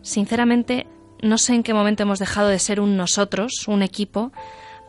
Sinceramente, 0.00 0.86
no 1.22 1.38
sé 1.38 1.54
en 1.54 1.62
qué 1.62 1.74
momento 1.74 2.02
hemos 2.02 2.18
dejado 2.18 2.48
de 2.48 2.58
ser 2.58 2.80
un 2.80 2.96
nosotros, 2.96 3.68
un 3.68 3.82
equipo, 3.82 4.32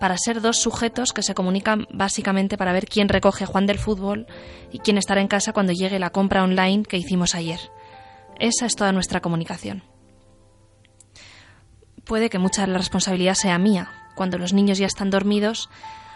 para 0.03 0.17
ser 0.17 0.41
dos 0.41 0.57
sujetos 0.57 1.13
que 1.13 1.23
se 1.23 1.33
comunican 1.33 1.87
básicamente 1.89 2.57
para 2.57 2.73
ver 2.73 2.87
quién 2.87 3.07
recoge 3.07 3.45
Juan 3.45 3.65
del 3.65 3.79
fútbol 3.79 4.27
y 4.69 4.79
quién 4.79 4.97
estará 4.97 5.21
en 5.21 5.29
casa 5.29 5.53
cuando 5.53 5.71
llegue 5.71 5.97
la 5.97 6.09
compra 6.09 6.43
online 6.43 6.83
que 6.83 6.97
hicimos 6.97 7.35
ayer. 7.35 7.61
Esa 8.37 8.65
es 8.65 8.75
toda 8.75 8.91
nuestra 8.91 9.21
comunicación. 9.21 9.81
Puede 12.03 12.29
que 12.29 12.37
mucha 12.37 12.63
de 12.63 12.73
la 12.73 12.79
responsabilidad 12.79 13.35
sea 13.35 13.57
mía. 13.57 13.93
Cuando 14.13 14.37
los 14.37 14.51
niños 14.51 14.77
ya 14.77 14.87
están 14.87 15.09
dormidos, 15.09 15.69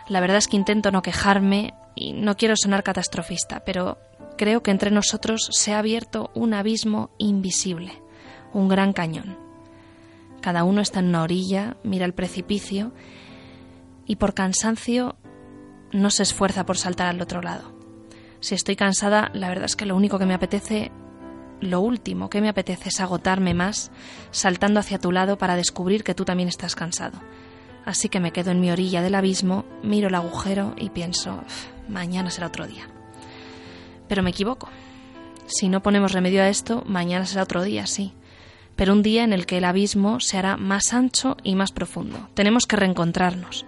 la 0.09 0.19
verdad 0.19 0.39
es 0.39 0.49
que 0.49 0.57
intento 0.57 0.91
no 0.91 1.01
quejarme 1.01 1.73
y 1.95 2.11
no 2.11 2.35
quiero 2.35 2.57
sonar 2.57 2.83
catastrofista, 2.83 3.63
pero 3.63 3.99
creo 4.37 4.63
que 4.63 4.71
entre 4.71 4.91
nosotros 4.91 5.47
se 5.51 5.73
ha 5.73 5.79
abierto 5.79 6.29
un 6.33 6.53
abismo 6.53 7.11
invisible, 7.19 7.93
un 8.51 8.67
gran 8.67 8.91
cañón. 8.91 9.37
Cada 10.41 10.65
uno 10.65 10.81
está 10.81 10.99
en 10.99 11.07
una 11.07 11.23
orilla, 11.23 11.77
mira 11.83 12.05
el 12.05 12.13
precipicio 12.13 12.91
y 14.07 14.15
por 14.15 14.33
cansancio 14.33 15.17
no 15.91 16.09
se 16.09 16.23
esfuerza 16.23 16.65
por 16.65 16.77
saltar 16.77 17.07
al 17.07 17.21
otro 17.21 17.41
lado. 17.41 17.77
Si 18.39 18.55
estoy 18.55 18.75
cansada, 18.75 19.29
la 19.33 19.49
verdad 19.49 19.65
es 19.65 19.75
que 19.75 19.85
lo 19.85 19.95
único 19.95 20.17
que 20.17 20.25
me 20.25 20.33
apetece, 20.33 20.91
lo 21.59 21.81
último 21.81 22.29
que 22.29 22.41
me 22.41 22.49
apetece 22.49 22.89
es 22.89 22.99
agotarme 22.99 23.53
más 23.53 23.91
saltando 24.31 24.79
hacia 24.79 24.99
tu 24.99 25.11
lado 25.11 25.37
para 25.37 25.55
descubrir 25.55 26.03
que 26.03 26.15
tú 26.15 26.23
también 26.23 26.49
estás 26.49 26.75
cansado. 26.75 27.19
Así 27.85 28.09
que 28.09 28.19
me 28.19 28.31
quedo 28.31 28.51
en 28.51 28.59
mi 28.59 28.71
orilla 28.71 29.01
del 29.01 29.15
abismo, 29.15 29.65
miro 29.83 30.07
el 30.07 30.15
agujero 30.15 30.73
y 30.77 30.89
pienso, 30.89 31.43
mañana 31.87 32.29
será 32.29 32.47
otro 32.47 32.67
día. 32.67 32.89
Pero 34.07 34.23
me 34.23 34.29
equivoco. 34.29 34.69
Si 35.47 35.69
no 35.69 35.81
ponemos 35.81 36.11
remedio 36.11 36.41
a 36.41 36.49
esto, 36.49 36.83
mañana 36.85 37.25
será 37.25 37.43
otro 37.43 37.63
día, 37.63 37.87
sí. 37.87 38.13
Pero 38.75 38.93
un 38.93 39.01
día 39.01 39.23
en 39.23 39.33
el 39.33 39.45
que 39.45 39.57
el 39.57 39.65
abismo 39.65 40.19
se 40.19 40.37
hará 40.37 40.57
más 40.57 40.93
ancho 40.93 41.37
y 41.43 41.55
más 41.55 41.71
profundo. 41.71 42.29
Tenemos 42.33 42.65
que 42.65 42.75
reencontrarnos. 42.75 43.65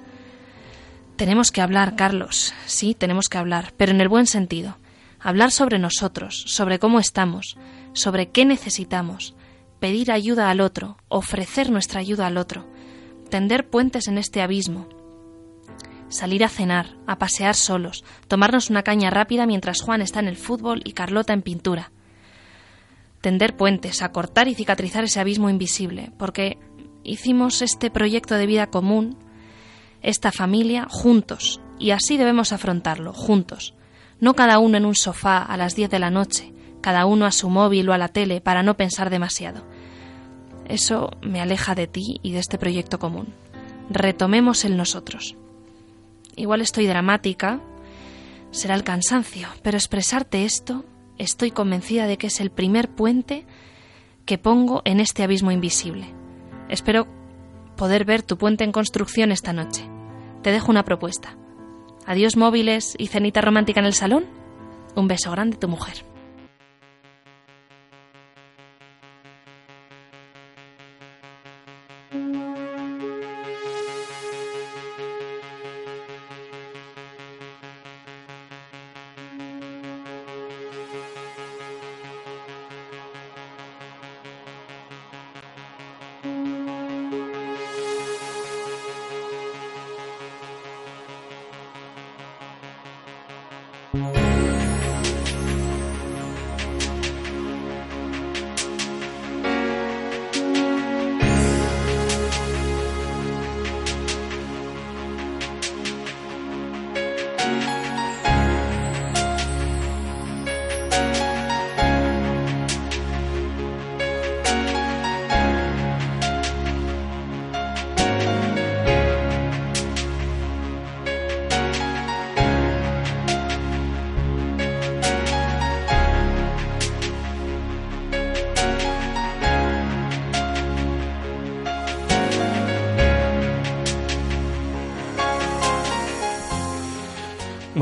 Tenemos 1.20 1.52
que 1.52 1.60
hablar, 1.60 1.98
Carlos. 1.98 2.54
Sí, 2.66 2.96
tenemos 2.96 3.28
que 3.28 3.38
hablar, 3.38 3.74
pero 3.76 3.92
en 3.92 4.00
el 4.00 4.08
buen 4.08 4.26
sentido. 4.26 4.78
Hablar 5.20 5.52
sobre 5.52 5.78
nosotros, 5.78 6.46
sobre 6.48 6.80
cómo 6.80 6.98
estamos, 6.98 7.58
sobre 7.92 8.30
qué 8.30 8.46
necesitamos, 8.46 9.36
pedir 9.82 10.14
ayuda 10.14 10.50
al 10.50 10.62
otro, 10.62 10.96
ofrecer 11.10 11.72
nuestra 11.72 12.00
ayuda 12.00 12.26
al 12.26 12.38
otro, 12.38 12.66
tender 13.30 13.70
puentes 13.70 14.08
en 14.08 14.18
este 14.18 14.42
abismo, 14.42 14.88
salir 16.08 16.42
a 16.46 16.48
cenar, 16.48 16.96
a 17.06 17.18
pasear 17.18 17.56
solos, 17.56 18.06
tomarnos 18.30 18.70
una 18.70 18.84
caña 18.84 19.10
rápida 19.10 19.46
mientras 19.46 19.82
Juan 19.82 20.02
está 20.02 20.22
en 20.22 20.30
el 20.30 20.38
fútbol 20.38 20.82
y 20.86 20.94
Carlota 20.94 21.34
en 21.34 21.42
pintura. 21.42 21.92
Tender 23.20 23.58
puentes, 23.58 24.04
acortar 24.04 24.48
y 24.48 24.56
cicatrizar 24.56 25.04
ese 25.04 25.20
abismo 25.20 25.50
invisible, 25.50 26.14
porque 26.18 26.58
hicimos 27.04 27.62
este 27.62 27.92
proyecto 27.92 28.36
de 28.36 28.46
vida 28.46 28.68
común 28.68 29.18
esta 30.02 30.32
familia 30.32 30.88
juntos, 30.90 31.62
y 31.78 31.92
así 31.92 32.18
debemos 32.18 32.52
afrontarlo, 32.52 33.14
juntos, 33.14 33.74
no 34.20 34.34
cada 34.36 34.60
uno 34.60 34.78
en 34.78 34.86
un 34.86 34.96
sofá 34.96 35.38
a 35.38 35.58
las 35.58 35.76
10 35.76 35.90
de 35.90 36.00
la 36.00 36.10
noche, 36.10 36.54
cada 36.82 37.06
uno 37.06 37.26
a 37.26 37.32
su 37.32 37.50
móvil 37.50 37.90
o 37.90 37.94
a 37.94 37.98
la 37.98 38.10
tele 38.10 38.42
para 38.42 38.64
no 38.64 38.76
pensar 38.76 39.10
demasiado. 39.10 39.66
Eso 40.68 41.12
me 41.22 41.42
aleja 41.42 41.76
de 41.76 41.88
ti 41.88 42.20
y 42.22 42.32
de 42.32 42.40
este 42.40 42.58
proyecto 42.58 43.00
común. 43.00 43.34
Retomemos 43.90 44.66
el 44.66 44.78
nosotros. 44.78 45.36
Igual 46.36 46.62
estoy 46.62 46.86
dramática, 46.86 47.60
será 48.52 48.76
el 48.76 48.84
cansancio, 48.84 49.48
pero 49.64 49.78
expresarte 49.78 50.46
esto 50.46 50.86
estoy 51.18 51.52
convencida 51.52 52.08
de 52.08 52.18
que 52.18 52.28
es 52.28 52.40
el 52.40 52.52
primer 52.52 52.90
puente 52.90 53.46
que 54.26 54.38
pongo 54.38 54.82
en 54.86 55.00
este 55.00 55.24
abismo 55.24 55.52
invisible. 55.52 56.14
Espero 56.70 57.08
poder 57.80 58.04
ver 58.04 58.24
tu 58.24 58.38
puente 58.38 58.66
en 58.66 58.74
construcción 58.74 59.32
esta 59.32 59.54
noche. 59.54 59.90
Te 60.44 60.52
dejo 60.52 60.70
una 60.70 60.84
propuesta. 60.84 61.38
Adiós 62.06 62.36
móviles 62.36 62.94
y 62.98 63.08
cenita 63.08 63.40
romántica 63.40 63.80
en 63.80 63.86
el 63.86 63.94
salón. 63.94 64.26
Un 64.96 65.08
beso 65.08 65.32
grande 65.32 65.56
tu 65.56 65.70
mujer. 65.70 66.09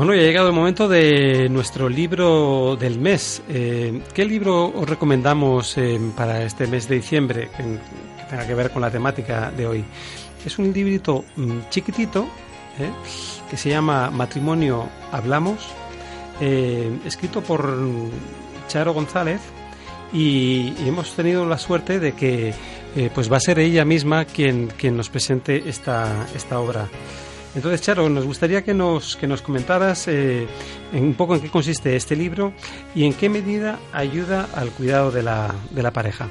Bueno, 0.08 0.22
ya 0.22 0.24
ha 0.24 0.30
llegado 0.30 0.48
el 0.48 0.54
momento 0.54 0.88
de 0.88 1.50
nuestro 1.50 1.86
libro 1.86 2.76
del 2.76 2.98
mes. 2.98 3.42
Eh, 3.46 4.00
¿Qué 4.14 4.24
libro 4.24 4.72
os 4.74 4.88
recomendamos 4.88 5.76
eh, 5.76 6.00
para 6.16 6.44
este 6.44 6.66
mes 6.66 6.88
de 6.88 6.94
diciembre 6.94 7.50
que, 7.54 7.62
tenga 8.30 8.46
que 8.46 8.54
ver 8.54 8.70
con 8.70 8.80
la 8.80 8.90
temática 8.90 9.50
de 9.50 9.66
hoy? 9.66 9.84
Es 10.46 10.58
un 10.58 10.72
librito 10.72 11.26
mm, 11.36 11.58
chiquitito 11.68 12.26
eh, 12.78 12.90
que 13.50 13.58
se 13.58 13.68
llama 13.68 14.08
Matrimonio 14.10 14.88
Hablamos, 15.12 15.68
escrito 16.40 17.42
por 17.42 17.76
Charo 18.66 18.94
González 18.94 19.42
y, 20.10 20.72
hemos 20.86 21.14
tenido 21.16 21.44
la 21.44 21.58
suerte 21.58 22.00
de 22.00 22.12
que 22.12 22.54
pues 23.14 23.30
va 23.30 23.36
a 23.36 23.40
ser 23.40 23.58
ella 23.58 23.84
misma 23.84 24.24
quien, 24.24 24.72
nos 24.96 25.10
presente 25.10 25.68
esta 25.68 26.24
obra. 26.52 26.88
Entonces, 27.58 27.82
Charo, 27.82 28.08
nos 28.08 28.24
gustaría 28.24 28.62
que 28.62 28.72
nos, 28.72 29.16
que 29.16 29.26
nos 29.26 29.42
comentaras 29.42 30.06
eh, 30.06 30.46
un 30.92 31.14
poco 31.14 31.34
en 31.34 31.40
qué 31.40 31.50
consiste 31.50 31.96
este 31.96 32.14
libro 32.14 32.52
y 32.94 33.04
en 33.04 33.12
qué 33.12 33.28
medida 33.28 33.80
ayuda 33.92 34.48
al 34.54 34.70
cuidado 34.70 35.10
de 35.10 35.24
la, 35.24 35.52
de 35.72 35.82
la 35.82 35.90
pareja. 35.90 36.28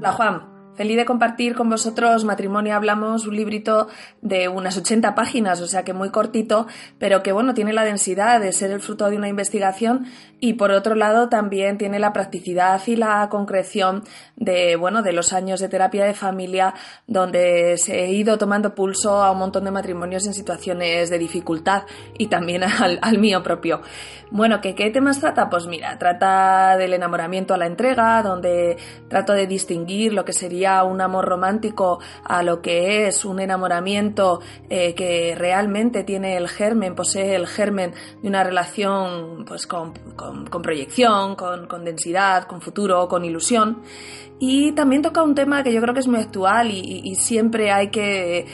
Hola 0.00 0.12
Juan, 0.12 0.49
Feliz 0.76 0.96
de 0.96 1.04
compartir 1.04 1.54
con 1.54 1.68
vosotros 1.68 2.24
Matrimonio 2.24 2.74
Hablamos, 2.74 3.26
un 3.26 3.36
librito 3.36 3.88
de 4.22 4.48
unas 4.48 4.78
80 4.78 5.14
páginas, 5.14 5.60
o 5.60 5.66
sea 5.66 5.84
que 5.84 5.92
muy 5.92 6.10
cortito, 6.10 6.68
pero 6.98 7.22
que 7.22 7.32
bueno, 7.32 7.54
tiene 7.54 7.72
la 7.72 7.84
densidad 7.84 8.40
de 8.40 8.52
ser 8.52 8.70
el 8.70 8.80
fruto 8.80 9.10
de 9.10 9.16
una 9.16 9.28
investigación 9.28 10.06
y 10.38 10.54
por 10.54 10.70
otro 10.70 10.94
lado 10.94 11.28
también 11.28 11.76
tiene 11.76 11.98
la 11.98 12.12
practicidad 12.12 12.80
y 12.86 12.96
la 12.96 13.28
concreción 13.28 14.04
de 14.36 14.76
bueno, 14.76 15.02
de 15.02 15.12
los 15.12 15.32
años 15.32 15.60
de 15.60 15.68
terapia 15.68 16.04
de 16.04 16.14
familia 16.14 16.72
donde 17.06 17.76
se 17.76 18.04
he 18.04 18.12
ido 18.12 18.38
tomando 18.38 18.74
pulso 18.74 19.22
a 19.22 19.32
un 19.32 19.38
montón 19.38 19.64
de 19.64 19.72
matrimonios 19.72 20.26
en 20.26 20.34
situaciones 20.34 21.10
de 21.10 21.18
dificultad 21.18 21.82
y 22.16 22.28
también 22.28 22.62
al, 22.80 22.98
al 23.02 23.18
mío 23.18 23.42
propio. 23.42 23.82
Bueno, 24.30 24.60
¿qué, 24.60 24.76
¿qué 24.76 24.90
temas 24.90 25.18
trata? 25.18 25.50
Pues 25.50 25.66
mira, 25.66 25.98
trata 25.98 26.76
del 26.76 26.94
enamoramiento 26.94 27.52
a 27.52 27.58
la 27.58 27.66
entrega, 27.66 28.22
donde 28.22 28.76
trato 29.08 29.32
de 29.32 29.48
distinguir 29.48 30.12
lo 30.12 30.24
que 30.24 30.32
sería 30.32 30.59
un 30.84 31.00
amor 31.00 31.26
romántico 31.26 32.00
a 32.24 32.42
lo 32.42 32.60
que 32.60 33.06
es 33.06 33.24
un 33.24 33.40
enamoramiento 33.40 34.40
eh, 34.68 34.94
que 34.94 35.34
realmente 35.36 36.04
tiene 36.04 36.36
el 36.36 36.48
germen, 36.48 36.94
posee 36.94 37.34
el 37.34 37.46
germen 37.46 37.92
de 38.22 38.28
una 38.28 38.44
relación 38.44 39.44
pues 39.46 39.66
con, 39.66 39.92
proyección, 40.62 41.34
con, 41.36 41.66
con 41.66 41.84
densidad, 41.84 42.44
con 42.44 42.60
futuro, 42.60 43.08
con 43.08 43.24
ilusión. 43.24 43.82
Y 44.42 44.72
también 44.72 45.02
toca 45.02 45.22
un 45.22 45.34
tema 45.34 45.62
que 45.62 45.70
yo 45.70 45.82
creo 45.82 45.92
que 45.92 46.00
es 46.00 46.08
muy 46.08 46.18
actual 46.18 46.70
y, 46.70 47.14
siempre 47.14 47.70
hay 47.70 47.88
que, 47.88 48.46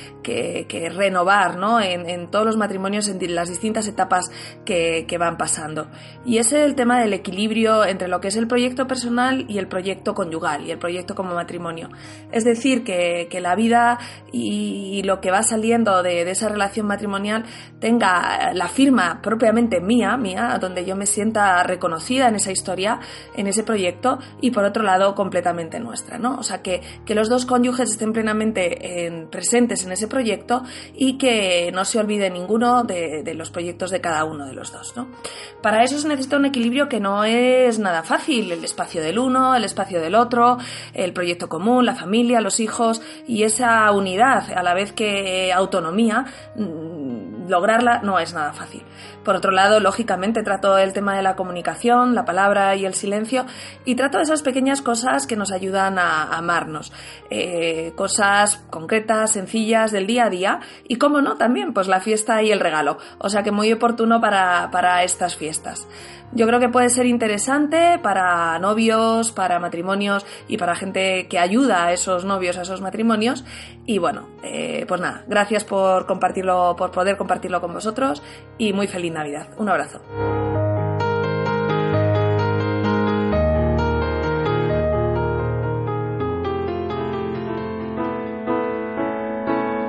renovar 0.93 1.57
¿no? 1.59 1.81
En, 1.81 2.29
todos 2.29 2.45
los 2.45 2.57
matrimonios, 2.57 3.07
en 3.07 3.35
las 3.37 3.49
distintas 3.49 3.87
etapas 3.87 4.29
que, 4.65 5.07
van 5.17 5.39
pasando. 5.39 5.87
Y 6.25 6.39
es 6.39 6.53
el 6.53 6.75
tema 6.75 6.99
del 6.99 7.13
equilibrio 7.13 7.85
entre 7.85 8.09
lo 8.09 8.21
que 8.21 8.29
es 8.29 8.37
el 8.37 8.49
proyecto 8.49 8.89
personal 8.89 9.47
y 9.49 9.59
el 9.59 9.69
proyecto 9.69 10.13
conyugal 10.13 10.67
y 10.67 10.73
el 10.73 10.79
proyecto 10.79 11.15
como 11.15 11.35
matrimonio. 11.37 11.89
Es 12.33 12.45
decir, 12.45 12.85
que, 12.85 13.29
la 13.41 13.55
vida 13.55 13.99
y, 14.33 15.03
lo 15.05 15.21
que 15.21 15.31
va 15.31 15.43
saliendo 15.43 16.03
de, 16.03 16.25
de, 16.25 16.31
esa 16.31 16.49
relación 16.49 16.87
matrimonial 16.87 17.45
tenga 17.79 18.53
la 18.55 18.69
firma 18.69 19.21
propiamente 19.23 19.81
mía, 19.81 20.17
mía, 20.17 20.59
donde 20.61 20.85
yo 20.85 20.97
me 20.97 21.07
sienta 21.07 21.63
reconocida 21.63 22.29
en 22.29 22.35
esa 22.35 22.51
historia, 22.51 22.99
en 23.37 23.47
ese 23.47 23.63
proyecto 23.63 24.19
y 24.41 24.51
por 24.51 24.65
otro 24.65 24.83
lado 24.83 25.15
completamente 25.15 25.79
nuestra, 25.79 26.19
¿no? 26.19 26.37
O 26.39 26.43
sea, 26.43 26.63
que, 26.63 26.81
los 27.17 27.31
dos 27.31 27.47
cónyuges 27.47 27.93
estén 27.93 28.13
plenamente 28.13 29.27
presentes 29.31 29.85
en 29.87 29.93
ese 29.93 30.07
proyecto 30.07 30.63
y 30.95 31.17
que 31.17 31.71
no 31.73 31.85
se 31.87 31.99
olvide 31.99 32.29
ninguno 32.31 32.85
de, 32.85 33.35
los 33.35 33.51
proyectos 33.51 33.91
de 33.91 34.01
cada 34.01 34.25
uno 34.25 34.47
de 34.47 34.53
los 34.53 34.73
dos, 34.73 34.95
¿no? 34.97 35.09
Para 35.63 35.83
eso 35.83 35.99
se 35.99 36.09
necesita 36.09 36.37
un 36.37 36.45
equilibrio 36.45 36.89
que 36.89 37.01
no 37.01 37.25
es 37.25 37.79
nada 37.79 38.03
fácil, 38.03 38.53
el 38.53 38.65
espacio 38.65 39.03
del 39.03 39.19
uno, 39.19 39.55
el 39.55 39.65
espacio 39.65 40.01
del 40.01 40.15
otro, 40.15 40.59
el 40.93 41.13
proyecto 41.13 41.49
común, 41.49 41.86
la 41.87 41.95
familia, 41.95 42.41
los 42.41 42.61
hijos 42.61 43.01
y 43.27 43.45
esa 43.45 43.91
unidad 43.93 44.53
a 44.53 44.63
la 44.63 44.75
vez 44.75 44.93
que 44.93 45.53
autonomía, 45.53 46.27
mm, 46.57 47.49
lograrla 47.49 48.01
no 48.03 48.19
es 48.19 48.35
nada 48.35 48.53
fácil. 48.53 48.83
Por 49.25 49.35
otro 49.35 49.51
lado, 49.51 49.81
lógicamente 49.81 50.43
trato 50.43 50.79
el 50.79 50.93
tema 50.93 51.17
de 51.17 51.23
la 51.23 51.35
comunicación, 51.35 52.15
la 52.15 52.25
palabra 52.25 52.77
y 52.77 52.85
el 52.85 52.95
silencio 52.95 53.45
y 53.85 53.97
trato 53.97 54.21
esas 54.21 54.43
pequeñas 54.43 54.83
cosas 54.83 55.27
que 55.27 55.37
nos 55.37 55.51
ayudan 55.51 55.99
a 55.99 56.37
amarnos. 56.37 56.93
Eh, 57.31 57.93
cosas 57.97 58.59
concretas, 58.71 59.33
sencillas 59.33 59.91
del 59.91 60.07
día 60.07 60.27
a 60.27 60.31
día 60.31 60.61
y, 60.87 60.97
como 60.97 61.21
no, 61.23 61.37
también 61.37 61.73
pues 61.73 61.89
la 61.89 62.01
fiesta 62.01 62.43
y 62.43 62.53
el 62.53 62.61
regalo. 62.61 62.99
O 63.19 63.29
sea 63.29 63.43
que 63.43 63.51
muy 63.51 63.73
oportuno 63.73 64.21
para, 64.21 64.71
para 64.71 65.03
estas 65.03 65.37
fiestas. 65.37 65.89
Yo 66.33 66.47
creo 66.47 66.61
que 66.61 66.69
puede 66.69 66.91
ser 66.91 67.07
interesante 67.07 67.99
para 68.03 68.59
novios, 68.59 69.33
para 69.33 69.59
matrimonios 69.59 70.27
y 70.49 70.59
para 70.59 70.75
gente 70.75 71.29
que 71.29 71.39
ayuda 71.39 71.87
a 71.87 71.93
esos 71.93 72.25
novios, 72.25 72.59
a 72.59 72.63
esos 72.63 72.81
matrimonios. 72.81 73.45
Y 73.87 73.99
bueno, 73.99 74.29
eh, 74.43 74.85
pues 74.89 75.01
nada, 75.01 75.25
gracias 75.27 75.65
por 75.65 76.07
compartirlo, 76.07 76.75
por 76.77 76.91
poder 76.91 77.17
compartirlo 77.17 77.61
con 77.61 77.73
vosotros 77.73 78.23
y 78.59 78.73
muy 78.73 78.87
feliz 78.87 79.13
Navidad. 79.13 79.49
Un 79.57 79.69
abrazo. 79.69 80.01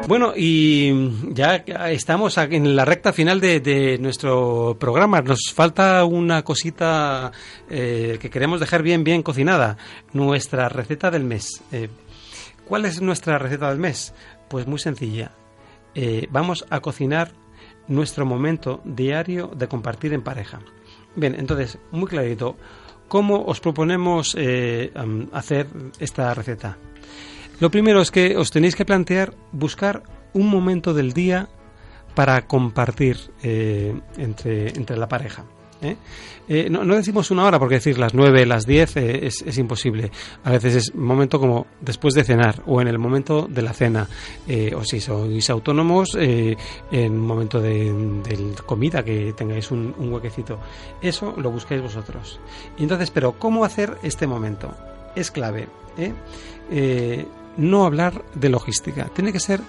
Bueno, 0.08 0.32
y 0.34 1.12
ya 1.34 1.58
estamos 1.90 2.38
en 2.38 2.78
la 2.78 2.86
recta 2.86 3.12
final 3.12 3.42
de, 3.42 3.98
nuestro 4.00 4.78
programa. 4.80 5.22
Nos 5.22 5.52
falta 5.54 6.06
una 6.06 6.44
cosita 6.44 7.34
eh, 7.70 8.18
que 8.22 8.30
queremos 8.30 8.62
dejar 8.62 8.84
bien, 8.84 9.04
bien 9.04 9.22
cocinada. 9.22 9.76
Nuestra 10.14 10.70
receta 10.70 11.12
del 11.12 11.26
mes. 11.26 11.62
Eh, 11.74 11.90
¿Cuál 12.66 12.86
es 12.86 13.02
nuestra 13.02 13.38
receta 13.38 13.68
del 13.68 13.80
mes? 13.80 14.14
Pues 14.48 14.66
muy 14.66 14.80
sencilla. 14.80 15.34
Eh, 15.94 16.30
vamos 16.32 16.66
a 16.70 16.80
cocinar 16.80 17.34
nuestro 17.90 18.26
momento 18.26 18.80
diario 18.86 19.52
de 19.54 19.68
compartir 19.68 20.14
en 20.14 20.24
pareja. 20.24 20.62
Bien, 21.18 21.36
entonces, 21.38 21.80
muy 21.92 22.08
clarito. 22.08 22.56
¿Cómo 23.10 23.44
os 23.44 23.60
proponemos 23.60 24.38
hacer 25.34 25.68
esta 26.00 26.34
receta? 26.34 26.78
Lo 27.60 27.72
primero 27.72 28.02
es 28.02 28.12
que 28.12 28.38
os 28.38 28.52
tenéis 28.52 28.76
que 28.76 28.86
plantear 28.86 29.34
buscar 29.52 30.04
un 30.34 30.48
momento 30.48 30.94
del 30.94 31.14
día 31.14 31.50
para 32.14 32.48
compartir 32.48 33.18
eh, 33.42 34.00
entre, 34.18 34.70
entre 34.70 34.96
la 34.96 35.08
pareja. 35.08 35.44
¿eh? 35.82 35.96
Eh, 36.48 36.70
no, 36.70 36.84
decimos 36.96 37.32
una 37.32 37.46
hora 37.46 37.58
porque 37.58 37.76
decir 37.76 37.98
las 37.98 38.14
nueve, 38.14 38.46
las 38.46 38.66
diez 38.66 38.96
es, 38.98 39.42
es, 39.42 39.58
imposible. 39.58 40.12
A 40.44 40.52
veces 40.52 40.76
es 40.76 40.96
momento 40.96 41.40
como 41.40 41.66
después 41.82 42.14
de 42.14 42.24
cenar 42.24 42.62
o 42.68 42.80
en 42.80 42.88
el 42.88 43.00
momento 43.00 43.48
de 43.50 43.62
la 43.64 43.74
cena. 43.74 44.08
o 44.76 44.84
si 44.84 45.00
sois 45.00 45.50
autónomos, 45.50 46.16
en 46.16 47.18
momento 47.20 47.60
de, 47.60 48.54
comida 48.66 49.04
que 49.04 49.34
tengáis 49.34 49.72
un, 49.72 49.94
un, 49.98 50.14
huequecito. 50.14 50.60
Eso 51.02 51.34
lo 51.38 51.52
buscáis 51.52 51.82
vosotros. 51.82 52.40
Y 52.78 52.84
entonces, 52.84 53.12
pero 53.12 53.34
¿cómo 53.34 53.66
hacer 53.66 53.98
este 54.04 54.28
momento? 54.28 54.72
Es 55.16 55.32
clave 55.32 55.68
no 57.58 57.86
hablar 57.86 58.24
de 58.36 58.50
logística. 58.50 59.10
Tiene 59.14 59.32
que 59.32 59.40
ser 59.40 59.62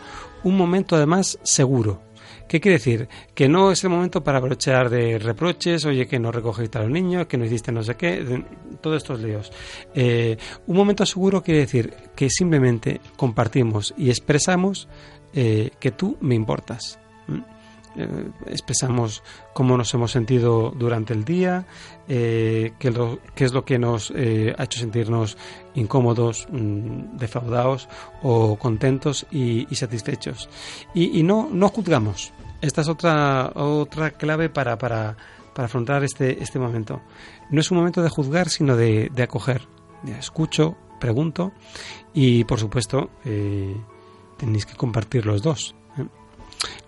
un 0.45 0.57
momento 0.57 0.97
además 0.97 1.39
seguro. 1.43 2.03
¿Qué 2.49 2.61
quiere 2.61 2.78
decir? 2.78 3.09
Que 3.34 3.49
no 3.49 3.70
es 3.70 3.84
el 3.84 3.91
momento 3.91 4.24
para 4.24 4.41
brochear 4.41 4.89
de 4.89 5.18
reproches, 5.18 5.84
oye, 5.84 6.07
que 6.07 6.18
no 6.18 6.32
recogiste 6.32 6.78
a 6.78 6.82
los 6.82 6.91
niños, 6.91 7.26
que 7.26 7.36
no 7.36 7.45
hiciste 7.45 7.70
no 7.72 7.82
sé 7.82 7.95
qué, 7.97 8.45
todos 8.80 8.97
estos 8.97 9.20
líos. 9.20 9.53
Eh, 9.95 10.36
un 10.66 10.76
momento 10.76 11.05
seguro 11.05 11.43
quiere 11.43 11.61
decir 11.61 11.93
que 12.16 12.30
simplemente 12.30 13.03
compartimos 13.16 13.93
y 13.99 14.09
expresamos 14.09 14.89
eh, 15.34 15.70
que 15.78 15.91
tú 15.91 16.16
me 16.20 16.34
importas. 16.34 16.99
Eh, 17.99 18.30
expresamos 18.46 19.24
cómo 19.53 19.76
nos 19.76 19.92
hemos 19.92 20.12
sentido 20.12 20.70
durante 20.70 21.12
el 21.12 21.24
día, 21.24 21.66
eh, 22.07 22.74
qué, 22.78 23.44
es 23.44 23.53
lo 23.53 23.64
que 23.64 23.76
nos 23.76 24.12
eh, 24.14 24.55
ha 24.57 24.62
hecho 24.62 24.78
sentirnos 24.78 25.36
incómodos, 25.74 26.46
mm, 26.53 27.16
defraudados 27.16 27.88
o 28.22 28.57
contentos 28.57 29.26
y, 29.32 29.66
satisfechos. 29.74 30.49
Y, 30.94 31.24
no, 31.24 31.49
no 31.51 31.68
juzgamos. 31.70 32.32
Esta 32.61 32.82
es 32.82 32.88
otra, 32.88 33.51
otra 33.57 34.12
clave 34.12 34.49
para, 34.49 34.78
para, 34.78 35.16
para 35.53 35.66
afrontar 35.66 36.05
este, 36.05 36.40
este 36.40 36.61
momento. 36.61 37.01
No 37.51 37.61
es 37.61 37.70
un 37.72 37.78
momento 37.78 38.01
de 38.01 38.11
juzgar, 38.11 38.49
sino 38.49 38.76
de, 38.76 39.11
de 39.12 39.22
acoger. 39.24 39.66
Escucho, 40.07 40.76
pregunto 41.01 41.51
y, 42.14 42.44
por 42.44 42.61
supuesto, 42.61 43.11
tenéis 44.36 44.66
que 44.66 44.76
compartir 44.76 45.26
los 45.26 45.42
dos. 45.42 45.74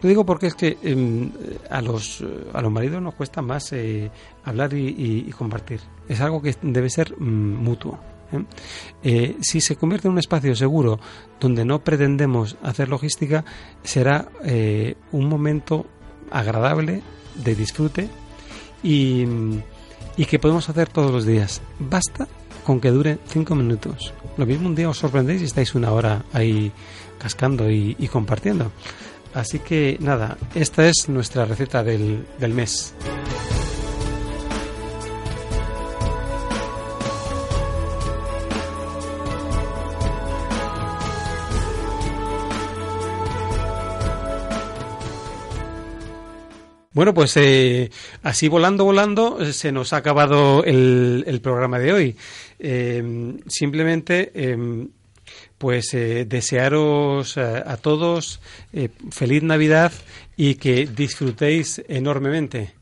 Lo 0.00 0.08
digo 0.08 0.24
porque 0.24 0.48
es 0.48 0.54
que 0.54 0.78
em, 0.82 1.30
a, 1.68 1.80
los, 1.80 2.24
a 2.52 2.60
los 2.60 2.72
maridos 2.72 3.02
nos 3.02 3.14
cuesta 3.14 3.42
más 3.42 3.72
eh, 3.72 4.10
hablar 4.44 4.72
y, 4.74 5.30
compartir. 5.36 5.80
Es 6.08 6.20
algo 6.20 6.42
que 6.42 6.54
debe 6.62 6.90
ser 6.90 7.14
mm, 7.18 7.62
mutuo. 7.62 7.98
¿eh? 8.32 8.44
Eh, 9.02 9.36
si 9.40 9.60
se 9.60 9.76
convierte 9.76 10.08
en 10.08 10.12
un 10.12 10.18
espacio 10.18 10.54
seguro 10.54 10.98
donde 11.38 11.64
no 11.64 11.84
pretendemos 11.84 12.56
hacer 12.62 12.88
logística, 12.88 13.44
será 13.82 14.28
un 15.12 15.28
momento 15.28 15.86
agradable 16.30 17.02
de 17.36 17.54
disfrute 17.54 18.08
y, 18.82 19.24
y 20.16 20.24
que 20.26 20.38
podemos 20.38 20.68
hacer 20.68 20.88
todos 20.88 21.10
los 21.10 21.24
días. 21.24 21.62
Basta 21.78 22.28
con 22.64 22.80
que 22.80 22.90
dure 22.90 23.18
cinco 23.26 23.54
minutos. 23.54 24.12
Lo 24.36 24.46
mismo 24.46 24.68
un 24.68 24.74
día 24.74 24.88
os 24.88 24.98
sorprendéis 24.98 25.42
y 25.42 25.44
estáis 25.44 25.74
una 25.74 25.92
hora 25.92 26.24
ahí 26.32 26.72
cascando 27.18 27.70
y, 27.70 27.94
compartiendo. 28.10 28.72
Así 29.34 29.60
que 29.60 29.96
nada, 30.00 30.36
esta 30.54 30.88
es 30.88 31.08
nuestra 31.08 31.44
receta 31.44 31.84
del, 31.84 32.26
del 32.38 32.52
mes. 32.52 32.94
Bueno, 46.92 47.14
pues 47.14 47.36
eh, 47.36 47.88
así 48.24 48.48
volando, 48.48 48.84
volando, 48.84 49.40
eh, 49.40 49.52
se 49.52 49.70
nos 49.70 49.92
ha 49.92 49.98
acabado 49.98 50.64
el, 50.64 51.22
el 51.26 51.40
programa 51.40 51.78
de 51.78 51.92
hoy. 51.92 52.16
Eh, 52.58 53.36
simplemente, 53.46 54.32
pues 55.60 55.90
desearos 55.92 57.36
a, 57.36 57.76
todos 57.76 58.40
feliz 59.10 59.42
Navidad 59.42 59.92
y 60.34 60.54
que 60.54 60.86
disfrutéis 60.86 61.82
enormemente. 61.86 62.72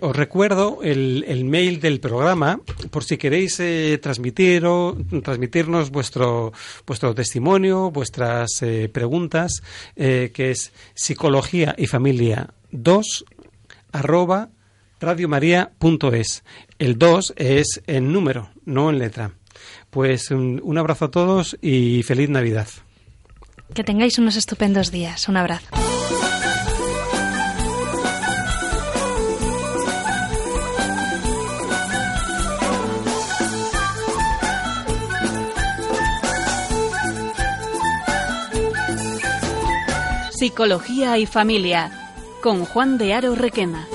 os 0.00 0.16
recuerdo 0.16 0.78
el, 0.82 1.26
el, 1.28 1.44
mail 1.44 1.80
del 1.80 2.00
programa 2.00 2.60
por 2.90 3.04
si 3.04 3.18
queréis 3.18 3.60
transmitir 4.00 4.64
o, 4.64 4.96
transmitirnos 5.22 5.90
vuestro, 5.90 6.54
vuestro 6.86 7.14
testimonio, 7.14 7.90
vuestras 7.90 8.64
preguntas, 8.90 9.60
que 9.94 10.50
es 10.50 10.72
psicología 10.94 11.74
y 11.76 11.86
familia 11.88 12.48
2 12.70 13.24
arroba 13.92 14.48
radiomaria.es. 15.00 16.44
El 16.78 16.98
2 16.98 17.34
es 17.36 17.82
en 17.86 18.12
número, 18.12 18.50
no 18.64 18.90
en 18.90 18.98
letra. 18.98 19.32
Pues 19.90 20.30
un, 20.30 20.60
un 20.62 20.78
abrazo 20.78 21.06
a 21.06 21.10
todos 21.10 21.56
y 21.62 22.02
feliz 22.02 22.28
Navidad. 22.28 22.68
Que 23.74 23.84
tengáis 23.84 24.18
unos 24.18 24.36
estupendos 24.36 24.90
días. 24.90 25.28
Un 25.28 25.36
abrazo. 25.36 25.68
Psicología 40.38 41.18
y 41.18 41.26
familia 41.26 41.90
con 42.42 42.64
Juan 42.64 42.96
de 42.96 43.12
Aro 43.12 43.34
Requena. 43.34 43.88